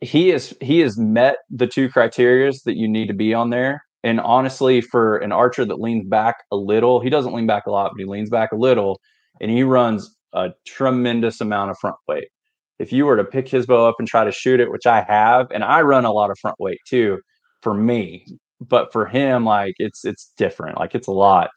he 0.00 0.30
is 0.30 0.56
he 0.60 0.80
has 0.80 0.96
met 0.96 1.38
the 1.50 1.66
two 1.66 1.88
criterias 1.88 2.62
that 2.64 2.76
you 2.76 2.88
need 2.88 3.08
to 3.08 3.14
be 3.14 3.34
on 3.34 3.50
there. 3.50 3.84
And 4.04 4.20
honestly, 4.20 4.80
for 4.80 5.18
an 5.18 5.32
archer 5.32 5.64
that 5.64 5.80
leans 5.80 6.06
back 6.06 6.36
a 6.52 6.56
little, 6.56 7.00
he 7.00 7.10
doesn't 7.10 7.34
lean 7.34 7.46
back 7.46 7.66
a 7.66 7.70
lot, 7.70 7.90
but 7.92 8.00
he 8.00 8.06
leans 8.06 8.30
back 8.30 8.52
a 8.52 8.56
little, 8.56 9.00
and 9.40 9.50
he 9.50 9.64
runs 9.64 10.14
a 10.32 10.50
tremendous 10.66 11.40
amount 11.40 11.72
of 11.72 11.78
front 11.78 11.96
weight 12.06 12.28
if 12.78 12.92
you 12.92 13.06
were 13.06 13.16
to 13.16 13.24
pick 13.24 13.48
his 13.48 13.66
bow 13.66 13.88
up 13.88 13.96
and 13.98 14.06
try 14.06 14.24
to 14.24 14.32
shoot 14.32 14.60
it, 14.60 14.70
which 14.70 14.86
I 14.86 15.02
have, 15.02 15.50
and 15.50 15.64
I 15.64 15.82
run 15.82 16.04
a 16.04 16.12
lot 16.12 16.30
of 16.30 16.38
front 16.38 16.56
weight 16.60 16.80
too, 16.86 17.20
for 17.62 17.74
me, 17.74 18.24
but 18.60 18.92
for 18.92 19.06
him, 19.06 19.44
like 19.44 19.74
it's 19.78 20.04
it's 20.04 20.32
different. 20.36 20.78
Like 20.78 20.94
it's 20.94 21.08
a 21.08 21.12
lot. 21.12 21.50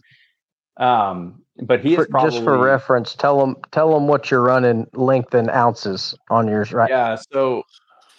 Um, 0.77 1.43
but 1.63 1.81
he 1.81 1.95
for, 1.95 2.03
is 2.03 2.07
probably, 2.09 2.31
just 2.31 2.43
for 2.43 2.57
reference. 2.57 3.15
Tell 3.15 3.39
them 3.39 3.55
tell 3.71 3.93
them 3.93 4.07
what 4.07 4.31
you're 4.31 4.41
running 4.41 4.87
length 4.93 5.33
and 5.33 5.49
ounces 5.49 6.15
on 6.29 6.47
yours, 6.47 6.73
right? 6.73 6.89
Yeah. 6.89 7.17
So 7.31 7.63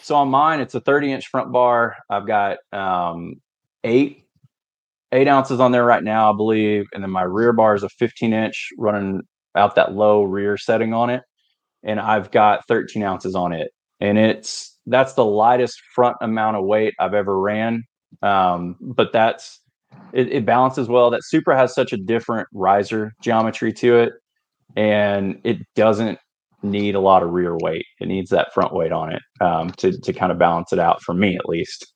so 0.00 0.16
on 0.16 0.28
mine, 0.28 0.60
it's 0.60 0.74
a 0.74 0.80
30 0.80 1.12
inch 1.12 1.28
front 1.28 1.52
bar. 1.52 1.96
I've 2.08 2.26
got 2.26 2.58
um, 2.72 3.34
eight 3.82 4.24
eight 5.10 5.28
ounces 5.28 5.60
on 5.60 5.72
there 5.72 5.84
right 5.84 6.02
now, 6.02 6.32
I 6.32 6.36
believe, 6.36 6.86
and 6.94 7.02
then 7.02 7.10
my 7.10 7.22
rear 7.22 7.52
bar 7.52 7.74
is 7.74 7.82
a 7.82 7.88
15 7.88 8.32
inch 8.32 8.68
running 8.78 9.22
out 9.54 9.74
that 9.74 9.92
low 9.92 10.22
rear 10.22 10.56
setting 10.56 10.94
on 10.94 11.10
it 11.10 11.22
and 11.82 12.00
I've 12.00 12.30
got 12.30 12.66
13 12.68 13.02
ounces 13.02 13.34
on 13.34 13.52
it. 13.52 13.70
And 14.00 14.18
it's 14.18 14.78
that's 14.86 15.14
the 15.14 15.24
lightest 15.24 15.80
front 15.94 16.16
amount 16.20 16.56
of 16.56 16.64
weight 16.64 16.94
I've 16.98 17.14
ever 17.14 17.38
ran. 17.38 17.84
Um, 18.20 18.76
but 18.80 19.12
that's 19.12 19.60
it, 20.12 20.28
it 20.32 20.46
balances 20.46 20.88
well. 20.88 21.10
That 21.10 21.24
Supra 21.24 21.56
has 21.56 21.74
such 21.74 21.92
a 21.92 21.96
different 21.96 22.48
riser 22.52 23.12
geometry 23.22 23.72
to 23.74 23.98
it, 23.98 24.12
and 24.76 25.40
it 25.44 25.58
doesn't 25.74 26.18
need 26.62 26.94
a 26.94 27.00
lot 27.00 27.22
of 27.22 27.30
rear 27.30 27.56
weight. 27.60 27.86
It 28.00 28.08
needs 28.08 28.30
that 28.30 28.52
front 28.52 28.72
weight 28.72 28.92
on 28.92 29.12
it 29.12 29.22
um, 29.40 29.70
to 29.78 29.98
to 30.00 30.12
kind 30.12 30.32
of 30.32 30.38
balance 30.38 30.72
it 30.72 30.78
out 30.78 31.02
for 31.02 31.14
me 31.14 31.36
at 31.36 31.48
least. 31.48 31.91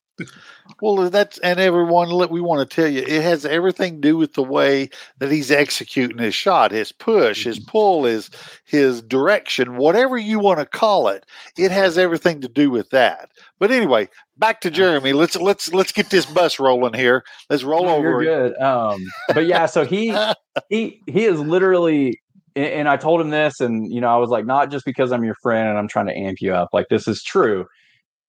Well, 0.81 1.11
that's 1.11 1.39
and 1.39 1.61
everyone. 1.61 2.09
We 2.31 2.41
want 2.41 2.69
to 2.69 2.75
tell 2.75 2.89
you, 2.91 3.01
it 3.01 3.23
has 3.23 3.47
everything 3.47 3.95
to 3.95 4.01
do 4.01 4.17
with 4.17 4.35
the 4.35 4.43
way 4.43 4.91
that 5.19 5.31
he's 5.31 5.51
executing 5.51 6.19
his 6.19 6.35
shot, 6.35 6.73
his 6.73 6.93
push, 6.93 7.45
his 7.45 7.59
mm-hmm. 7.59 7.71
pull, 7.71 8.05
his 8.05 8.31
his 8.65 9.03
direction, 9.03 9.77
whatever 9.77 10.17
you 10.17 10.39
want 10.39 10.61
to 10.61 10.67
call 10.67 11.09
it. 11.09 11.25
It 11.57 11.71
has 11.71 11.99
everything 11.99 12.41
to 12.41 12.49
do 12.49 12.71
with 12.71 12.91
that. 12.91 13.31
But 13.59 13.71
anyway, 13.71 14.09
back 14.39 14.61
to 14.63 14.71
Jeremy. 14.71 15.13
Let's 15.13 15.37
let's 15.37 15.73
let's 15.73 15.93
get 15.93 16.11
this 16.11 16.27
bus 16.27 16.59
rolling 16.59 16.95
here. 16.95 17.25
Let's 17.49 17.63
roll 17.63 17.85
no, 17.85 17.97
over. 17.97 18.23
You're 18.23 18.51
good. 18.51 18.61
Um, 18.61 19.07
but 19.29 19.47
yeah, 19.47 19.67
so 19.67 19.85
he 19.85 20.17
he 20.69 21.01
he 21.07 21.25
is 21.25 21.39
literally 21.39 22.21
and 22.57 22.89
I 22.89 22.97
told 22.97 23.21
him 23.21 23.31
this, 23.31 23.61
and 23.61 23.93
you 23.93 24.01
know, 24.01 24.09
I 24.09 24.17
was 24.17 24.31
like, 24.31 24.47
not 24.47 24.71
just 24.71 24.87
because 24.87 25.13
I'm 25.13 25.25
your 25.25 25.35
friend 25.43 25.69
and 25.69 25.79
I'm 25.79 25.89
trying 25.89 26.07
to 26.07 26.17
amp 26.17 26.41
you 26.41 26.55
up. 26.55 26.71
Like 26.73 26.89
this 26.89 27.07
is 27.07 27.23
true. 27.23 27.67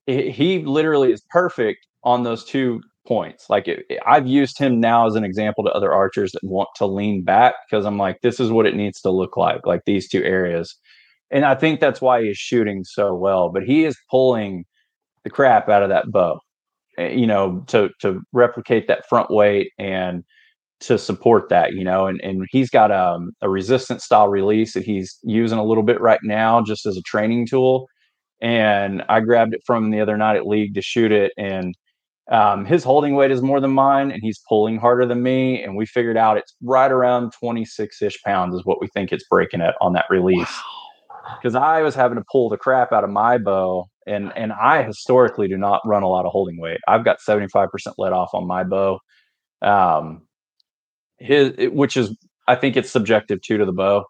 He 0.07 0.63
literally 0.63 1.11
is 1.11 1.21
perfect 1.29 1.85
on 2.03 2.23
those 2.23 2.45
two 2.45 2.81
points. 3.05 3.45
Like 3.49 3.67
it, 3.67 3.85
I've 4.05 4.27
used 4.27 4.57
him 4.57 4.79
now 4.79 5.07
as 5.07 5.15
an 5.15 5.23
example 5.23 5.63
to 5.63 5.71
other 5.71 5.93
archers 5.93 6.31
that 6.33 6.43
want 6.43 6.69
to 6.77 6.85
lean 6.85 7.23
back 7.23 7.55
because 7.69 7.85
I'm 7.85 7.97
like, 7.97 8.21
this 8.21 8.39
is 8.39 8.51
what 8.51 8.65
it 8.65 8.75
needs 8.75 9.01
to 9.01 9.11
look 9.11 9.37
like, 9.37 9.65
like 9.65 9.81
these 9.85 10.09
two 10.09 10.23
areas. 10.23 10.75
And 11.31 11.45
I 11.45 11.55
think 11.55 11.79
that's 11.79 12.01
why 12.01 12.23
he's 12.23 12.37
shooting 12.37 12.83
so 12.83 13.13
well. 13.13 13.49
But 13.49 13.63
he 13.63 13.85
is 13.85 13.97
pulling 14.09 14.65
the 15.23 15.29
crap 15.29 15.67
out 15.69 15.83
of 15.83 15.89
that 15.89 16.11
bow, 16.11 16.39
eh, 16.97 17.09
you 17.09 17.27
know, 17.27 17.63
to 17.67 17.89
to 18.01 18.21
replicate 18.33 18.87
that 18.87 19.07
front 19.09 19.29
weight 19.29 19.71
and 19.77 20.23
to 20.79 20.97
support 20.97 21.49
that, 21.49 21.73
you 21.73 21.83
know, 21.83 22.05
and, 22.05 22.21
and 22.21 22.45
he's 22.51 22.69
got 22.69 22.91
um, 22.91 23.31
a 23.41 23.49
resistance 23.49 24.03
style 24.05 24.27
release 24.27 24.73
that 24.73 24.83
he's 24.83 25.17
using 25.23 25.57
a 25.57 25.63
little 25.65 25.83
bit 25.83 25.99
right 25.99 26.19
now 26.23 26.61
just 26.61 26.85
as 26.85 26.95
a 26.95 27.01
training 27.01 27.47
tool. 27.47 27.87
And 28.41 29.03
I 29.09 29.19
grabbed 29.19 29.53
it 29.53 29.61
from 29.65 29.89
the 29.89 29.99
other 29.99 30.17
night 30.17 30.37
at 30.37 30.47
league 30.47 30.75
to 30.75 30.81
shoot 30.81 31.11
it 31.11 31.33
and 31.37 31.75
um, 32.29 32.65
his 32.65 32.83
holding 32.83 33.15
weight 33.15 33.31
is 33.31 33.41
more 33.41 33.61
than 33.61 33.71
mine, 33.71 34.11
and 34.11 34.21
he's 34.21 34.41
pulling 34.49 34.77
harder 34.77 35.05
than 35.05 35.23
me. 35.23 35.63
And 35.63 35.77
we 35.77 35.85
figured 35.85 36.17
out 36.17 36.37
it's 36.37 36.55
right 36.61 36.91
around 36.91 37.31
26 37.39 38.01
ish 38.01 38.21
pounds 38.23 38.53
is 38.55 38.65
what 38.65 38.81
we 38.81 38.87
think 38.87 39.11
it's 39.11 39.23
breaking 39.29 39.61
at 39.61 39.75
on 39.79 39.93
that 39.93 40.05
release. 40.09 40.51
Because 41.37 41.53
wow. 41.53 41.61
I 41.61 41.81
was 41.81 41.95
having 41.95 42.17
to 42.17 42.23
pull 42.29 42.49
the 42.49 42.57
crap 42.57 42.91
out 42.91 43.05
of 43.05 43.09
my 43.09 43.37
bow, 43.37 43.87
and 44.05 44.33
and 44.35 44.51
I 44.51 44.83
historically 44.83 45.47
do 45.47 45.57
not 45.57 45.81
run 45.85 46.03
a 46.03 46.09
lot 46.09 46.25
of 46.25 46.31
holding 46.31 46.59
weight. 46.59 46.79
I've 46.87 47.05
got 47.05 47.19
75% 47.19 47.69
let 47.97 48.11
off 48.11 48.31
on 48.33 48.45
my 48.45 48.63
bow. 48.63 48.99
Um, 49.61 50.27
his 51.17 51.53
which 51.71 51.95
is 51.95 52.15
I 52.47 52.55
think 52.55 52.75
it's 52.75 52.91
subjective 52.91 53.41
too 53.41 53.57
to 53.57 53.65
the 53.65 53.71
bow 53.71 54.05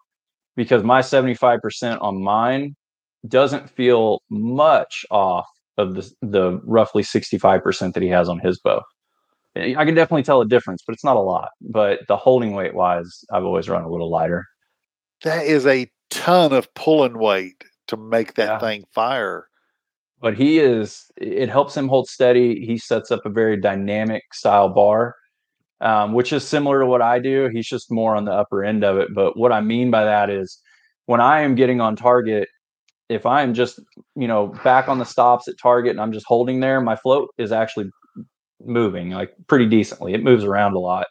because 0.56 0.82
my 0.82 1.00
75% 1.00 2.02
on 2.02 2.22
mine 2.22 2.74
doesn't 3.26 3.70
feel 3.70 4.22
much 4.30 5.04
off 5.10 5.46
of 5.76 5.94
the 5.94 6.10
the 6.22 6.60
roughly 6.64 7.02
65% 7.02 7.94
that 7.94 8.02
he 8.02 8.08
has 8.08 8.28
on 8.28 8.38
his 8.40 8.58
bow. 8.58 8.82
I 9.56 9.84
can 9.84 9.94
definitely 9.94 10.22
tell 10.22 10.40
a 10.40 10.46
difference, 10.46 10.82
but 10.86 10.92
it's 10.92 11.04
not 11.04 11.16
a 11.16 11.20
lot. 11.20 11.50
But 11.60 12.00
the 12.06 12.16
holding 12.16 12.52
weight 12.52 12.74
wise, 12.74 13.24
I've 13.32 13.44
always 13.44 13.68
run 13.68 13.82
a 13.82 13.90
little 13.90 14.10
lighter. 14.10 14.44
That 15.24 15.46
is 15.46 15.66
a 15.66 15.90
ton 16.10 16.52
of 16.52 16.72
pulling 16.74 17.18
weight 17.18 17.64
to 17.88 17.96
make 17.96 18.34
that 18.34 18.46
yeah. 18.46 18.58
thing 18.58 18.84
fire. 18.94 19.46
But 20.20 20.36
he 20.36 20.58
is, 20.58 21.04
it 21.16 21.48
helps 21.48 21.76
him 21.76 21.88
hold 21.88 22.08
steady. 22.08 22.64
He 22.66 22.78
sets 22.78 23.10
up 23.10 23.24
a 23.24 23.30
very 23.30 23.56
dynamic 23.56 24.22
style 24.32 24.68
bar, 24.68 25.14
um, 25.80 26.12
which 26.12 26.32
is 26.32 26.46
similar 26.46 26.80
to 26.80 26.86
what 26.86 27.02
I 27.02 27.18
do. 27.18 27.48
He's 27.52 27.68
just 27.68 27.90
more 27.90 28.16
on 28.16 28.24
the 28.24 28.32
upper 28.32 28.64
end 28.64 28.84
of 28.84 28.98
it. 28.98 29.08
But 29.14 29.36
what 29.36 29.52
I 29.52 29.60
mean 29.60 29.90
by 29.90 30.04
that 30.04 30.28
is 30.28 30.60
when 31.06 31.20
I 31.20 31.40
am 31.40 31.54
getting 31.54 31.80
on 31.80 31.96
target, 31.96 32.48
if 33.08 33.24
I'm 33.26 33.54
just, 33.54 33.80
you 34.16 34.28
know, 34.28 34.48
back 34.64 34.88
on 34.88 34.98
the 34.98 35.04
stops 35.04 35.48
at 35.48 35.58
target 35.60 35.92
and 35.92 36.00
I'm 36.00 36.12
just 36.12 36.26
holding 36.26 36.60
there, 36.60 36.80
my 36.80 36.96
float 36.96 37.30
is 37.38 37.52
actually 37.52 37.90
moving 38.60 39.10
like 39.10 39.34
pretty 39.46 39.66
decently. 39.66 40.14
It 40.14 40.22
moves 40.22 40.44
around 40.44 40.74
a 40.74 40.78
lot. 40.78 41.06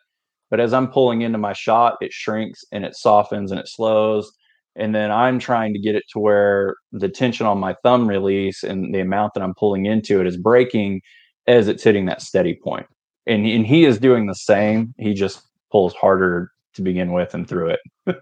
But 0.49 0.59
as 0.59 0.73
I'm 0.73 0.87
pulling 0.89 1.21
into 1.21 1.37
my 1.37 1.53
shot, 1.53 1.97
it 2.01 2.13
shrinks 2.13 2.63
and 2.71 2.85
it 2.85 2.95
softens 2.95 3.51
and 3.51 3.59
it 3.59 3.67
slows. 3.67 4.31
And 4.75 4.93
then 4.93 5.11
I'm 5.11 5.39
trying 5.39 5.73
to 5.73 5.79
get 5.79 5.95
it 5.95 6.03
to 6.13 6.19
where 6.19 6.75
the 6.91 7.09
tension 7.09 7.47
on 7.47 7.57
my 7.59 7.75
thumb 7.83 8.07
release 8.07 8.63
and 8.63 8.93
the 8.93 8.99
amount 8.99 9.33
that 9.33 9.43
I'm 9.43 9.55
pulling 9.55 9.85
into 9.87 10.21
it 10.21 10.27
is 10.27 10.37
breaking. 10.37 11.01
as 11.47 11.67
it's 11.67 11.83
hitting 11.83 12.05
that 12.05 12.21
steady 12.21 12.59
point. 12.63 12.85
And, 13.25 13.45
and 13.45 13.65
he 13.65 13.85
is 13.85 13.99
doing 13.99 14.27
the 14.27 14.35
same. 14.35 14.93
He 14.97 15.13
just 15.13 15.41
pulls 15.71 15.93
harder 15.93 16.51
to 16.75 16.81
begin 16.81 17.11
with 17.13 17.33
and 17.33 17.47
through 17.47 17.75
it. 17.75 17.79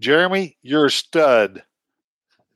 Jeremy, 0.00 0.56
you're 0.62 0.86
a 0.86 0.90
stud. 0.90 1.62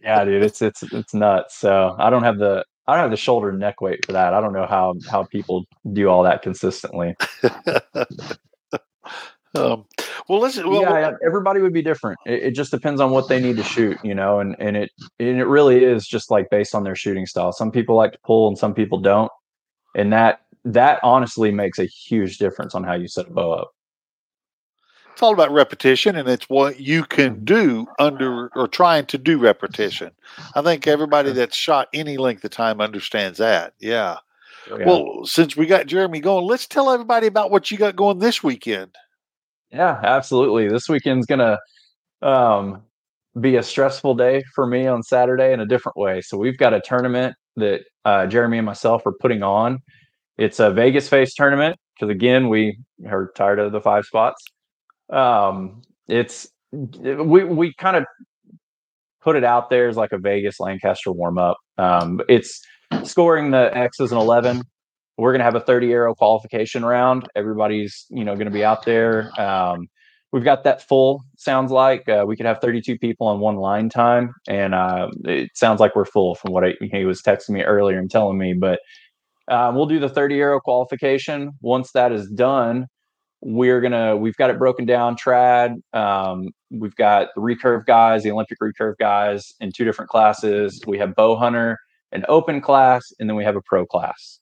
Yeah, 0.05 0.25
dude, 0.25 0.43
it's 0.43 0.61
it's 0.61 0.83
it's 0.83 1.15
nuts. 1.15 1.57
So 1.57 1.97
I 1.99 2.11
don't 2.11 2.25
have 2.25 2.39
the 2.39 2.65
I 2.87 2.95
don't 2.95 3.03
have 3.05 3.11
the 3.11 3.17
shoulder 3.17 3.49
and 3.49 3.59
neck 3.59 3.81
weight 3.81 4.05
for 4.05 4.13
that. 4.13 4.35
I 4.35 4.41
don't 4.41 4.53
know 4.53 4.67
how 4.67 4.95
how 5.11 5.25
people 5.25 5.65
do 5.93 6.09
all 6.09 6.23
that 6.25 6.43
consistently. 6.43 7.17
um, 9.55 9.87
well, 10.29 10.41
listen. 10.41 10.69
Well, 10.69 10.83
yeah, 10.83 11.13
everybody 11.25 11.63
would 11.63 11.73
be 11.73 11.81
different. 11.81 12.19
It, 12.27 12.43
it, 12.43 12.51
just 12.51 12.71
depends 12.71 13.01
on 13.01 13.13
what 13.13 13.29
they 13.29 13.41
need 13.41 13.57
to 13.57 13.63
shoot, 13.63 13.97
you 14.05 14.15
know, 14.15 14.41
and 14.41 14.55
and 14.59 14.77
it 14.77 14.91
and 15.19 15.39
it 15.39 15.47
really 15.47 15.83
is 15.83 16.07
just 16.07 16.31
like 16.31 16.51
based 16.51 16.75
on 16.75 16.85
their 16.85 16.97
shooting 16.97 17.25
style. 17.25 17.53
Some 17.53 17.71
people 17.71 17.97
like 17.97 18.13
to 18.13 18.19
pull, 18.25 18.49
and 18.49 18.59
some 18.59 18.75
people 18.75 18.99
don't, 18.99 19.33
and 19.97 20.13
that 20.13 20.43
that 20.67 21.01
honestly 21.03 21.51
makes 21.51 21.79
a 21.79 21.87
huge 21.87 22.37
difference 22.37 22.75
on 22.75 22.85
how 22.85 22.93
you 22.93 23.09
set 23.09 23.29
a 23.29 23.31
bow 23.31 23.53
up 23.53 23.71
it's 25.15 25.23
all 25.23 25.33
about 25.33 25.53
repetition 25.53 26.17
and 26.17 26.29
it's 26.29 26.49
what 26.49 26.81
you 26.81 27.05
can 27.05 27.45
do 27.45 27.87
under 28.01 28.49
or 28.57 28.67
trying 28.67 29.07
to 29.07 29.17
do 29.17 29.39
repetition. 29.39 30.11
I 30.57 30.62
think 30.62 30.89
everybody 30.89 31.31
that's 31.31 31.57
shot 31.57 31.87
any 31.95 32.17
length 32.17 32.45
of 32.45 32.51
time 32.51 32.81
understands 32.81 33.39
that. 33.39 33.75
Yeah. 33.79 34.17
Oh, 34.69 34.77
yeah. 34.77 34.87
Well, 34.87 35.25
since 35.25 35.57
we 35.57 35.67
got 35.67 35.87
Jeremy 35.87 36.19
going, 36.19 36.47
let's 36.47 36.67
tell 36.67 36.91
everybody 36.91 37.29
about 37.29 37.53
what 37.53 37.71
you 37.71 37.79
got 37.79 37.95
going 37.95 38.19
this 38.19 38.43
weekend. 38.43 38.97
Yeah, 39.71 40.01
absolutely. 40.03 40.69
This 40.69 40.89
weekend's 40.89 41.27
going 41.27 41.39
to 41.39 42.29
um, 42.29 42.83
be 43.41 43.55
a 43.55 43.62
stressful 43.62 44.17
day 44.17 44.43
for 44.53 44.67
me 44.67 44.89
on 44.89 45.05
Saturday 45.05 45.53
in 45.53 45.61
a 45.61 45.67
different 45.67 45.97
way. 45.97 46.23
So 46.23 46.37
we've 46.37 46.59
got 46.59 46.75
a 46.75 46.81
tournament 46.81 47.37
that 47.55 47.83
uh, 48.05 48.27
Jeremy 48.27 48.59
and 48.59 48.67
myself 48.67 49.07
are 49.07 49.15
putting 49.21 49.45
on. 49.45 49.79
It's 50.39 50.59
a 50.59 50.73
Vegas 50.73 51.09
face 51.09 51.35
tournament 51.35 51.77
because 51.95 52.11
again, 52.11 52.49
we 52.49 52.77
are 53.07 53.31
tired 53.37 53.61
of 53.61 53.71
the 53.71 53.81
five 53.81 54.07
spots 54.07 54.45
um, 55.11 55.83
it's 56.09 56.49
we 56.73 57.45
we 57.45 57.75
kind 57.75 57.97
of 57.97 58.05
put 59.23 59.37
it 59.37 59.45
out 59.45 59.71
there 59.71 59.89
as 59.89 59.97
like 59.97 60.13
a 60.13 60.19
Vegas 60.19 60.61
Lancaster 60.61 61.11
warm 61.13 61.39
up. 61.39 61.57
Um, 61.79 62.21
it's 62.29 62.61
scoring 63.05 63.51
the 63.51 63.77
X 63.77 64.01
as 64.01 64.13
an 64.13 64.19
11. 64.19 64.63
We're 65.17 65.33
to 65.39 65.45
have 65.45 65.55
a 65.55 65.61
30 65.61 65.93
arrow 65.93 66.15
qualification 66.15 66.85
round. 66.85 67.29
Everybody's, 67.35 68.05
you 68.11 68.25
know, 68.25 68.35
to 68.47 68.51
be 68.51 68.65
out 68.65 68.85
there. 68.85 69.31
Um, 69.41 69.89
we've 70.35 70.45
got 70.45 70.65
that 70.65 70.83
full 70.83 71.23
sounds 71.39 71.71
like 71.71 72.09
uh, 72.09 72.25
we 72.27 72.37
could 72.37 72.45
have 72.45 72.61
32 72.61 72.99
people 72.99 73.29
on 73.29 73.39
one 73.39 73.55
line 73.55 73.89
time 73.89 74.35
and 74.49 74.75
uh, 74.75 75.09
it 75.25 75.49
sounds 75.55 75.79
like 75.79 75.95
we're 75.95 76.05
full 76.05 76.35
from 76.35 76.53
what 76.53 76.65
I, 76.65 76.75
he 76.81 77.05
was 77.05 77.23
texting 77.23 77.51
me 77.51 77.63
earlier 77.63 78.01
and 78.01 78.11
telling 78.11 78.37
me 78.37 78.53
but 78.53 78.81
uh, 79.47 79.71
we'll 79.73 79.87
do 79.87 80.01
the 80.01 80.09
30 80.09 80.41
arrow 80.41 80.59
qualification 80.59 81.53
once 81.61 81.93
that 81.93 82.11
is 82.11 82.29
done 82.31 82.89
we're 83.45 83.81
gonna 83.83 84.17
we've 84.17 84.37
got 84.37 84.49
it 84.49 84.59
broken 84.59 84.87
down 84.87 85.15
trad 85.17 85.77
um, 85.93 86.49
we've 86.71 86.97
got 86.97 87.29
the 87.35 87.41
recurve 87.41 87.85
guys 87.85 88.23
the 88.23 88.31
olympic 88.31 88.59
recurve 88.61 88.95
guys 88.99 89.55
in 89.61 89.71
two 89.71 89.85
different 89.85 90.11
classes. 90.11 90.81
We 90.87 90.99
have 90.99 91.15
bow 91.15 91.37
hunter 91.37 91.79
an 92.15 92.25
open 92.29 92.61
class 92.61 93.03
and 93.19 93.29
then 93.29 93.37
we 93.37 93.45
have 93.45 93.57
a 93.57 93.61
pro 93.67 93.85
class. 93.85 94.41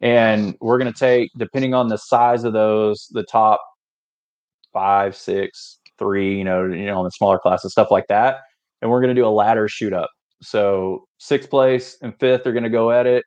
And 0.00 0.54
we're 0.60 0.78
going 0.78 0.92
to 0.92 0.98
take 0.98 1.30
depending 1.36 1.74
on 1.74 1.88
the 1.88 1.96
size 1.96 2.44
of 2.44 2.52
those 2.52 3.08
the 3.10 3.24
top 3.24 3.60
five 4.72 5.16
six 5.16 5.80
three 5.98 6.38
you 6.38 6.44
know 6.44 6.64
you 6.66 6.86
know 6.86 7.00
in 7.00 7.04
the 7.04 7.10
smaller 7.10 7.38
classes 7.38 7.72
stuff 7.72 7.90
like 7.90 8.06
that 8.08 8.42
and 8.80 8.90
we're 8.90 9.00
going 9.00 9.14
to 9.14 9.20
do 9.20 9.26
a 9.26 9.28
ladder 9.30 9.66
shoot 9.66 9.92
up. 9.92 10.10
So 10.40 11.06
sixth 11.18 11.50
place 11.50 11.96
and 12.00 12.14
fifth 12.20 12.46
are 12.46 12.52
going 12.52 12.62
to 12.62 12.70
go 12.70 12.92
at 12.92 13.06
it. 13.06 13.24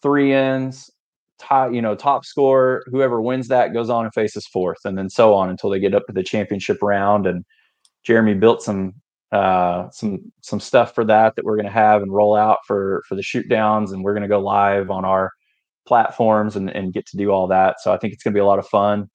Three 0.00 0.32
ends 0.32 0.90
top, 1.38 1.72
you 1.72 1.82
know, 1.82 1.94
top 1.94 2.24
score, 2.24 2.84
whoever 2.86 3.20
wins 3.20 3.48
that 3.48 3.72
goes 3.72 3.90
on 3.90 4.04
and 4.04 4.14
faces 4.14 4.46
fourth, 4.46 4.78
and 4.84 4.96
then 4.96 5.10
so 5.10 5.34
on 5.34 5.50
until 5.50 5.70
they 5.70 5.80
get 5.80 5.94
up 5.94 6.06
to 6.06 6.12
the 6.12 6.22
championship 6.22 6.78
round. 6.82 7.26
And 7.26 7.44
Jeremy 8.04 8.34
built 8.34 8.62
some 8.62 8.94
uh, 9.32 9.88
some 9.90 10.32
some 10.42 10.60
stuff 10.60 10.94
for 10.94 11.04
that 11.04 11.34
that 11.36 11.44
we're 11.44 11.56
going 11.56 11.66
to 11.66 11.72
have 11.72 12.02
and 12.02 12.12
roll 12.12 12.36
out 12.36 12.58
for 12.66 13.02
for 13.08 13.14
the 13.14 13.22
shoot 13.22 13.48
downs, 13.48 13.92
and 13.92 14.02
we're 14.02 14.14
going 14.14 14.22
to 14.22 14.28
go 14.28 14.40
live 14.40 14.90
on 14.90 15.04
our 15.04 15.32
platforms 15.86 16.56
and, 16.56 16.70
and 16.70 16.92
get 16.92 17.06
to 17.06 17.16
do 17.16 17.30
all 17.30 17.46
that. 17.48 17.76
So 17.80 17.92
I 17.92 17.98
think 17.98 18.12
it's 18.12 18.22
going 18.22 18.32
to 18.32 18.36
be 18.36 18.42
a 18.42 18.46
lot 18.46 18.58
of 18.58 18.66
fun. 18.66 19.08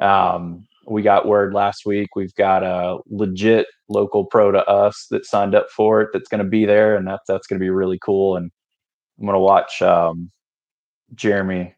Um, 0.00 0.66
we 0.86 1.02
got 1.02 1.26
word 1.26 1.54
last 1.54 1.86
week. 1.86 2.16
We've 2.16 2.34
got 2.34 2.62
a 2.62 2.98
legit 3.06 3.66
local 3.88 4.24
pro 4.24 4.50
to 4.50 4.64
us 4.66 5.06
that 5.10 5.26
signed 5.26 5.54
up 5.54 5.68
for 5.70 6.00
it. 6.00 6.10
That's 6.12 6.28
going 6.28 6.42
to 6.42 6.48
be 6.48 6.64
there, 6.64 6.96
and 6.96 7.06
that's 7.06 7.24
that's 7.28 7.46
going 7.46 7.58
to 7.58 7.64
be 7.64 7.70
really 7.70 7.98
cool. 8.04 8.36
And 8.36 8.50
I'm 9.18 9.26
going 9.26 9.34
to 9.34 9.40
watch 9.40 9.82
um, 9.82 10.30
Jeremy 11.14 11.74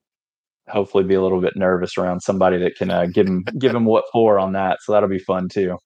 hopefully 0.68 1.04
be 1.04 1.14
a 1.14 1.22
little 1.22 1.40
bit 1.40 1.56
nervous 1.56 1.98
around 1.98 2.20
somebody 2.20 2.58
that 2.58 2.76
can 2.76 2.90
uh, 2.90 3.06
give 3.06 3.26
him 3.26 3.44
give 3.58 3.74
him 3.74 3.84
what 3.84 4.04
for 4.12 4.38
on 4.38 4.52
that. 4.52 4.78
So 4.82 4.92
that'll 4.92 5.08
be 5.08 5.18
fun 5.18 5.48
too. 5.48 5.78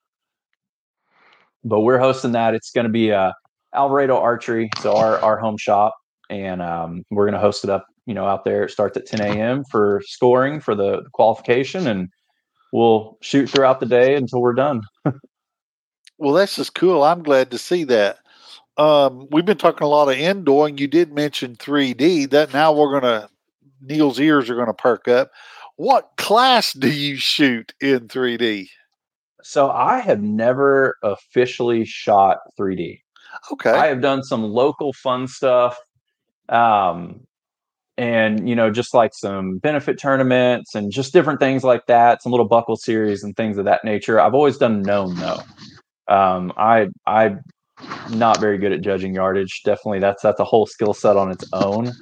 But 1.65 1.81
we're 1.81 1.99
hosting 1.99 2.33
that. 2.33 2.55
It's 2.55 2.71
going 2.71 2.87
to 2.87 2.93
be 2.93 3.13
uh, 3.13 3.33
Alvarado 3.75 4.17
Archery, 4.17 4.71
so 4.81 4.97
our 4.97 5.19
our 5.21 5.39
home 5.39 5.57
shop, 5.59 5.95
and 6.31 6.63
um, 6.63 7.03
we're 7.11 7.25
going 7.25 7.35
to 7.35 7.41
host 7.41 7.65
it 7.65 7.71
up. 7.71 7.87
You 8.07 8.15
know, 8.15 8.27
out 8.27 8.45
there. 8.45 8.65
It 8.65 8.71
starts 8.71 8.97
at 8.97 9.07
10 9.07 9.21
a.m. 9.21 9.65
for 9.71 10.01
scoring 10.07 10.61
for 10.61 10.77
the 10.77 11.03
qualification, 11.13 11.89
and 11.89 12.09
we'll 12.73 13.19
shoot 13.21 13.51
throughout 13.51 13.81
the 13.81 13.87
day 13.87 14.15
until 14.15 14.41
we're 14.41 14.55
done. 14.55 14.83
well, 16.19 16.33
that's 16.33 16.55
just 16.55 16.77
cool. 16.77 17.03
I'm 17.03 17.25
glad 17.25 17.51
to 17.51 17.59
see 17.59 17.83
that. 17.85 18.19
Um, 18.77 19.27
we've 19.33 19.45
been 19.45 19.59
talking 19.59 19.85
a 19.85 19.89
lot 19.89 20.09
of 20.09 20.15
indoor, 20.15 20.69
and 20.69 20.79
you 20.79 20.87
did 20.87 21.13
mention 21.13 21.57
3D. 21.57 22.31
That 22.31 22.53
now 22.53 22.73
we're 22.73 23.01
going 23.01 23.03
to 23.03 23.29
Neil's 23.81 24.21
ears 24.21 24.51
are 24.51 24.55
going 24.55 24.67
to 24.67 24.75
perk 24.75 25.09
up. 25.09 25.31
What 25.77 26.11
class 26.17 26.73
do 26.73 26.91
you 26.91 27.17
shoot 27.17 27.75
in 27.81 28.09
3D? 28.09 28.69
So 29.43 29.71
I 29.71 30.01
have 30.01 30.23
never 30.23 30.97
officially 31.03 31.85
shot 31.85 32.39
3D. 32.59 33.01
Okay. 33.53 33.71
I 33.71 33.87
have 33.87 34.01
done 34.01 34.23
some 34.23 34.43
local 34.43 34.93
fun 34.93 35.29
stuff. 35.29 35.79
Um, 36.49 37.27
and 37.99 38.49
you 38.49 38.55
know, 38.55 38.71
just 38.71 38.95
like 38.95 39.13
some 39.15 39.59
benefit 39.59 39.99
tournaments 39.99 40.75
and 40.75 40.93
just 40.93 41.13
different 41.13 41.41
things 41.41 41.65
like 41.65 41.87
that, 41.87 42.23
some 42.23 42.33
little 42.33 42.49
buckle 42.49 42.77
series 42.77 43.23
and 43.23 43.37
things 43.37 43.59
of 43.59 43.65
that 43.65 43.85
nature. 43.85 44.21
I've 44.21 44.35
always 44.35 44.59
done 44.59 44.83
known 44.83 45.17
though. 45.17 45.41
Um, 46.09 46.53
I 46.57 46.89
I 47.07 47.37
not 48.11 48.39
very 48.41 48.59
good 48.59 48.73
at 48.73 48.83
judging 48.83 49.15
yardage. 49.15 49.63
Definitely, 49.65 50.01
that's 50.01 50.23
that's 50.23 50.41
a 50.41 50.45
whole 50.45 50.67
skill 50.67 50.95
set 50.95 51.17
on 51.17 51.31
its 51.31 51.45
own. 51.53 51.93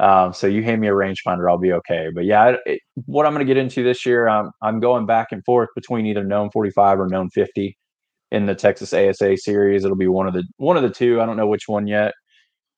Um, 0.00 0.32
so 0.32 0.46
you 0.46 0.62
hand 0.62 0.80
me 0.80 0.88
a 0.88 0.92
rangefinder, 0.92 1.48
I'll 1.48 1.58
be 1.58 1.72
okay. 1.72 2.08
But 2.14 2.24
yeah, 2.24 2.56
it, 2.66 2.80
what 3.06 3.26
I'm 3.26 3.32
going 3.32 3.46
to 3.46 3.50
get 3.50 3.60
into 3.60 3.84
this 3.84 4.04
year, 4.04 4.28
I'm 4.28 4.50
I'm 4.62 4.80
going 4.80 5.06
back 5.06 5.28
and 5.30 5.44
forth 5.44 5.68
between 5.74 6.06
either 6.06 6.24
known 6.24 6.50
45 6.50 7.00
or 7.00 7.08
known 7.08 7.30
50 7.30 7.76
in 8.32 8.46
the 8.46 8.54
Texas 8.54 8.92
ASA 8.92 9.36
series. 9.36 9.84
It'll 9.84 9.96
be 9.96 10.08
one 10.08 10.26
of 10.26 10.34
the 10.34 10.44
one 10.56 10.76
of 10.76 10.82
the 10.82 10.90
two. 10.90 11.20
I 11.20 11.26
don't 11.26 11.36
know 11.36 11.46
which 11.46 11.68
one 11.68 11.86
yet. 11.86 12.12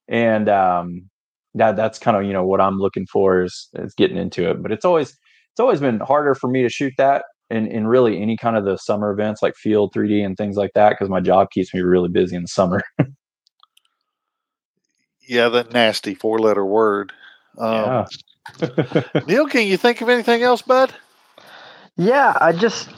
And 0.08 0.48
um, 0.48 1.08
that 1.54 1.76
that's 1.76 1.98
kind 1.98 2.16
of 2.16 2.24
you 2.24 2.32
know 2.32 2.44
what 2.46 2.60
I'm 2.60 2.78
looking 2.78 3.06
for 3.06 3.42
is 3.42 3.68
is 3.74 3.94
getting 3.94 4.18
into 4.18 4.48
it. 4.50 4.62
But 4.62 4.72
it's 4.72 4.84
always 4.84 5.08
it's 5.08 5.60
always 5.60 5.80
been 5.80 6.00
harder 6.00 6.34
for 6.34 6.48
me 6.50 6.62
to 6.62 6.68
shoot 6.68 6.92
that 6.98 7.24
in 7.50 7.66
in 7.66 7.86
really 7.86 8.20
any 8.20 8.36
kind 8.36 8.56
of 8.56 8.64
the 8.64 8.76
summer 8.76 9.10
events 9.10 9.42
like 9.42 9.54
field 9.56 9.92
3D 9.94 10.24
and 10.24 10.36
things 10.36 10.56
like 10.56 10.72
that 10.74 10.90
because 10.90 11.08
my 11.08 11.20
job 11.20 11.48
keeps 11.50 11.72
me 11.72 11.80
really 11.80 12.10
busy 12.10 12.36
in 12.36 12.42
the 12.42 12.48
summer. 12.48 12.82
Yeah, 15.26 15.48
that 15.50 15.72
nasty 15.72 16.14
four 16.14 16.38
letter 16.38 16.64
word. 16.64 17.12
Um, 17.58 17.74
yeah. 17.74 18.06
Neil, 19.26 19.46
can 19.46 19.66
you 19.66 19.76
think 19.76 20.00
of 20.00 20.08
anything 20.08 20.42
else, 20.42 20.62
bud? 20.62 20.94
Yeah, 21.96 22.36
I 22.40 22.52
just, 22.52 22.88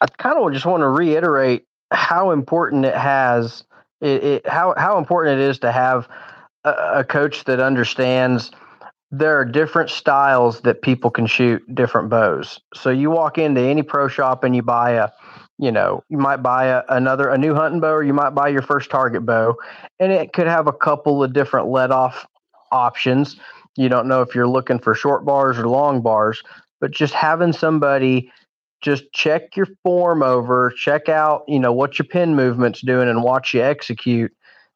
I 0.00 0.06
kind 0.06 0.38
of 0.38 0.52
just 0.52 0.66
want 0.66 0.82
to 0.82 0.88
reiterate 0.88 1.66
how 1.90 2.30
important 2.30 2.84
it 2.84 2.94
has, 2.94 3.64
it, 4.00 4.24
it 4.24 4.46
how 4.46 4.74
how 4.76 4.98
important 4.98 5.40
it 5.40 5.44
is 5.44 5.58
to 5.60 5.72
have 5.72 6.08
a, 6.64 6.70
a 6.96 7.04
coach 7.04 7.44
that 7.44 7.60
understands 7.60 8.50
there 9.10 9.38
are 9.38 9.44
different 9.44 9.90
styles 9.90 10.60
that 10.60 10.82
people 10.82 11.10
can 11.10 11.26
shoot 11.26 11.62
different 11.74 12.10
bows. 12.10 12.60
So 12.74 12.90
you 12.90 13.10
walk 13.10 13.38
into 13.38 13.60
any 13.60 13.82
pro 13.82 14.06
shop 14.06 14.44
and 14.44 14.54
you 14.54 14.62
buy 14.62 14.92
a 14.92 15.08
you 15.58 15.72
know, 15.72 16.04
you 16.08 16.18
might 16.18 16.38
buy 16.38 16.66
a, 16.66 16.82
another 16.88 17.28
a 17.28 17.38
new 17.38 17.54
hunting 17.54 17.80
bow, 17.80 17.94
or 17.94 18.02
you 18.02 18.14
might 18.14 18.30
buy 18.30 18.48
your 18.48 18.62
first 18.62 18.90
target 18.90 19.26
bow, 19.26 19.56
and 19.98 20.12
it 20.12 20.32
could 20.32 20.46
have 20.46 20.66
a 20.66 20.72
couple 20.72 21.22
of 21.22 21.32
different 21.32 21.68
let 21.68 21.90
off 21.90 22.26
options. 22.70 23.36
You 23.76 23.88
don't 23.88 24.08
know 24.08 24.22
if 24.22 24.34
you're 24.34 24.48
looking 24.48 24.78
for 24.78 24.94
short 24.94 25.24
bars 25.24 25.58
or 25.58 25.68
long 25.68 26.00
bars, 26.00 26.42
but 26.80 26.90
just 26.90 27.14
having 27.14 27.52
somebody 27.52 28.30
just 28.80 29.12
check 29.12 29.56
your 29.56 29.66
form 29.82 30.22
over, 30.22 30.70
check 30.70 31.08
out, 31.08 31.42
you 31.48 31.58
know, 31.58 31.72
what 31.72 31.98
your 31.98 32.06
pin 32.06 32.36
movement's 32.36 32.80
doing 32.80 33.08
and 33.08 33.24
watch 33.24 33.52
you 33.52 33.62
execute. 33.62 34.32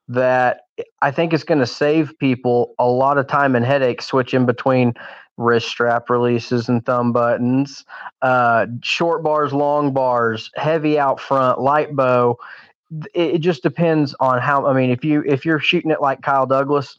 That 0.09 0.63
I 1.01 1.13
think 1.13 1.33
is 1.33 1.45
going 1.45 1.61
to 1.61 1.67
save 1.67 2.13
people 2.19 2.75
a 2.79 2.87
lot 2.89 3.19
of 3.19 3.29
time 3.29 3.55
and 3.55 3.65
headache 3.65 4.03
switching 4.03 4.47
between 4.47 4.95
wrist 5.43 5.69
strap 5.69 6.09
releases 6.11 6.69
and 6.69 6.85
thumb 6.85 7.13
buttons, 7.13 7.85
uh, 8.23 8.67
short 8.83 9.23
bars, 9.23 9.53
long 9.53 9.93
bars, 9.93 10.51
heavy 10.57 10.99
out 10.99 11.21
front, 11.21 11.61
light 11.61 11.95
bow. 11.95 12.39
It, 13.15 13.37
it, 13.37 13.39
just 13.39 13.63
depends 13.63 14.15
on 14.21 14.41
how. 14.41 14.67
I 14.67 14.75
mean, 14.75 14.91
if 14.91 15.05
you 15.05 15.23
if 15.27 15.45
you're 15.45 15.59
shooting 15.59 15.91
it 15.91 16.01
like 16.01 16.23
Kyle 16.23 16.47
Douglas, 16.47 16.99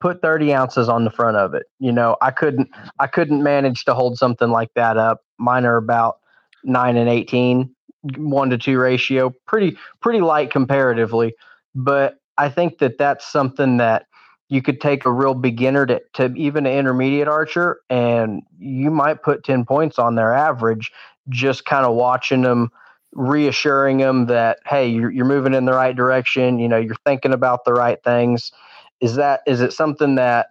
put 0.00 0.22
30 0.22 0.54
ounces 0.54 0.88
on 0.88 1.04
the 1.04 1.10
front 1.10 1.36
of 1.36 1.54
it. 1.54 1.66
You 1.78 1.92
know, 1.92 2.16
I 2.20 2.30
couldn't 2.30 2.70
I 2.98 3.06
couldn't 3.06 3.42
manage 3.42 3.84
to 3.84 3.94
hold 3.94 4.18
something 4.18 4.50
like 4.50 4.72
that 4.74 4.96
up. 4.96 5.22
Mine 5.38 5.64
are 5.64 5.76
about 5.76 6.18
nine 6.64 6.96
and 6.96 7.08
18, 7.08 7.74
one 8.16 8.50
to 8.50 8.58
two 8.58 8.78
ratio, 8.78 9.34
pretty 9.46 9.76
pretty 10.00 10.20
light 10.20 10.50
comparatively. 10.50 11.34
But 11.74 12.16
I 12.38 12.48
think 12.48 12.78
that 12.78 12.98
that's 12.98 13.30
something 13.30 13.78
that 13.78 14.06
you 14.48 14.62
could 14.62 14.80
take 14.80 15.04
a 15.04 15.12
real 15.12 15.34
beginner 15.34 15.86
to, 15.86 16.00
to 16.14 16.32
even 16.34 16.66
an 16.66 16.72
intermediate 16.72 17.28
archer 17.28 17.80
and 17.90 18.42
you 18.58 18.90
might 18.90 19.22
put 19.22 19.44
10 19.44 19.64
points 19.64 19.98
on 19.98 20.14
their 20.14 20.32
average 20.32 20.90
just 21.28 21.64
kind 21.64 21.84
of 21.84 21.94
watching 21.94 22.42
them 22.42 22.70
reassuring 23.12 23.98
them 23.98 24.26
that 24.26 24.58
hey 24.66 24.86
you're, 24.86 25.10
you're 25.10 25.24
moving 25.24 25.54
in 25.54 25.64
the 25.64 25.72
right 25.72 25.96
direction 25.96 26.58
you 26.58 26.68
know 26.68 26.76
you're 26.76 26.96
thinking 27.04 27.32
about 27.32 27.64
the 27.64 27.72
right 27.72 28.02
things. 28.04 28.52
Is 29.00 29.14
that 29.14 29.40
is 29.46 29.60
it 29.60 29.72
something 29.72 30.16
that 30.16 30.48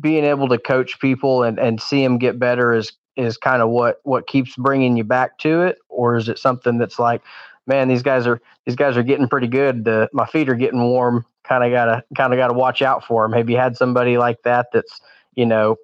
being 0.00 0.24
able 0.24 0.48
to 0.48 0.58
coach 0.58 0.98
people 1.00 1.42
and, 1.42 1.58
and 1.58 1.80
see 1.80 2.02
them 2.02 2.18
get 2.18 2.38
better 2.38 2.72
is 2.72 2.92
is 3.16 3.36
kind 3.36 3.62
of 3.62 3.70
what 3.70 4.00
what 4.04 4.26
keeps 4.26 4.54
bringing 4.56 4.96
you 4.96 5.04
back 5.04 5.38
to 5.38 5.62
it? 5.62 5.78
Or 5.88 6.16
is 6.16 6.28
it 6.28 6.38
something 6.38 6.78
that's 6.78 6.98
like 6.98 7.22
man 7.66 7.88
these 7.88 8.02
guys 8.02 8.26
are 8.26 8.40
these 8.64 8.76
guys 8.76 8.96
are 8.96 9.02
getting 9.02 9.28
pretty 9.28 9.48
good. 9.48 9.84
The, 9.84 10.08
my 10.12 10.26
feet 10.26 10.48
are 10.48 10.54
getting 10.54 10.82
warm 10.82 11.24
kind 11.46 11.64
of 11.64 11.70
gotta 11.70 12.02
kind 12.16 12.32
of 12.32 12.36
gotta 12.36 12.54
watch 12.54 12.82
out 12.82 13.04
for 13.04 13.24
them 13.24 13.32
have 13.32 13.48
you 13.48 13.56
had 13.56 13.76
somebody 13.76 14.18
like 14.18 14.38
that 14.44 14.66
that's 14.72 15.00
you 15.34 15.46
know 15.46 15.76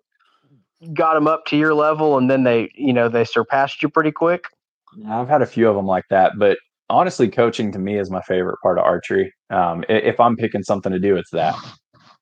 got 0.92 1.14
them 1.14 1.28
up 1.28 1.44
to 1.46 1.56
your 1.56 1.74
level 1.74 2.18
and 2.18 2.30
then 2.30 2.44
they 2.44 2.70
you 2.74 2.92
know 2.92 3.08
they 3.08 3.24
surpassed 3.24 3.82
you 3.82 3.88
pretty 3.88 4.12
quick 4.12 4.46
I've 5.08 5.28
had 5.28 5.42
a 5.42 5.46
few 5.46 5.68
of 5.68 5.76
them 5.76 5.86
like 5.86 6.04
that, 6.10 6.32
but 6.38 6.58
honestly, 6.90 7.28
coaching 7.28 7.72
to 7.72 7.78
me 7.78 7.98
is 7.98 8.10
my 8.10 8.22
favorite 8.22 8.58
part 8.62 8.78
of 8.78 8.84
archery. 8.84 9.32
Um, 9.50 9.84
if 9.88 10.20
I'm 10.20 10.36
picking 10.36 10.62
something 10.62 10.92
to 10.92 10.98
do, 10.98 11.16
it's 11.16 11.30
that. 11.30 11.54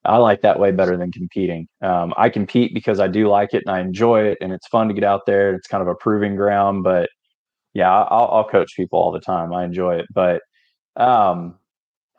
I 0.04 0.16
like 0.16 0.40
that 0.42 0.58
way 0.58 0.70
better 0.70 0.96
than 0.96 1.12
competing. 1.12 1.68
Um, 1.82 2.14
I 2.16 2.30
compete 2.30 2.72
because 2.72 3.00
I 3.00 3.08
do 3.08 3.28
like 3.28 3.52
it 3.52 3.64
and 3.66 3.74
I 3.74 3.80
enjoy 3.80 4.22
it, 4.22 4.38
and 4.40 4.52
it's 4.52 4.66
fun 4.68 4.88
to 4.88 4.94
get 4.94 5.04
out 5.04 5.26
there. 5.26 5.54
It's 5.54 5.66
kind 5.66 5.82
of 5.82 5.88
a 5.88 5.94
proving 5.94 6.36
ground, 6.36 6.84
but 6.84 7.10
yeah, 7.74 7.90
I'll, 7.90 8.28
I'll 8.32 8.48
coach 8.48 8.74
people 8.76 8.98
all 8.98 9.12
the 9.12 9.20
time. 9.20 9.52
I 9.52 9.64
enjoy 9.64 9.96
it, 9.96 10.06
but 10.14 10.42
um, 10.96 11.56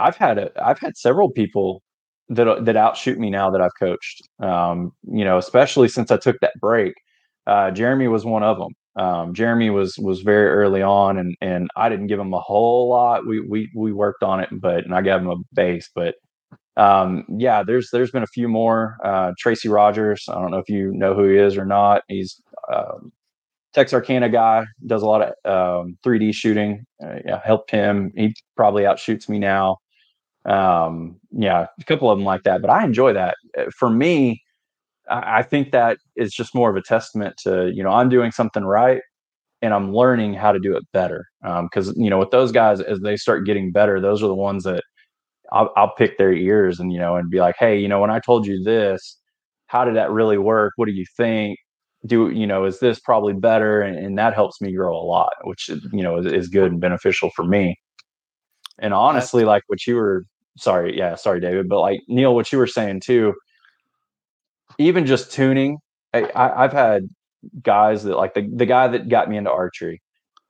I've 0.02 0.18
had 0.18 0.38
a, 0.38 0.52
I've 0.64 0.80
had 0.80 0.98
several 0.98 1.32
people 1.32 1.82
that 2.30 2.66
that 2.66 2.76
outshoot 2.78 3.20
me 3.20 3.30
now 3.30 3.50
that 3.52 3.62
I've 3.62 3.76
coached. 3.80 4.22
Um, 4.40 4.92
you 5.04 5.26
know, 5.26 5.38
especially 5.38 5.88
since 5.90 6.12
I 6.12 6.18
took 6.18 6.38
that 6.42 6.54
break. 6.60 6.94
Uh, 7.48 7.72
Jeremy 7.72 8.08
was 8.08 8.26
one 8.26 8.44
of 8.44 8.58
them. 8.58 8.74
Um, 9.04 9.34
Jeremy 9.34 9.70
was 9.70 9.98
was 9.98 10.22
very 10.22 10.50
early 10.50 10.82
on, 10.82 11.18
and 11.18 11.36
and 11.42 11.70
I 11.76 11.90
didn't 11.90 12.08
give 12.08 12.20
him 12.20 12.34
a 12.34 12.40
whole 12.40 12.90
lot. 12.90 13.26
We 13.28 13.40
we 13.42 13.70
we 13.76 13.94
worked 13.94 14.24
on 14.24 14.40
it, 14.42 14.50
but 14.52 14.86
and 14.86 14.94
I 14.94 15.02
gave 15.02 15.22
him 15.22 15.30
a 15.30 15.38
base, 15.54 15.90
but 15.96 16.16
um, 16.78 17.26
yeah, 17.30 17.64
there's 17.64 17.90
there's 17.92 18.12
been 18.12 18.24
a 18.24 18.28
few 18.28 18.48
more. 18.48 18.98
Uh, 19.04 19.32
Tracy 19.40 19.70
Rogers, 19.70 20.26
I 20.30 20.36
don't 20.36 20.52
know 20.52 20.60
if 20.60 20.70
you 20.70 20.92
know 20.94 21.14
who 21.14 21.28
he 21.30 21.38
is 21.38 21.58
or 21.58 21.66
not. 21.66 22.04
He's 22.08 22.42
um, 22.74 23.12
Texarkana 23.74 24.30
guy, 24.30 24.66
does 24.88 25.02
a 25.02 25.06
lot 25.08 25.22
of 25.46 25.84
um, 25.86 25.98
3D 26.06 26.34
shooting. 26.36 26.86
Uh, 27.04 27.18
yeah, 27.26 27.42
helped 27.44 27.72
him. 27.72 28.12
He 28.16 28.36
probably 28.58 28.84
outshoots 28.84 29.30
me 29.30 29.40
now. 29.40 29.78
Um, 30.46 31.20
yeah, 31.32 31.68
a 31.80 31.84
couple 31.86 32.10
of 32.10 32.18
them 32.18 32.26
like 32.26 32.44
that, 32.44 32.62
but 32.62 32.70
I 32.72 32.84
enjoy 32.84 33.14
that. 33.14 33.36
Uh, 33.58 33.66
for 33.78 33.90
me, 33.90 34.42
I 35.10 35.44
think 35.44 35.72
that 35.72 35.98
is 36.16 36.34
just 36.34 36.56
more 36.56 36.70
of 36.70 36.76
a 36.78 36.82
testament 36.82 37.36
to 37.44 37.72
you 37.74 37.84
know 37.84 37.92
I'm 37.92 38.10
doing 38.10 38.32
something 38.32 38.64
right 38.64 39.02
and 39.62 39.74
I'm 39.74 39.94
learning 39.94 40.34
how 40.34 40.52
to 40.52 40.60
do 40.60 40.76
it 40.76 40.84
better. 40.94 41.26
Um, 41.46 41.66
because 41.66 41.90
um, 41.90 41.96
you 41.98 42.10
know 42.10 42.20
with 42.20 42.32
those 42.32 42.52
guys 42.52 42.82
as 42.82 43.00
they 43.02 43.18
start 43.18 43.46
getting 43.46 43.72
better, 43.72 44.00
those 44.02 44.24
are 44.24 44.28
the 44.28 44.36
ones 44.36 44.64
that 44.64 44.84
I'll, 45.52 45.72
I'll 45.78 45.96
pick 45.96 46.18
their 46.18 46.34
ears 46.34 46.80
and 46.80 46.92
you 46.94 47.00
know 47.00 47.16
and 47.16 47.30
be 47.30 47.40
like, 47.40 47.56
hey, 47.60 47.80
you 47.80 47.88
know 47.88 48.00
when 48.02 48.12
I 48.12 48.20
told 48.20 48.46
you 48.48 48.64
this, 48.64 49.18
how 49.68 49.86
did 49.86 49.96
that 49.96 50.12
really 50.12 50.38
work? 50.38 50.74
What 50.78 50.88
do 50.88 50.94
you 50.94 51.06
think? 51.18 51.58
Do 52.06 52.30
you 52.32 52.48
know 52.48 52.66
is 52.66 52.80
this 52.80 53.00
probably 53.00 53.34
better? 53.34 53.82
And, 53.82 53.98
and 53.98 54.18
that 54.18 54.34
helps 54.34 54.62
me 54.62 54.74
grow 54.74 54.96
a 54.96 55.04
lot, 55.06 55.34
which 55.44 55.70
you 55.94 56.04
know 56.04 56.18
is, 56.20 56.26
is 56.28 56.48
good 56.50 56.72
and 56.72 56.82
beneficial 56.82 57.32
for 57.36 57.46
me. 57.46 57.78
And 58.80 58.94
honestly, 58.94 59.46
like 59.46 59.64
what 59.68 59.86
you 59.88 59.96
were, 59.96 60.26
sorry, 60.58 60.98
yeah, 60.98 61.16
sorry, 61.16 61.40
David, 61.40 61.70
but 61.70 61.80
like 61.80 62.02
Neil, 62.08 62.36
what 62.36 62.52
you 62.52 62.58
were 62.58 62.68
saying 62.68 63.02
too 63.02 63.34
even 64.78 65.06
just 65.06 65.32
tuning, 65.32 65.78
I, 66.14 66.24
I, 66.24 66.64
I've 66.64 66.74
had 66.74 67.10
guys 67.62 68.04
that 68.04 68.18
like 68.18 68.34
the, 68.34 68.50
the 68.54 68.66
guy 68.66 68.88
that 68.88 69.10
got 69.10 69.30
me 69.30 69.38
into 69.38 69.52
archery. 69.52 70.02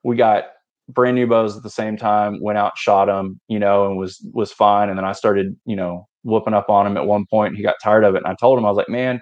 We 0.04 0.16
got 0.16 0.46
brand 0.90 1.16
new 1.16 1.28
bows 1.28 1.56
at 1.56 1.64
the 1.64 1.70
same 1.70 1.98
time, 1.98 2.40
went 2.42 2.58
out, 2.58 2.78
shot 2.78 3.06
them, 3.06 3.40
you 3.48 3.60
know, 3.60 3.88
and 3.88 3.98
was 3.98 4.26
was 4.34 4.52
fine. 4.52 4.90
And 4.90 4.98
then 4.98 5.06
I 5.06 5.14
started, 5.14 5.56
you 5.66 5.76
know, 5.76 6.08
whooping 6.24 6.54
up 6.54 6.70
on 6.70 6.88
him 6.88 6.98
at 6.98 7.06
one 7.06 7.26
point. 7.30 7.56
He 7.56 7.64
got 7.64 7.76
tired 7.84 8.04
of 8.04 8.16
it. 8.16 8.24
And 8.24 8.28
I 8.28 8.36
told 8.40 8.58
him, 8.58 8.66
I 8.66 8.70
was 8.70 8.78
like, 8.78 8.90
man, 8.90 9.22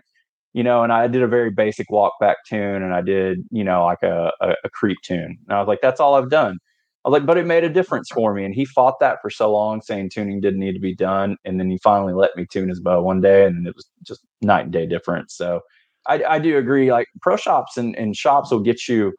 you 0.54 0.64
know, 0.64 0.84
and 0.84 0.92
I 0.92 1.08
did 1.08 1.22
a 1.22 1.28
very 1.28 1.52
basic 1.52 1.90
walk 1.92 2.14
back 2.20 2.38
tune 2.48 2.82
and 2.82 2.94
I 2.94 3.02
did, 3.02 3.40
you 3.52 3.64
know, 3.64 3.86
like 3.86 4.04
a, 4.04 4.32
a, 4.42 4.56
a 4.64 4.70
creep 4.70 4.98
tune. 5.04 5.38
And 5.48 5.56
I 5.56 5.60
was 5.60 5.68
like, 5.68 5.80
that's 5.82 6.00
all 6.00 6.16
I've 6.16 6.30
done. 6.30 6.60
I 7.06 7.10
was 7.10 7.20
like, 7.20 7.26
but 7.26 7.38
it 7.38 7.46
made 7.46 7.64
a 7.64 7.70
difference 7.70 8.10
for 8.14 8.34
me. 8.34 8.44
And 8.44 8.54
he 8.54 8.66
fought 8.66 9.00
that 9.00 9.20
for 9.22 9.30
so 9.30 9.52
long, 9.54 9.82
saying 9.82 10.10
tuning 10.10 10.42
didn't 10.42 10.60
need 10.60 10.74
to 10.74 10.80
be 10.80 10.94
done. 10.96 11.38
And 11.46 11.60
then 11.60 11.70
he 11.70 11.78
finally 11.78 12.14
let 12.14 12.36
me 12.36 12.46
tune 12.46 12.68
his 12.70 12.82
bow 12.82 13.02
one 13.02 13.22
day, 13.22 13.46
and 13.46 13.68
it 13.68 13.76
was 13.76 13.90
just 14.04 14.26
night 14.42 14.66
and 14.66 14.74
day 14.74 14.86
difference. 14.86 15.34
So 15.36 15.62
I, 16.08 16.24
I 16.24 16.40
do 16.40 16.58
agree. 16.58 16.92
Like 16.92 17.08
pro 17.22 17.38
shops 17.38 17.78
and, 17.78 17.96
and 17.96 18.16
shops 18.16 18.52
will 18.52 18.60
get 18.60 18.88
you 18.88 19.14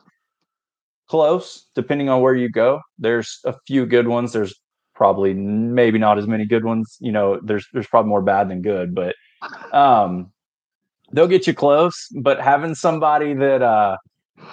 close 1.08 1.66
depending 1.74 2.08
on 2.08 2.20
where 2.20 2.34
you 2.34 2.48
go. 2.48 2.80
There's 2.98 3.40
a 3.44 3.54
few 3.66 3.86
good 3.86 4.08
ones. 4.08 4.32
There's 4.32 4.54
probably 4.94 5.32
maybe 5.32 5.98
not 5.98 6.18
as 6.18 6.26
many 6.26 6.44
good 6.44 6.64
ones. 6.64 6.98
You 7.00 7.12
know, 7.12 7.40
there's 7.42 7.66
there's 7.72 7.86
probably 7.86 8.10
more 8.10 8.22
bad 8.22 8.50
than 8.50 8.60
good, 8.60 8.94
but 8.94 9.14
um, 9.72 10.30
they'll 11.12 11.26
get 11.26 11.46
you 11.46 11.54
close. 11.54 12.08
But 12.20 12.40
having 12.40 12.74
somebody 12.74 13.32
that 13.34 13.62
uh, 13.62 13.96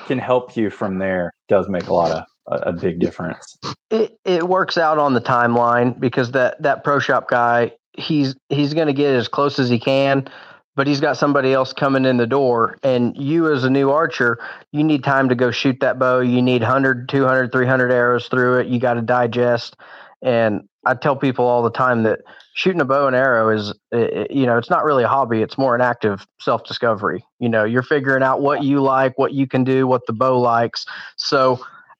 can 0.06 0.18
help 0.18 0.56
you 0.56 0.70
from 0.70 1.00
there 1.00 1.34
does 1.50 1.68
make 1.68 1.88
a 1.88 1.94
lot 1.94 2.12
of 2.12 2.24
a, 2.48 2.74
big 2.74 3.00
difference. 3.00 3.58
It 3.90 4.20
it 4.26 4.48
works 4.48 4.78
out 4.78 4.98
on 4.98 5.14
the 5.14 5.22
timeline 5.22 6.00
because 6.00 6.32
that 6.32 6.62
that 6.62 6.84
pro 6.84 7.00
shop 7.00 7.30
guy 7.30 7.72
he's 7.94 8.36
he's 8.50 8.74
going 8.74 8.88
to 8.88 8.94
get 8.94 9.14
as 9.14 9.28
close 9.28 9.60
as 9.60 9.70
he 9.70 9.80
can 9.80 10.28
but 10.76 10.86
he's 10.86 11.02
got 11.02 11.18
somebody 11.18 11.54
else 11.54 11.74
coming 11.74 12.06
in 12.06 12.18
the 12.18 12.28
door. 12.28 12.78
And 12.84 13.18
you 13.18 13.52
as 13.52 13.64
a 13.64 13.70
new 13.70 13.90
archer 13.90 14.40
you 14.72 14.84
need 14.84 15.04
time 15.04 15.28
to 15.28 15.36
go 15.36 15.52
shoot 15.52 15.80
that 15.82 16.00
bow. 16.00 16.20
You 16.20 16.42
need 16.42 16.62
100 16.62 17.10
200 17.10 17.52
300 17.52 17.92
arrows 17.92 18.28
through 18.28 18.60
it. 18.60 18.68
You 18.68 18.80
got 18.80 18.94
to 18.94 19.02
digest. 19.02 19.76
And 20.22 20.68
i 20.86 20.94
tell 20.94 21.18
people 21.18 21.46
all 21.46 21.64
the 21.64 21.72
time 21.72 22.04
that 22.04 22.20
shooting 22.54 22.80
a 22.80 22.86
bow 22.86 23.08
and 23.08 23.16
arrow 23.16 23.50
is 23.50 23.74
you 23.92 24.46
know 24.46 24.58
it's 24.58 24.70
not 24.70 24.86
really 24.86 25.04
a 25.04 25.08
hobby. 25.08 25.42
It's 25.42 25.58
more 25.58 25.76
an 25.76 25.82
active 25.82 26.26
self-discovery. 26.40 27.26
You 27.40 27.50
know 27.50 27.64
you're 27.66 27.84
figuring 27.84 28.24
out 28.24 28.42
what 28.42 28.64
you 28.64 28.82
like 28.82 29.18
what 29.18 29.34
you 29.34 29.48
can 29.48 29.64
do 29.64 29.88
what 29.88 30.06
the 30.06 30.14
bow 30.14 30.40
likes. 30.40 30.86
So 31.18 31.60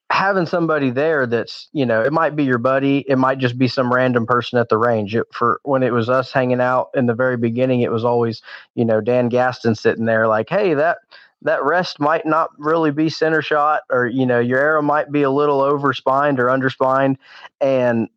having 0.10 0.46
somebody 0.46 0.90
there 0.90 1.26
that's 1.28 1.68
you 1.74 1.86
know 1.86 2.02
it 2.02 2.14
might 2.14 2.36
be 2.36 2.44
your 2.44 2.58
buddy 2.58 3.00
it 3.10 3.18
might 3.18 3.40
just 3.40 3.58
be 3.58 3.68
some 3.68 3.92
random 3.94 4.26
person 4.26 4.58
at 4.58 4.70
the 4.70 4.78
range. 4.78 5.16
It, 5.16 5.26
for 5.34 5.60
when 5.64 5.84
it 5.84 5.94
was 5.94 6.10
us 6.10 6.32
hanging 6.32 6.62
out 6.62 6.90
in 6.96 7.08
the 7.08 7.14
very 7.14 7.38
beginning 7.38 7.82
it 7.82 7.92
was 7.92 8.06
always 8.06 8.42
you 8.76 8.86
know 8.86 9.02
dan 9.02 9.28
gaston 9.30 9.76
sitting 9.76 10.06
there 10.06 10.28
like 10.28 10.50
hey 10.50 10.74
that 10.74 11.00
that 11.42 11.64
rest 11.64 12.00
might 12.00 12.26
not 12.26 12.50
really 12.58 12.92
be 12.92 13.10
center 13.10 13.42
shot 13.42 13.82
or 13.92 14.08
you 14.08 14.26
know 14.26 14.40
your 14.40 14.60
arrow 14.60 14.82
might 14.82 15.12
be 15.12 15.24
a 15.24 15.32
little 15.32 15.62
over 15.62 15.94
spined 15.94 16.40
or 16.40 16.46
underspined 16.46 17.18
and 17.60 18.08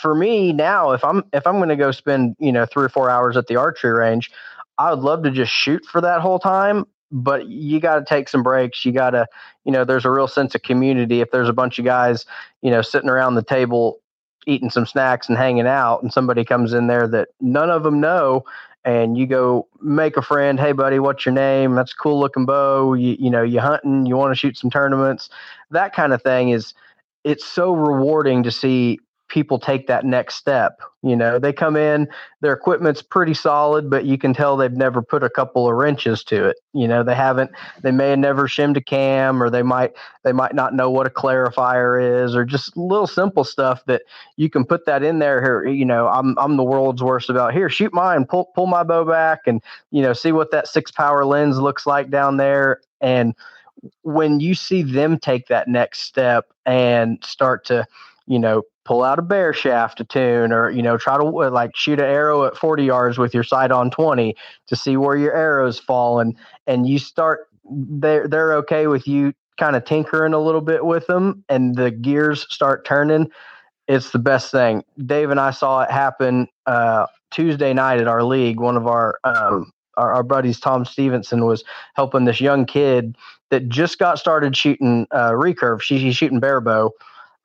for 0.00 0.14
me 0.14 0.52
now 0.52 0.92
if 0.92 1.02
i'm 1.02 1.24
if 1.32 1.46
i'm 1.46 1.56
going 1.56 1.68
to 1.70 1.76
go 1.76 1.90
spend 1.90 2.36
you 2.38 2.52
know 2.52 2.66
three 2.66 2.84
or 2.84 2.90
four 2.90 3.10
hours 3.10 3.36
at 3.36 3.46
the 3.46 3.56
archery 3.56 3.92
range 3.92 4.30
I 4.78 4.90
would 4.90 5.04
love 5.04 5.22
to 5.24 5.30
just 5.30 5.52
shoot 5.52 5.84
for 5.84 6.00
that 6.00 6.20
whole 6.20 6.38
time, 6.38 6.86
but 7.12 7.46
you 7.46 7.78
got 7.78 7.96
to 7.96 8.04
take 8.04 8.28
some 8.28 8.42
breaks. 8.42 8.84
You 8.84 8.92
got 8.92 9.10
to, 9.10 9.26
you 9.64 9.70
know, 9.70 9.84
there's 9.84 10.04
a 10.04 10.10
real 10.10 10.26
sense 10.26 10.54
of 10.54 10.62
community. 10.62 11.20
If 11.20 11.30
there's 11.30 11.48
a 11.48 11.52
bunch 11.52 11.78
of 11.78 11.84
guys, 11.84 12.24
you 12.62 12.70
know, 12.70 12.82
sitting 12.82 13.10
around 13.10 13.34
the 13.34 13.42
table 13.42 14.00
eating 14.46 14.70
some 14.70 14.86
snacks 14.86 15.28
and 15.28 15.38
hanging 15.38 15.68
out, 15.68 16.02
and 16.02 16.12
somebody 16.12 16.44
comes 16.44 16.72
in 16.72 16.88
there 16.88 17.06
that 17.06 17.28
none 17.40 17.70
of 17.70 17.84
them 17.84 18.00
know, 18.00 18.44
and 18.84 19.16
you 19.16 19.26
go 19.26 19.68
make 19.80 20.16
a 20.16 20.22
friend. 20.22 20.58
Hey, 20.58 20.72
buddy, 20.72 20.98
what's 20.98 21.24
your 21.24 21.34
name? 21.34 21.74
That's 21.76 21.92
a 21.92 21.96
cool 21.96 22.18
looking 22.18 22.46
bow. 22.46 22.94
You, 22.94 23.16
you 23.20 23.30
know, 23.30 23.42
you 23.42 23.60
hunting. 23.60 24.06
You 24.06 24.16
want 24.16 24.32
to 24.32 24.38
shoot 24.38 24.56
some 24.56 24.70
tournaments. 24.70 25.30
That 25.70 25.94
kind 25.94 26.12
of 26.12 26.22
thing 26.22 26.48
is. 26.48 26.74
It's 27.24 27.44
so 27.44 27.72
rewarding 27.72 28.42
to 28.42 28.50
see 28.50 28.98
people 29.32 29.58
take 29.58 29.86
that 29.86 30.04
next 30.04 30.34
step. 30.34 30.80
You 31.02 31.16
know, 31.16 31.38
they 31.38 31.54
come 31.54 31.74
in, 31.74 32.06
their 32.42 32.52
equipment's 32.52 33.00
pretty 33.00 33.32
solid, 33.32 33.88
but 33.88 34.04
you 34.04 34.18
can 34.18 34.34
tell 34.34 34.56
they've 34.56 34.70
never 34.70 35.00
put 35.00 35.24
a 35.24 35.30
couple 35.30 35.66
of 35.66 35.74
wrenches 35.74 36.22
to 36.24 36.48
it. 36.48 36.58
You 36.74 36.86
know, 36.86 37.02
they 37.02 37.14
haven't, 37.14 37.50
they 37.82 37.90
may 37.90 38.10
have 38.10 38.18
never 38.18 38.46
shimmed 38.46 38.76
a 38.76 38.82
cam 38.82 39.42
or 39.42 39.48
they 39.48 39.62
might, 39.62 39.92
they 40.22 40.32
might 40.32 40.54
not 40.54 40.74
know 40.74 40.90
what 40.90 41.06
a 41.06 41.10
clarifier 41.10 42.24
is 42.24 42.36
or 42.36 42.44
just 42.44 42.76
little 42.76 43.06
simple 43.06 43.42
stuff 43.42 43.82
that 43.86 44.02
you 44.36 44.50
can 44.50 44.66
put 44.66 44.84
that 44.84 45.02
in 45.02 45.18
there 45.18 45.42
here. 45.42 45.64
You 45.64 45.86
know, 45.86 46.08
I'm, 46.08 46.38
I'm 46.38 46.58
the 46.58 46.62
world's 46.62 47.02
worst 47.02 47.30
about 47.30 47.54
here, 47.54 47.70
shoot 47.70 47.94
mine, 47.94 48.26
pull, 48.26 48.50
pull 48.54 48.66
my 48.66 48.82
bow 48.82 49.04
back 49.04 49.40
and, 49.46 49.62
you 49.90 50.02
know, 50.02 50.12
see 50.12 50.32
what 50.32 50.50
that 50.50 50.68
six 50.68 50.90
power 50.90 51.24
lens 51.24 51.58
looks 51.58 51.86
like 51.86 52.10
down 52.10 52.36
there. 52.36 52.80
And 53.00 53.34
when 54.02 54.40
you 54.40 54.54
see 54.54 54.82
them 54.82 55.18
take 55.18 55.48
that 55.48 55.68
next 55.68 56.00
step 56.00 56.52
and 56.66 57.18
start 57.24 57.64
to, 57.64 57.86
you 58.26 58.38
know, 58.38 58.62
pull 58.84 59.02
out 59.02 59.18
a 59.18 59.22
bare 59.22 59.52
shaft 59.52 59.98
to 59.98 60.04
tune 60.04 60.52
or 60.52 60.70
you 60.70 60.82
know 60.82 60.96
try 60.96 61.16
to 61.16 61.24
like 61.24 61.70
shoot 61.74 61.98
an 61.98 62.04
arrow 62.06 62.44
at 62.44 62.56
40 62.56 62.84
yards 62.84 63.18
with 63.18 63.32
your 63.34 63.44
sight 63.44 63.70
on 63.70 63.90
20 63.90 64.34
to 64.66 64.76
see 64.76 64.96
where 64.96 65.16
your 65.16 65.34
arrows 65.34 65.78
fall 65.78 66.18
and 66.20 66.36
and 66.66 66.88
you 66.88 66.98
start 66.98 67.48
they're 67.70 68.26
they're 68.26 68.54
okay 68.54 68.86
with 68.86 69.06
you 69.06 69.32
kind 69.58 69.76
of 69.76 69.84
tinkering 69.84 70.32
a 70.32 70.38
little 70.40 70.60
bit 70.60 70.84
with 70.84 71.06
them 71.06 71.44
and 71.48 71.76
the 71.76 71.90
gears 71.90 72.46
start 72.50 72.84
turning 72.84 73.30
it's 73.88 74.10
the 74.10 74.18
best 74.18 74.50
thing. 74.50 74.84
Dave 75.04 75.30
and 75.30 75.40
i 75.40 75.50
saw 75.50 75.82
it 75.82 75.90
happen 75.90 76.48
uh, 76.66 77.06
tuesday 77.30 77.72
night 77.72 78.00
at 78.00 78.08
our 78.08 78.22
league. 78.22 78.60
One 78.60 78.76
of 78.76 78.86
our 78.86 79.18
um, 79.24 79.72
our, 79.96 80.14
our 80.14 80.22
buddies 80.22 80.58
tom 80.58 80.84
stevenson 80.84 81.44
was 81.44 81.64
helping 81.94 82.24
this 82.24 82.40
young 82.40 82.64
kid 82.64 83.16
that 83.50 83.68
just 83.68 83.98
got 83.98 84.18
started 84.18 84.56
shooting 84.56 85.06
uh, 85.10 85.32
recurve. 85.32 85.82
She, 85.82 85.98
she's 85.98 86.16
shooting 86.16 86.40
barebow 86.40 86.90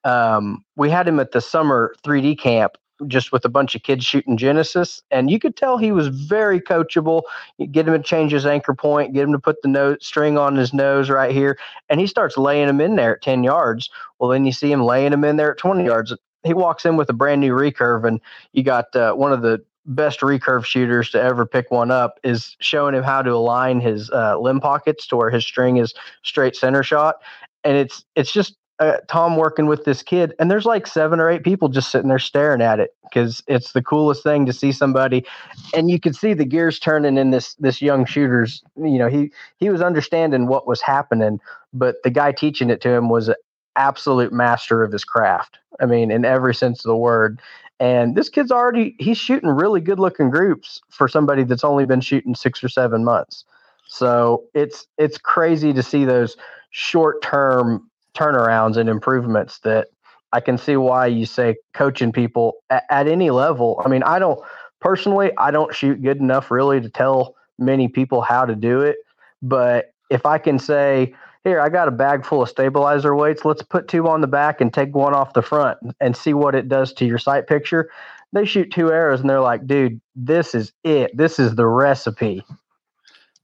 um, 0.03 0.63
we 0.75 0.89
had 0.89 1.07
him 1.07 1.19
at 1.19 1.31
the 1.31 1.41
summer 1.41 1.95
3D 2.03 2.39
camp 2.39 2.77
just 3.05 3.31
with 3.31 3.45
a 3.45 3.49
bunch 3.49 3.75
of 3.75 3.83
kids 3.83 4.03
shooting 4.03 4.37
Genesis, 4.37 5.01
and 5.11 5.29
you 5.29 5.39
could 5.39 5.55
tell 5.55 5.77
he 5.77 5.91
was 5.91 6.07
very 6.07 6.59
coachable. 6.59 7.21
You 7.57 7.67
get 7.67 7.87
him 7.87 7.93
to 7.93 8.01
change 8.01 8.31
his 8.31 8.45
anchor 8.45 8.73
point, 8.73 9.13
get 9.13 9.23
him 9.23 9.33
to 9.33 9.39
put 9.39 9.61
the 9.61 9.67
nose 9.67 9.97
string 10.01 10.37
on 10.37 10.55
his 10.55 10.73
nose 10.73 11.09
right 11.09 11.31
here, 11.31 11.59
and 11.89 11.99
he 11.99 12.07
starts 12.07 12.37
laying 12.37 12.67
him 12.67 12.81
in 12.81 12.95
there 12.95 13.15
at 13.15 13.21
10 13.21 13.43
yards. 13.43 13.89
Well, 14.19 14.29
then 14.31 14.45
you 14.45 14.51
see 14.51 14.71
him 14.71 14.83
laying 14.83 15.13
him 15.13 15.23
in 15.23 15.37
there 15.37 15.51
at 15.51 15.59
20 15.59 15.85
yards. 15.85 16.13
He 16.43 16.53
walks 16.53 16.85
in 16.85 16.97
with 16.97 17.09
a 17.09 17.13
brand 17.13 17.41
new 17.41 17.53
recurve, 17.53 18.07
and 18.07 18.19
you 18.53 18.63
got 18.63 18.95
uh, 18.95 19.13
one 19.13 19.31
of 19.31 19.41
the 19.41 19.63
best 19.85 20.19
recurve 20.19 20.65
shooters 20.65 21.11
to 21.11 21.21
ever 21.21 21.45
pick 21.45 21.71
one 21.71 21.91
up 21.91 22.19
is 22.23 22.57
showing 22.59 22.93
him 22.93 23.03
how 23.03 23.21
to 23.21 23.31
align 23.31 23.79
his 23.79 24.09
uh, 24.09 24.37
limb 24.37 24.59
pockets 24.59 25.07
to 25.07 25.15
where 25.15 25.29
his 25.29 25.45
string 25.45 25.77
is 25.77 25.93
straight 26.23 26.57
center 26.57 26.83
shot 26.83 27.15
and 27.63 27.77
it's 27.77 28.03
it's 28.15 28.31
just 28.31 28.57
uh, 28.79 28.97
Tom 29.07 29.37
working 29.37 29.65
with 29.65 29.85
this 29.85 30.03
kid, 30.03 30.33
and 30.39 30.51
there's 30.51 30.65
like 30.65 30.85
seven 30.85 31.19
or 31.19 31.29
eight 31.29 31.43
people 31.43 31.67
just 31.67 31.91
sitting 31.91 32.09
there 32.09 32.19
staring 32.19 32.61
at 32.61 32.79
it 32.79 32.95
because 33.03 33.43
it's 33.47 33.71
the 33.71 33.81
coolest 33.81 34.23
thing 34.23 34.45
to 34.45 34.53
see 34.53 34.71
somebody, 34.71 35.25
and 35.73 35.89
you 35.89 35.99
can 35.99 36.13
see 36.13 36.33
the 36.33 36.45
gears 36.45 36.79
turning 36.79 37.17
in 37.17 37.31
this 37.31 37.55
this 37.55 37.81
young 37.81 38.05
shooter's. 38.05 38.63
You 38.75 38.99
know, 38.99 39.07
he 39.09 39.31
he 39.57 39.69
was 39.69 39.81
understanding 39.81 40.47
what 40.47 40.67
was 40.67 40.81
happening, 40.81 41.39
but 41.73 41.95
the 42.03 42.11
guy 42.11 42.31
teaching 42.31 42.69
it 42.69 42.81
to 42.81 42.89
him 42.89 43.09
was 43.09 43.29
an 43.29 43.35
absolute 43.75 44.31
master 44.31 44.83
of 44.83 44.91
his 44.91 45.03
craft. 45.03 45.57
I 45.79 45.85
mean, 45.85 46.11
in 46.11 46.25
every 46.25 46.53
sense 46.53 46.85
of 46.85 46.89
the 46.89 46.97
word. 46.97 47.39
And 47.79 48.15
this 48.15 48.29
kid's 48.29 48.51
already 48.51 48.95
he's 48.99 49.19
shooting 49.19 49.49
really 49.49 49.81
good 49.81 49.99
looking 49.99 50.31
groups 50.31 50.81
for 50.89 51.07
somebody 51.07 51.43
that's 51.43 51.63
only 51.63 51.85
been 51.85 52.01
shooting 52.01 52.33
six 52.33 52.63
or 52.63 52.69
seven 52.69 53.03
months. 53.03 53.45
So 53.87 54.43
it's 54.53 54.87
it's 54.97 55.17
crazy 55.17 55.73
to 55.73 55.83
see 55.83 56.03
those 56.05 56.37
short 56.71 57.21
term 57.21 57.89
turnarounds 58.17 58.77
and 58.77 58.89
improvements 58.89 59.59
that 59.59 59.87
I 60.33 60.39
can 60.39 60.57
see 60.57 60.75
why 60.75 61.07
you 61.07 61.25
say 61.25 61.55
coaching 61.73 62.11
people 62.11 62.53
at, 62.69 62.83
at, 62.89 63.07
any 63.07 63.29
level. 63.29 63.81
I 63.85 63.89
mean, 63.89 64.03
I 64.03 64.19
don't 64.19 64.39
personally, 64.81 65.31
I 65.37 65.51
don't 65.51 65.73
shoot 65.73 66.01
good 66.01 66.17
enough 66.17 66.51
really 66.51 66.81
to 66.81 66.89
tell 66.89 67.35
many 67.57 67.87
people 67.87 68.21
how 68.21 68.45
to 68.45 68.55
do 68.55 68.81
it. 68.81 68.97
But 69.41 69.93
if 70.09 70.25
I 70.25 70.37
can 70.37 70.59
say, 70.59 71.13
here, 71.43 71.61
I 71.61 71.69
got 71.69 71.87
a 71.87 71.91
bag 71.91 72.25
full 72.25 72.41
of 72.41 72.49
stabilizer 72.49 73.15
weights, 73.15 73.45
let's 73.45 73.61
put 73.61 73.87
two 73.87 74.07
on 74.09 74.19
the 74.19 74.27
back 74.27 74.59
and 74.59 74.73
take 74.73 74.93
one 74.93 75.13
off 75.13 75.33
the 75.33 75.41
front 75.41 75.77
and 76.01 76.15
see 76.15 76.33
what 76.33 76.55
it 76.55 76.67
does 76.67 76.91
to 76.93 77.05
your 77.05 77.19
sight 77.19 77.47
picture. 77.47 77.89
They 78.33 78.43
shoot 78.43 78.71
two 78.71 78.91
arrows 78.91 79.21
and 79.21 79.29
they're 79.29 79.39
like, 79.39 79.65
dude, 79.65 80.01
this 80.15 80.53
is 80.53 80.73
it. 80.83 81.15
This 81.15 81.39
is 81.39 81.55
the 81.55 81.65
recipe. 81.65 82.43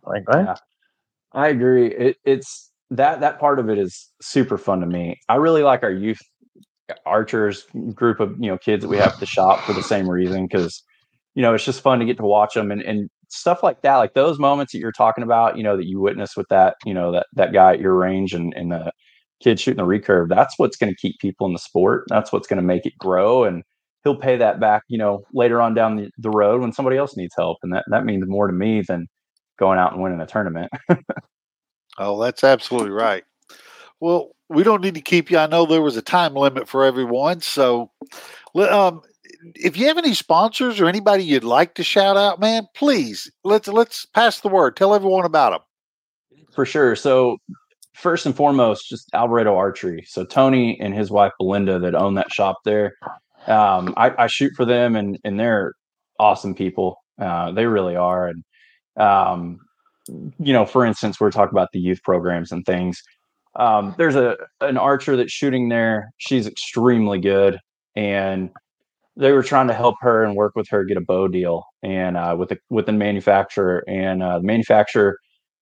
Like, 0.06 0.28
what? 0.28 0.38
Yeah, 0.38 0.56
I 1.32 1.48
agree. 1.48 1.88
It, 1.88 2.18
it's 2.26 2.73
that 2.92 3.22
that 3.22 3.40
part 3.40 3.60
of 3.60 3.70
it 3.70 3.78
is 3.78 4.10
super 4.22 4.58
fun 4.58 4.80
to 4.82 4.86
me. 4.86 5.20
I 5.30 5.36
really 5.36 5.64
like 5.64 5.84
our 5.84 5.92
youth 5.92 6.22
archers 7.06 7.66
group 7.94 8.20
of 8.20 8.36
you 8.40 8.50
know 8.50 8.58
kids 8.58 8.82
that 8.82 8.90
we 8.90 8.98
have 8.98 9.20
the 9.20 9.26
shop 9.26 9.62
for 9.62 9.74
the 9.74 9.84
same 9.84 10.10
reason 10.10 10.46
because 10.48 10.84
you 11.36 11.42
know 11.42 11.54
it's 11.54 11.66
just 11.66 11.82
fun 11.82 12.00
to 12.00 12.06
get 12.06 12.18
to 12.18 12.24
watch 12.24 12.54
them 12.54 12.72
and, 12.72 12.82
and 12.82 13.10
stuff 13.30 13.64
like 13.64 13.82
that 13.82 13.98
like 13.98 14.14
those 14.14 14.38
moments 14.38 14.74
that 14.74 14.80
you're 14.80 14.92
talking 14.92 15.24
about 15.24 15.58
you 15.58 15.64
know 15.64 15.78
that 15.78 15.88
you 15.88 16.00
witness 16.00 16.36
with 16.36 16.48
that 16.50 16.76
you 16.86 16.94
know 16.94 17.12
that 17.12 17.26
that 17.34 17.54
guy 17.54 17.74
at 17.74 17.80
your 17.80 17.96
range 17.96 18.34
and 18.34 18.54
and 18.56 18.72
the 18.72 18.92
kid 19.42 19.60
shooting 19.60 19.78
the 19.78 19.90
recurve 19.90 20.28
that's 20.30 20.54
what's 20.58 20.78
going 20.78 20.92
to 20.92 21.00
keep 21.00 21.18
people 21.20 21.48
in 21.48 21.54
the 21.54 21.60
sport 21.60 22.04
that's 22.10 22.32
what's 22.32 22.48
going 22.48 22.58
to 22.58 22.64
make 22.64 22.86
it 22.86 22.98
grow 22.98 23.44
and 23.44 23.64
he'll 24.04 24.16
pay 24.16 24.36
that 24.38 24.60
back 24.60 24.84
you 24.88 24.98
know 24.98 25.24
later 25.34 25.62
on 25.62 25.74
down 25.74 25.96
the, 25.96 26.10
the 26.18 26.30
road 26.30 26.62
when 26.62 26.74
somebody 26.74 26.98
else 26.98 27.16
needs 27.16 27.34
help 27.38 27.58
and 27.64 27.74
that 27.74 27.86
that 27.88 28.06
means 28.06 28.24
more 28.28 28.48
to 28.48 28.54
me 28.54 28.84
than 28.88 29.08
going 29.58 29.80
out 29.80 29.94
and 29.94 30.02
winning 30.02 30.22
a 30.22 30.28
tournament 30.28 30.70
Oh, 31.98 32.22
that's 32.22 32.44
absolutely 32.44 32.92
right. 32.92 33.24
Well, 34.00 34.32
we 34.50 34.64
don't 34.64 34.82
need 34.82 34.96
to 34.96 35.02
keep 35.02 35.32
you. 35.32 35.38
I 35.38 35.48
know 35.48 35.66
there 35.66 35.82
was 35.82 35.98
a 35.98 36.02
time 36.02 36.36
limit 36.36 36.68
for 36.68 36.84
everyone. 36.84 37.42
So, 37.42 37.92
um, 38.56 39.02
if 39.56 39.78
you 39.78 39.88
have 39.88 39.98
any 39.98 40.14
sponsors 40.14 40.80
or 40.80 40.88
anybody 40.88 41.24
you'd 41.24 41.44
like 41.44 41.76
to 41.76 41.84
shout 41.84 42.18
out, 42.18 42.40
man, 42.40 42.68
please 42.76 43.32
let's 43.44 43.68
let's 43.68 44.06
pass 44.06 44.42
the 44.42 44.50
word. 44.50 44.76
Tell 44.76 44.94
everyone 44.94 45.26
about 45.26 45.52
them. 45.52 46.46
For 46.54 46.66
sure. 46.66 46.96
So, 46.96 47.38
first 47.94 48.26
and 48.26 48.36
foremost, 48.36 48.90
just 48.90 49.10
Alvarado 49.14 49.56
Archery. 49.56 50.04
So 50.08 50.26
Tony 50.26 50.80
and 50.80 50.94
his 50.94 51.10
wife 51.12 51.32
Belinda 51.40 51.80
that 51.80 51.96
own 51.96 52.16
that 52.16 52.32
shop 52.32 52.58
there. 52.66 52.94
Um, 53.48 53.94
I, 53.98 54.24
I, 54.24 54.28
shoot 54.28 54.54
for 54.56 54.66
them, 54.66 54.96
and 54.96 55.20
and 55.26 55.40
they're 55.40 55.74
awesome 56.20 56.56
people. 56.56 56.98
Uh, 57.20 57.52
they 57.52 57.66
really 57.66 57.96
are, 57.96 58.28
and 58.28 58.44
um, 58.98 59.60
you 60.08 60.54
know, 60.54 60.66
for 60.66 60.86
instance, 60.86 61.20
we're 61.20 61.32
talking 61.32 61.54
about 61.54 61.70
the 61.74 61.80
youth 61.80 62.02
programs 62.04 62.52
and 62.52 62.66
things. 62.66 63.02
Um, 63.56 63.94
there's 63.98 64.16
a 64.16 64.38
an 64.62 64.78
archer 64.78 65.16
that's 65.16 65.32
shooting 65.32 65.70
there. 65.70 66.12
She's 66.18 66.48
extremely 66.48 67.20
good, 67.20 67.60
and 67.96 68.50
they 69.16 69.32
were 69.32 69.44
trying 69.44 69.68
to 69.68 69.74
help 69.74 69.96
her 70.02 70.24
and 70.24 70.36
work 70.36 70.54
with 70.56 70.68
her 70.70 70.84
get 70.84 70.98
a 70.98 71.02
bow 71.02 71.28
deal 71.28 71.64
and 71.84 72.18
uh, 72.18 72.36
with 72.38 72.50
the 72.50 72.58
with 72.70 72.88
the 72.88 72.92
manufacturer, 72.92 73.84
and 73.88 74.24
uh, 74.24 74.40
the 74.40 74.46
manufacturer 74.46 75.18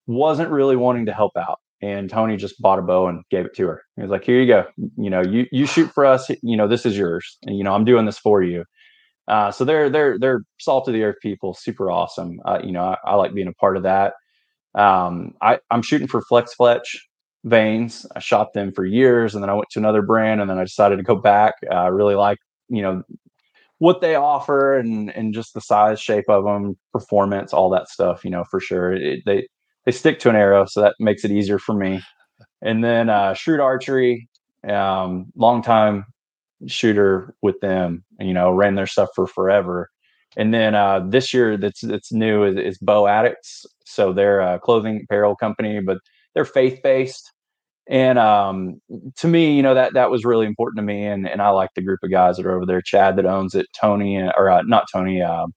wasn't 0.07 0.49
really 0.49 0.75
wanting 0.75 1.05
to 1.05 1.13
help 1.13 1.33
out. 1.37 1.59
And 1.83 2.09
Tony 2.09 2.37
just 2.37 2.61
bought 2.61 2.79
a 2.79 2.83
bow 2.83 3.07
and 3.07 3.23
gave 3.31 3.45
it 3.45 3.55
to 3.55 3.67
her. 3.67 3.81
He 3.95 4.03
was 4.03 4.11
like, 4.11 4.23
"Here 4.23 4.39
you 4.39 4.47
go. 4.47 4.65
You 4.97 5.09
know, 5.09 5.21
you 5.21 5.47
you 5.51 5.65
shoot 5.65 5.91
for 5.93 6.05
us. 6.05 6.29
You 6.29 6.55
know, 6.55 6.67
this 6.67 6.85
is 6.85 6.97
yours. 6.97 7.37
And 7.43 7.57
you 7.57 7.63
know, 7.63 7.73
I'm 7.73 7.85
doing 7.85 8.05
this 8.05 8.17
for 8.19 8.41
you." 8.41 8.63
Uh, 9.27 9.51
so 9.51 9.63
they're 9.65 9.89
they're 9.89 10.17
they're 10.19 10.41
salt 10.59 10.87
of 10.87 10.93
the 10.93 11.03
earth 11.03 11.17
people, 11.21 11.53
super 11.53 11.91
awesome. 11.91 12.39
Uh, 12.45 12.59
you 12.63 12.71
know, 12.71 12.83
I, 12.83 12.97
I, 13.05 13.15
like 13.15 13.33
being 13.33 13.47
a 13.47 13.53
part 13.53 13.77
of 13.77 13.83
that. 13.83 14.13
Um, 14.75 15.33
I, 15.41 15.59
I'm 15.69 15.81
shooting 15.81 16.07
for 16.07 16.21
Flex 16.21 16.53
Fletch 16.53 17.07
vanes. 17.43 18.05
I 18.15 18.19
shot 18.19 18.53
them 18.53 18.71
for 18.71 18.85
years, 18.85 19.35
and 19.35 19.43
then 19.43 19.49
I 19.49 19.53
went 19.53 19.69
to 19.71 19.79
another 19.79 20.01
brand, 20.01 20.41
and 20.41 20.49
then 20.49 20.57
I 20.57 20.63
decided 20.63 20.97
to 20.97 21.03
go 21.03 21.15
back. 21.15 21.55
I 21.69 21.87
really 21.87 22.15
like 22.15 22.39
you 22.69 22.81
know 22.81 23.03
what 23.79 24.01
they 24.01 24.15
offer 24.15 24.77
and 24.77 25.09
and 25.15 25.33
just 25.33 25.53
the 25.53 25.61
size, 25.61 25.99
shape 25.99 26.25
of 26.29 26.43
them, 26.45 26.77
performance, 26.93 27.53
all 27.53 27.69
that 27.71 27.89
stuff. 27.89 28.23
You 28.23 28.31
know, 28.31 28.43
for 28.43 28.59
sure, 28.59 28.93
it, 28.93 29.21
they 29.25 29.47
they 29.85 29.91
stick 29.91 30.19
to 30.19 30.29
an 30.29 30.35
arrow, 30.35 30.65
so 30.65 30.81
that 30.81 30.95
makes 30.99 31.25
it 31.25 31.31
easier 31.31 31.59
for 31.59 31.73
me. 31.73 32.01
And 32.61 32.83
then 32.83 33.09
uh, 33.09 33.33
Shrewd 33.33 33.59
Archery, 33.59 34.29
um, 34.69 35.31
long 35.35 35.61
time 35.63 36.05
shooter 36.67 37.33
with 37.41 37.59
them. 37.61 38.03
You 38.19 38.33
know, 38.33 38.51
ran 38.51 38.75
their 38.75 38.87
stuff 38.87 39.09
for 39.15 39.27
forever. 39.27 39.89
And 40.37 40.53
then 40.53 40.75
uh, 40.75 41.01
this 41.07 41.33
year, 41.33 41.57
that's 41.57 41.81
that's 41.81 42.13
new 42.13 42.43
is, 42.45 42.55
is 42.57 42.77
Bow 42.77 43.07
Addicts. 43.07 43.65
So 43.91 44.13
they're 44.13 44.41
a 44.41 44.59
clothing 44.59 45.01
apparel 45.03 45.35
company, 45.35 45.79
but 45.81 45.97
they're 46.33 46.45
faith 46.45 46.79
based. 46.83 47.31
And 47.89 48.19
um, 48.19 48.81
to 49.17 49.27
me, 49.27 49.55
you 49.55 49.63
know 49.63 49.73
that 49.73 49.93
that 49.95 50.11
was 50.11 50.23
really 50.23 50.45
important 50.45 50.77
to 50.77 50.83
me, 50.83 51.05
and 51.05 51.27
and 51.27 51.41
I 51.41 51.49
like 51.49 51.71
the 51.75 51.81
group 51.81 51.99
of 52.03 52.11
guys 52.11 52.37
that 52.37 52.45
are 52.45 52.55
over 52.55 52.65
there. 52.65 52.81
Chad 52.81 53.15
that 53.17 53.25
owns 53.25 53.55
it, 53.55 53.65
Tony, 53.79 54.21
or 54.21 54.49
uh, 54.49 54.61
not 54.63 54.85
Tony, 54.93 55.21
uh, 55.21 55.47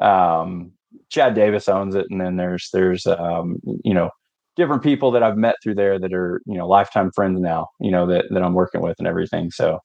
um, 0.00 0.72
Chad 1.08 1.34
Davis 1.34 1.68
owns 1.68 1.94
it, 1.94 2.06
and 2.10 2.20
then 2.20 2.36
there's 2.36 2.68
there's 2.72 3.06
um, 3.06 3.56
you 3.84 3.94
know 3.94 4.10
different 4.56 4.82
people 4.82 5.10
that 5.12 5.22
I've 5.22 5.36
met 5.38 5.56
through 5.62 5.76
there 5.76 5.98
that 5.98 6.12
are 6.12 6.40
you 6.46 6.58
know 6.58 6.68
lifetime 6.68 7.10
friends 7.14 7.40
now, 7.40 7.68
you 7.80 7.90
know 7.90 8.06
that 8.06 8.26
that 8.30 8.42
I'm 8.42 8.54
working 8.54 8.82
with 8.82 8.96
and 8.98 9.08
everything. 9.08 9.50
So 9.50 9.78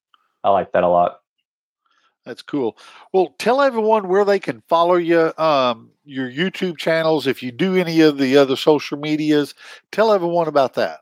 I 0.44 0.50
like 0.50 0.72
that 0.74 0.84
a 0.84 0.90
lot. 0.90 1.18
That's 2.28 2.42
cool. 2.42 2.78
Well, 3.14 3.34
tell 3.40 3.62
everyone 3.62 4.10
where 4.10 4.26
they 4.26 4.40
can 4.40 4.62
follow 4.68 4.96
you, 4.96 5.32
um, 5.38 5.92
your 6.04 6.30
YouTube 6.30 6.78
channels. 6.78 7.26
If 7.26 7.42
you 7.42 7.54
do 7.54 7.76
any 7.76 8.02
of 8.02 8.18
the 8.18 8.36
other 8.36 8.58
social 8.58 9.00
medias, 9.00 9.56
tell 9.94 10.12
everyone 10.12 10.50
about 10.50 10.74
that. 10.74 11.00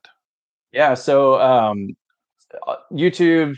Yeah. 0.71 0.93
So 0.93 1.41
um, 1.41 1.95
uh, 2.67 2.75
YouTube, 2.91 3.55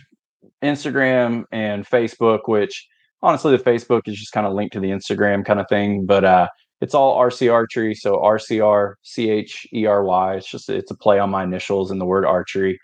Instagram, 0.63 1.43
and 1.51 1.85
Facebook. 1.85 2.47
Which 2.47 2.87
honestly, 3.21 3.55
the 3.55 3.63
Facebook 3.63 4.03
is 4.07 4.15
just 4.15 4.31
kind 4.31 4.47
of 4.47 4.53
linked 4.53 4.73
to 4.73 4.79
the 4.79 4.91
Instagram 4.91 5.45
kind 5.45 5.59
of 5.59 5.67
thing, 5.67 6.05
but 6.05 6.23
uh, 6.23 6.47
it's 6.79 6.95
all 6.95 7.19
RC 7.19 7.51
Archery. 7.51 7.95
So 7.95 8.23
R 8.23 8.39
C 8.39 9.29
H 9.29 9.67
E 9.73 9.85
R 9.85 10.03
Y. 10.05 10.35
It's 10.35 10.49
just 10.49 10.69
it's 10.69 10.91
a 10.91 10.95
play 10.95 11.19
on 11.19 11.29
my 11.29 11.43
initials 11.43 11.91
in 11.91 11.99
the 11.99 12.05
word 12.05 12.25
archery. 12.25 12.79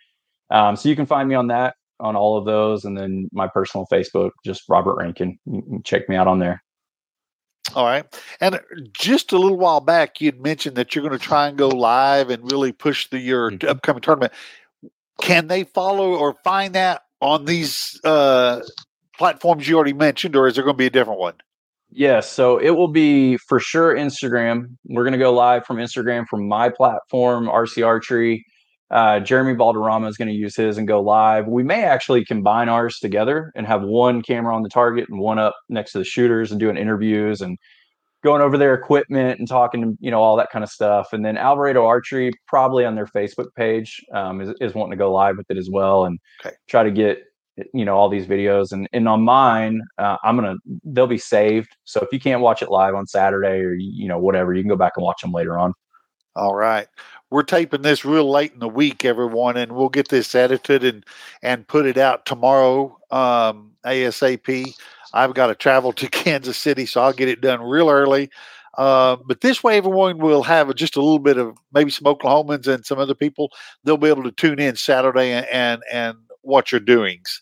Um, 0.50 0.76
so 0.76 0.90
you 0.90 0.96
can 0.98 1.06
find 1.06 1.30
me 1.30 1.36
on 1.36 1.48
that 1.48 1.76
on 2.00 2.16
all 2.16 2.38
of 2.38 2.46
those, 2.46 2.86
and 2.86 2.98
then 2.98 3.30
my 3.32 3.48
personal 3.48 3.88
Facebook, 3.92 4.32
just 4.46 4.64
Robert 4.68 4.96
Rankin. 4.98 5.38
check 5.84 6.10
me 6.10 6.16
out 6.16 6.28
on 6.28 6.40
there. 6.40 6.64
All 7.76 7.86
right. 7.86 8.06
And 8.40 8.60
just 8.92 9.32
a 9.32 9.38
little 9.38 9.58
while 9.58 9.80
back, 9.80 10.22
you'd 10.22 10.42
mentioned 10.42 10.76
that 10.76 10.94
you're 10.94 11.08
going 11.08 11.18
to 11.18 11.24
try 11.24 11.48
and 11.48 11.58
go 11.58 11.70
live 11.70 12.30
and 12.30 12.52
really 12.52 12.72
push 12.72 13.10
the 13.10 13.20
your 13.20 13.52
mm-hmm. 13.52 13.68
upcoming 13.70 14.02
tournament. 14.02 14.34
Can 15.22 15.48
they 15.48 15.64
follow 15.64 16.14
or 16.14 16.36
find 16.44 16.76
that 16.76 17.04
on 17.22 17.46
these 17.46 18.00
uh, 18.04 18.62
platforms 19.18 19.68
you 19.68 19.76
already 19.76 19.94
mentioned, 19.94 20.36
or 20.36 20.48
is 20.48 20.56
there 20.56 20.64
going 20.64 20.76
to 20.76 20.78
be 20.78 20.88
a 20.88 20.92
different 20.92 21.20
one? 21.20 21.36
Yes, 21.90 22.30
so 22.30 22.58
it 22.58 22.72
will 22.72 22.88
be 22.88 23.38
for 23.38 23.60
sure 23.60 23.96
Instagram. 23.96 24.76
We're 24.86 25.04
going 25.04 25.14
to 25.14 25.20
go 25.20 25.32
live 25.32 25.66
from 25.66 25.78
Instagram 25.78 26.28
from 26.28 26.48
my 26.48 26.70
platform, 26.70 27.46
RC 27.46 27.86
Archery. 27.86 28.46
Uh, 28.94 29.20
Jeremy 29.20 29.56
Balderrama 29.56 30.08
is 30.08 30.18
going 30.18 30.28
to 30.28 30.36
use 30.36 30.56
his 30.56 30.78
and 30.78 30.88
go 30.88 31.02
live. 31.02 31.48
We 31.48 31.64
may 31.64 31.84
actually 31.84 32.24
combine 32.24 32.70
ours 32.70 33.00
together 33.00 33.52
and 33.56 33.66
have 33.66 33.82
one 33.82 34.22
camera 34.22 34.56
on 34.56 34.62
the 34.62 34.70
target 34.70 35.10
and 35.10 35.20
one 35.20 35.40
up 35.40 35.56
next 35.68 35.94
to 35.94 35.98
the 35.98 36.06
shooters 36.06 36.52
and 36.52 36.60
doing 36.60 36.78
interviews 36.78 37.42
and 37.42 37.58
going 38.24 38.44
over 38.44 38.56
their 38.56 38.76
equipment 38.76 39.40
and 39.40 39.48
talking 39.48 39.82
to 39.82 39.98
you 40.00 40.12
know 40.12 40.22
all 40.22 40.38
that 40.38 40.52
kind 40.52 40.62
of 40.62 40.70
stuff. 40.70 41.12
And 41.12 41.26
then 41.26 41.38
Alvarado 41.38 41.84
Archery 41.84 42.32
probably 42.48 42.86
on 42.86 42.94
their 42.94 43.08
Facebook 43.08 43.48
page 43.56 44.00
um, 44.14 44.42
is, 44.42 44.54
is 44.62 44.76
wanting 44.76 44.92
to 44.92 44.98
go 44.98 45.12
live 45.12 45.38
with 45.38 45.50
it 45.50 45.58
as 45.58 45.72
well 45.72 46.06
and 46.06 46.20
okay. 46.46 46.56
try 46.70 46.84
to 46.84 46.92
get 46.92 47.24
you 47.74 47.86
know 47.86 47.96
all 47.96 48.10
these 48.10 48.28
videos 48.28 48.72
and 48.72 48.88
and 48.94 49.08
on 49.08 49.22
mine 49.22 49.80
uh, 50.00 50.18
i'm 50.24 50.36
gonna 50.36 50.56
they'll 50.86 51.06
be 51.06 51.20
saved 51.20 51.70
so 51.84 52.00
if 52.00 52.10
you 52.12 52.20
can't 52.20 52.42
watch 52.42 52.64
it 52.64 52.72
live 52.72 52.96
on 52.96 53.06
saturday 53.06 53.60
or 53.60 53.74
you 53.74 54.08
know 54.08 54.18
whatever 54.18 54.56
you 54.56 54.64
can 54.64 54.70
go 54.70 54.76
back 54.76 54.94
and 54.96 55.04
watch 55.04 55.22
them 55.22 55.32
later 55.32 55.60
on 55.60 55.72
all 56.36 56.56
right 56.56 56.88
we're 57.30 57.44
taping 57.44 57.82
this 57.82 58.06
real 58.06 58.30
late 58.30 58.54
in 58.54 58.60
the 58.60 58.68
week 58.68 59.06
everyone 59.06 59.58
and 59.58 59.72
we'll 59.72 59.90
get 59.90 60.10
this 60.10 60.34
edited 60.36 60.84
and 60.84 61.06
and 61.42 61.68
put 61.68 61.86
it 61.86 61.98
out 61.98 62.26
tomorrow 62.26 62.98
um 63.12 63.72
asap 63.86 64.74
i've 65.14 65.34
got 65.34 65.48
to 65.48 65.56
travel 65.56 65.92
to 65.94 66.08
kansas 66.10 66.58
city 66.58 66.86
so 66.86 67.02
i'll 67.02 67.14
get 67.14 67.30
it 67.30 67.42
done 67.42 67.62
real 67.62 67.90
early 67.90 68.30
uh, 68.78 69.18
but 69.28 69.42
this 69.42 69.64
way, 69.64 69.78
everyone 69.78 70.18
will 70.18 70.44
have 70.44 70.74
just 70.76 70.96
a 70.96 71.00
little 71.00 71.20
bit 71.20 71.38
of 71.38 71.58
maybe 71.74 71.92
some 71.92 72.06
Oklahomans 72.06 72.68
and 72.68 72.86
some 72.86 72.98
other 72.98 73.14
people. 73.14 73.52
They'll 73.84 73.98
be 73.98 74.10
able 74.10 74.24
to 74.24 74.32
tune 74.32 74.60
in 74.60 74.76
Saturday 74.76 75.32
and 75.32 75.46
and, 75.52 75.82
and 75.92 76.18
watch 76.42 76.72
your 76.72 76.82
doings. 76.82 77.42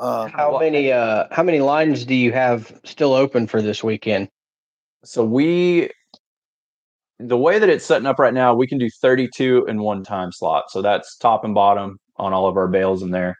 Um, 0.00 0.30
how 0.30 0.58
many 0.58 0.90
uh 0.90 1.26
how 1.30 1.44
many 1.44 1.60
lines 1.60 2.04
do 2.04 2.14
you 2.14 2.32
have 2.32 2.80
still 2.84 3.14
open 3.14 3.46
for 3.46 3.62
this 3.62 3.84
weekend? 3.84 4.28
So 5.04 5.24
we 5.24 5.90
the 7.18 7.36
way 7.36 7.58
that 7.58 7.68
it's 7.68 7.84
setting 7.84 8.06
up 8.06 8.18
right 8.18 8.34
now, 8.34 8.54
we 8.54 8.66
can 8.66 8.78
do 8.78 8.90
32 8.90 9.66
in 9.68 9.80
one 9.82 10.02
time 10.02 10.32
slot. 10.32 10.64
So 10.70 10.82
that's 10.82 11.16
top 11.16 11.44
and 11.44 11.54
bottom 11.54 11.98
on 12.16 12.32
all 12.32 12.46
of 12.46 12.56
our 12.56 12.68
bales 12.68 13.02
in 13.02 13.10
there. 13.10 13.36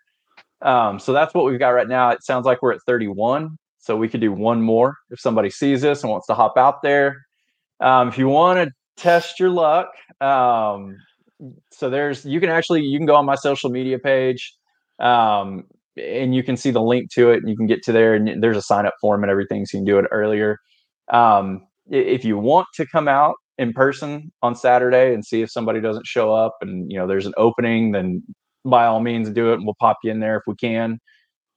Um, 0.62 0.98
so 0.98 1.12
that's 1.12 1.34
what 1.34 1.44
we've 1.44 1.58
got 1.58 1.70
right 1.70 1.88
now. 1.88 2.10
It 2.10 2.24
sounds 2.24 2.46
like 2.46 2.62
we're 2.62 2.72
at 2.72 2.80
31. 2.86 3.56
So 3.78 3.96
we 3.96 4.08
could 4.08 4.20
do 4.20 4.32
one 4.32 4.62
more 4.62 4.96
if 5.10 5.20
somebody 5.20 5.50
sees 5.50 5.82
this 5.82 6.02
and 6.02 6.10
wants 6.10 6.26
to 6.28 6.34
hop 6.34 6.56
out 6.56 6.82
there. 6.82 7.16
Um, 7.80 8.08
if 8.08 8.16
you 8.16 8.28
want 8.28 8.66
to 8.66 8.72
test 8.96 9.38
your 9.38 9.50
luck, 9.50 9.88
um, 10.22 10.96
so 11.70 11.90
there's 11.90 12.24
you 12.24 12.40
can 12.40 12.48
actually 12.48 12.82
you 12.82 12.98
can 12.98 13.06
go 13.06 13.14
on 13.14 13.26
my 13.26 13.34
social 13.34 13.68
media 13.68 13.98
page 13.98 14.54
um, 15.00 15.64
and 15.96 16.34
you 16.34 16.42
can 16.42 16.56
see 16.56 16.70
the 16.70 16.80
link 16.80 17.10
to 17.12 17.30
it 17.30 17.38
and 17.38 17.48
you 17.48 17.56
can 17.56 17.66
get 17.66 17.82
to 17.82 17.92
there 17.92 18.14
and 18.14 18.42
there's 18.42 18.56
a 18.56 18.62
sign 18.62 18.86
up 18.86 18.94
form 19.00 19.22
and 19.22 19.30
everything 19.30 19.66
so 19.66 19.76
you 19.76 19.80
can 19.80 19.86
do 19.86 19.98
it 19.98 20.06
earlier 20.10 20.58
um, 21.12 21.66
if 21.90 22.24
you 22.24 22.38
want 22.38 22.66
to 22.74 22.86
come 22.86 23.08
out 23.08 23.34
in 23.58 23.72
person 23.72 24.32
on 24.42 24.54
saturday 24.54 25.14
and 25.14 25.24
see 25.24 25.42
if 25.42 25.50
somebody 25.50 25.80
doesn't 25.80 26.06
show 26.06 26.32
up 26.32 26.56
and 26.60 26.90
you 26.90 26.98
know 26.98 27.06
there's 27.06 27.26
an 27.26 27.34
opening 27.36 27.92
then 27.92 28.22
by 28.64 28.86
all 28.86 29.00
means 29.00 29.28
do 29.30 29.52
it. 29.52 29.56
And 29.56 29.64
we'll 29.64 29.76
pop 29.78 29.98
you 30.02 30.10
in 30.10 30.20
there 30.20 30.36
if 30.36 30.42
we 30.46 30.54
can. 30.56 30.98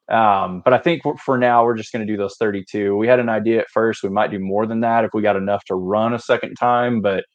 Um, 0.09 0.61
but 0.63 0.73
i 0.73 0.77
think 0.77 1.01
for 1.19 1.37
now 1.37 1.65
we're 1.65 1.75
just 1.75 1.91
going 1.91 2.07
to 2.07 2.09
do 2.09 2.15
those 2.15 2.37
32 2.39 2.95
we 2.95 3.09
had 3.09 3.19
an 3.19 3.27
idea 3.27 3.59
at 3.59 3.69
first 3.73 4.03
we 4.03 4.09
might 4.09 4.31
do 4.31 4.39
more 4.39 4.65
than 4.65 4.79
that 4.79 5.03
if 5.03 5.11
we 5.13 5.21
got 5.21 5.35
enough 5.35 5.65
to 5.65 5.75
run 5.75 6.13
a 6.13 6.19
second 6.19 6.55
time 6.55 7.01
but 7.01 7.25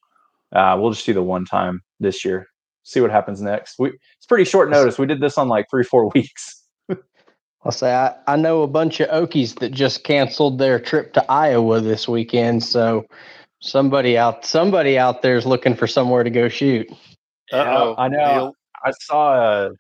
uh, 0.53 0.77
we'll 0.79 0.93
just 0.93 1.07
do 1.07 1.15
the 1.15 1.23
one 1.23 1.45
time 1.45 1.83
this 2.01 2.25
year. 2.25 2.47
See 2.85 3.01
what 3.01 3.11
happens 3.11 3.41
next. 3.41 3.77
We 3.79 3.89
it's 4.17 4.27
pretty 4.27 4.45
short 4.45 4.71
notice. 4.71 4.99
We 4.99 5.07
did 5.07 5.21
this 5.21 5.39
on 5.39 5.49
like 5.49 5.67
three 5.71 5.85
four 5.85 6.09
weeks. 6.15 6.63
I'll 7.65 7.73
say 7.73 7.95
I, 7.95 8.15
I 8.27 8.37
know 8.37 8.63
a 8.63 8.67
bunch 8.69 8.99
of 9.01 9.09
Okies 9.11 9.61
that 9.61 9.71
just 9.71 10.03
canceled 10.03 10.59
their 10.59 10.81
trip 10.81 11.13
to 11.13 11.31
Iowa 11.31 11.81
this 11.81 12.09
weekend. 12.09 12.65
So 12.65 13.05
somebody 13.63 14.19
out 14.19 14.45
somebody 14.45 14.99
out 14.99 15.23
there 15.23 15.37
is 15.37 15.47
looking 15.47 15.75
for 15.75 15.87
somewhere 15.87 16.23
to 16.23 16.31
go 16.31 16.49
shoot. 16.49 16.91
oh 17.53 17.95
I 17.97 18.09
know. 18.09 18.53
I 18.85 18.91
saw 18.91 19.71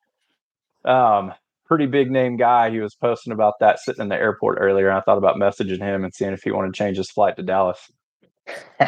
a 0.84 0.90
um, 0.90 1.34
pretty 1.66 1.86
big 1.86 2.10
name 2.10 2.36
guy. 2.36 2.70
He 2.70 2.78
was 2.78 2.94
posting 2.94 3.32
about 3.32 3.54
that 3.60 3.80
sitting 3.80 4.02
in 4.02 4.08
the 4.08 4.16
airport 4.16 4.58
earlier. 4.60 4.88
And 4.88 4.96
I 4.96 5.00
thought 5.02 5.18
about 5.18 5.36
messaging 5.36 5.80
him 5.80 6.04
and 6.04 6.14
seeing 6.14 6.32
if 6.32 6.42
he 6.42 6.52
wanted 6.52 6.72
to 6.72 6.78
change 6.78 6.96
his 6.96 7.10
flight 7.10 7.36
to 7.36 7.42
Dallas. 7.42 7.90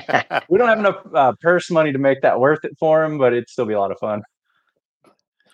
we 0.48 0.58
don't 0.58 0.68
have 0.68 0.78
enough 0.78 0.96
uh, 1.14 1.32
purse 1.40 1.70
money 1.70 1.92
to 1.92 1.98
make 1.98 2.22
that 2.22 2.38
worth 2.40 2.64
it 2.64 2.72
for 2.78 3.04
him, 3.04 3.18
but 3.18 3.32
it'd 3.32 3.48
still 3.48 3.66
be 3.66 3.74
a 3.74 3.80
lot 3.80 3.90
of 3.90 3.98
fun. 3.98 4.22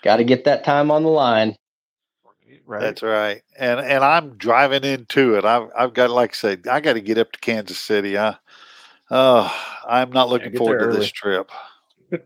Got 0.03 0.17
to 0.17 0.25
get 0.25 0.45
that 0.45 0.65
time 0.65 0.91
on 0.91 1.03
the 1.03 1.11
line. 1.11 1.57
Right. 2.67 2.81
That's 2.81 3.03
right. 3.03 3.43
And 3.59 3.81
and 3.81 4.05
I'm 4.05 4.37
driving 4.37 4.85
into 4.85 5.35
it. 5.35 5.45
I've 5.45 5.69
I've 5.77 5.93
got 5.93 6.11
like 6.11 6.31
I 6.31 6.35
said, 6.35 6.69
I 6.69 6.81
got 6.81 6.93
to 6.93 7.01
get 7.01 7.19
up 7.19 7.33
to 7.33 7.41
Kansas 7.41 7.79
City. 7.79 8.17
I, 8.17 8.37
oh, 9.11 9.55
I'm 9.89 10.11
not 10.11 10.29
looking 10.29 10.53
yeah, 10.53 10.59
forward 10.59 10.93
to 10.93 10.99
this 10.99 11.11
trip. 11.11 11.51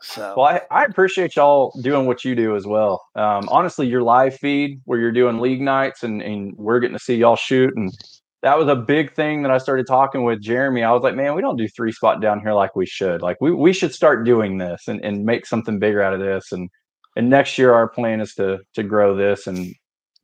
So. 0.00 0.34
Well, 0.36 0.46
I, 0.46 0.60
I 0.70 0.84
appreciate 0.84 1.34
y'all 1.34 1.72
doing 1.82 2.06
what 2.06 2.24
you 2.24 2.36
do 2.36 2.54
as 2.54 2.64
well. 2.64 3.04
Um, 3.16 3.46
honestly, 3.50 3.88
your 3.88 4.02
live 4.02 4.36
feed 4.36 4.80
where 4.84 4.98
you're 4.98 5.12
doing 5.12 5.40
league 5.40 5.60
nights 5.60 6.04
and, 6.04 6.22
and 6.22 6.54
we're 6.56 6.78
getting 6.78 6.96
to 6.96 7.02
see 7.02 7.16
y'all 7.16 7.36
shoot. 7.36 7.76
And 7.76 7.92
that 8.42 8.56
was 8.56 8.68
a 8.68 8.76
big 8.76 9.12
thing 9.12 9.42
that 9.42 9.50
I 9.50 9.58
started 9.58 9.86
talking 9.86 10.22
with 10.22 10.40
Jeremy. 10.40 10.84
I 10.84 10.92
was 10.92 11.02
like, 11.02 11.16
man, 11.16 11.34
we 11.34 11.42
don't 11.42 11.56
do 11.56 11.68
three 11.68 11.92
spot 11.92 12.22
down 12.22 12.40
here 12.40 12.52
like 12.52 12.76
we 12.76 12.86
should. 12.86 13.22
Like 13.22 13.38
we, 13.40 13.50
we 13.50 13.72
should 13.72 13.92
start 13.92 14.24
doing 14.24 14.58
this 14.58 14.86
and, 14.86 15.04
and 15.04 15.24
make 15.24 15.44
something 15.44 15.80
bigger 15.80 16.00
out 16.00 16.14
of 16.14 16.20
this. 16.20 16.52
And 16.52 16.70
and 17.16 17.28
next 17.28 17.58
year 17.58 17.74
our 17.74 17.88
plan 17.88 18.20
is 18.20 18.34
to 18.34 18.60
to 18.74 18.82
grow 18.82 19.14
this 19.14 19.46
and 19.46 19.74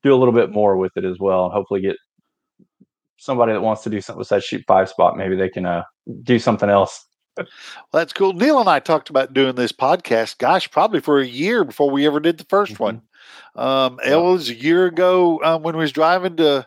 do 0.03 0.15
a 0.15 0.17
little 0.17 0.33
bit 0.33 0.53
more 0.53 0.77
with 0.77 0.93
it 0.97 1.05
as 1.05 1.19
well 1.19 1.45
and 1.45 1.53
hopefully 1.53 1.81
get 1.81 1.97
somebody 3.17 3.53
that 3.53 3.61
wants 3.61 3.83
to 3.83 3.91
do 3.91 4.01
something 4.01 4.19
with 4.19 4.29
that 4.29 4.43
shoot 4.43 4.65
five 4.67 4.89
spot 4.89 5.17
maybe 5.17 5.37
they 5.37 5.49
can 5.49 5.67
uh, 5.67 5.83
do 6.23 6.39
something 6.39 6.69
else 6.69 7.07
well, 7.37 7.47
that's 7.93 8.13
cool. 8.13 8.33
Neil 8.33 8.61
and 8.61 8.69
I 8.69 8.79
talked 8.79 9.11
about 9.11 9.33
doing 9.33 9.57
this 9.57 9.73
podcast, 9.73 10.39
gosh, 10.39 10.71
probably 10.71 11.01
for 11.01 11.19
a 11.19 11.27
year 11.27 11.65
before 11.65 11.91
we 11.91 12.07
ever 12.07 12.21
did 12.21 12.39
the 12.39 12.45
1st 12.45 12.73
mm-hmm. 12.73 12.83
one. 12.83 13.03
Um, 13.57 13.99
yeah. 14.05 14.15
It 14.15 14.21
was 14.21 14.51
a 14.51 14.55
year 14.55 14.87
ago 14.87 15.41
um, 15.43 15.63
when 15.63 15.77
we 15.77 15.83
was 15.83 15.93
driving 15.93 16.37
to 16.37 16.67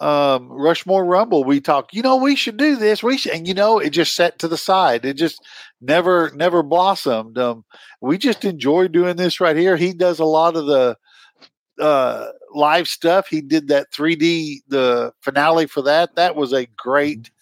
um, 0.00 0.50
Rushmore 0.50 1.04
Rumble, 1.04 1.44
we 1.44 1.60
talked, 1.60 1.94
you 1.94 2.02
know, 2.02 2.16
we 2.16 2.34
should 2.34 2.56
do 2.56 2.76
this. 2.76 3.02
We 3.02 3.16
should, 3.16 3.32
and 3.32 3.46
you 3.46 3.54
know, 3.54 3.78
it 3.78 3.90
just 3.90 4.16
set 4.16 4.38
to 4.40 4.48
the 4.48 4.56
side. 4.56 5.04
It 5.04 5.14
just 5.14 5.40
never, 5.80 6.32
never 6.34 6.62
blossomed. 6.62 7.38
Um, 7.38 7.64
we 8.00 8.18
just 8.18 8.44
enjoy 8.44 8.88
doing 8.88 9.16
this 9.16 9.40
right 9.40 9.56
here. 9.56 9.76
He 9.76 9.92
does 9.92 10.18
a 10.18 10.24
lot 10.24 10.56
of 10.56 10.66
the 10.66 10.96
uh, 11.80 12.28
live 12.54 12.88
stuff. 12.88 13.28
He 13.28 13.40
did 13.40 13.68
that 13.68 13.90
3D, 13.92 14.58
the 14.68 15.12
finale 15.20 15.66
for 15.66 15.82
that. 15.82 16.14
That 16.16 16.36
was 16.36 16.52
a 16.52 16.66
great 16.76 17.22
mm-hmm 17.22 17.34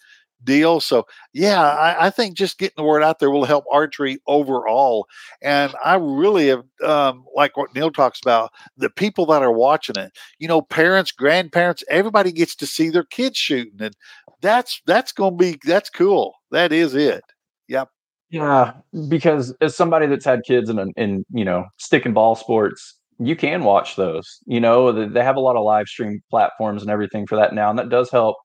deal. 0.43 0.79
So 0.79 1.05
yeah, 1.33 1.61
I, 1.61 2.07
I, 2.07 2.09
think 2.09 2.35
just 2.35 2.57
getting 2.57 2.75
the 2.77 2.83
word 2.83 3.03
out 3.03 3.19
there 3.19 3.29
will 3.29 3.45
help 3.45 3.65
archery 3.71 4.19
overall. 4.27 5.07
And 5.41 5.73
I 5.83 5.95
really 5.95 6.47
have 6.47 6.63
um, 6.83 7.25
like 7.35 7.57
what 7.57 7.73
Neil 7.75 7.91
talks 7.91 8.19
about 8.21 8.51
the 8.77 8.89
people 8.89 9.25
that 9.27 9.43
are 9.43 9.51
watching 9.51 9.97
it. 9.97 10.11
You 10.39 10.47
know, 10.47 10.61
parents, 10.61 11.11
grandparents, 11.11 11.83
everybody 11.89 12.31
gets 12.31 12.55
to 12.55 12.65
see 12.65 12.89
their 12.89 13.03
kids 13.03 13.37
shooting, 13.37 13.79
and 13.79 13.95
that's 14.41 14.81
that's 14.85 15.11
going 15.11 15.37
to 15.37 15.37
be 15.37 15.59
that's 15.63 15.89
cool. 15.89 16.35
That 16.51 16.71
is 16.71 16.95
it. 16.95 17.23
Yep. 17.67 17.89
Yeah, 18.29 18.73
because 19.09 19.53
as 19.59 19.75
somebody 19.75 20.05
that's 20.05 20.25
had 20.25 20.43
kids 20.45 20.69
in 20.69 20.79
in 20.95 21.25
you 21.31 21.45
know 21.45 21.65
stick 21.77 22.05
and 22.05 22.15
ball 22.15 22.35
sports, 22.35 22.97
you 23.21 23.35
can 23.35 23.63
watch 23.63 23.95
those. 23.95 24.39
You 24.45 24.59
know, 24.59 24.91
they 24.91 25.23
have 25.23 25.35
a 25.35 25.41
lot 25.41 25.55
of 25.55 25.63
live 25.63 25.87
stream 25.87 26.21
platforms 26.29 26.81
and 26.81 26.91
everything 26.91 27.27
for 27.27 27.35
that 27.35 27.53
now, 27.53 27.69
and 27.69 27.77
that 27.77 27.89
does 27.89 28.09
help. 28.09 28.37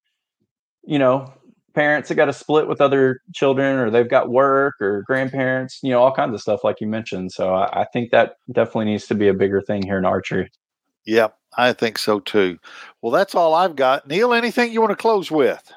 You 0.85 0.99
know, 0.99 1.33
parents 1.75 2.09
that 2.09 2.15
got 2.15 2.27
to 2.27 2.33
split 2.33 2.69
with 2.69 2.81
other 2.81 3.21
children 3.35 3.77
or 3.79 3.91
they've 3.91 4.09
got 4.09 4.31
work 4.31 4.75
or 4.81 5.03
grandparents, 5.07 5.81
you 5.83 5.91
know, 5.91 6.01
all 6.01 6.13
kinds 6.13 6.35
of 6.35 6.41
stuff 6.41 6.63
like 6.63 6.81
you 6.81 6.87
mentioned. 6.87 7.33
So 7.33 7.55
I, 7.55 7.83
I 7.83 7.87
think 7.93 8.11
that 8.11 8.35
definitely 8.53 8.87
needs 8.87 9.07
to 9.07 9.15
be 9.15 9.29
a 9.29 9.35
bigger 9.35 9.61
thing 9.61 9.83
here 9.83 9.99
in 9.99 10.05
archery. 10.05 10.51
Yep, 11.07 11.37
I 11.57 11.73
think 11.73 11.99
so 11.99 12.21
too. 12.21 12.59
Well, 13.01 13.13
that's 13.13 13.35
all 13.35 13.55
I've 13.55 13.77
got. 13.77 14.09
Neil, 14.09 14.33
anything 14.33 14.73
you 14.73 14.81
want 14.81 14.91
to 14.91 14.97
close 14.97 15.31
with? 15.31 15.73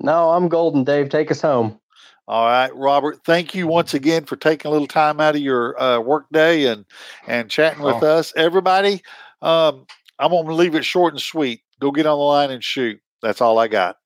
No, 0.00 0.30
I'm 0.30 0.48
golden, 0.48 0.84
Dave. 0.84 1.08
Take 1.08 1.30
us 1.30 1.40
home. 1.40 1.78
All 2.28 2.46
right, 2.46 2.74
Robert. 2.74 3.20
Thank 3.24 3.54
you 3.54 3.68
once 3.68 3.94
again 3.94 4.24
for 4.24 4.34
taking 4.34 4.68
a 4.68 4.72
little 4.72 4.88
time 4.88 5.20
out 5.20 5.36
of 5.36 5.40
your 5.40 5.80
uh, 5.80 6.00
work 6.00 6.26
day 6.32 6.66
and 6.66 6.84
and 7.28 7.48
chatting 7.48 7.82
with 7.82 8.02
oh. 8.02 8.18
us, 8.18 8.32
everybody. 8.36 9.02
Um, 9.42 9.86
I'm 10.18 10.30
going 10.30 10.46
to 10.46 10.54
leave 10.54 10.74
it 10.74 10.84
short 10.84 11.12
and 11.12 11.22
sweet. 11.22 11.60
Go 11.80 11.92
get 11.92 12.06
on 12.06 12.18
the 12.18 12.24
line 12.24 12.50
and 12.50 12.64
shoot. 12.64 13.00
That's 13.22 13.40
all 13.40 13.58
I 13.58 13.68
got. 13.68 13.98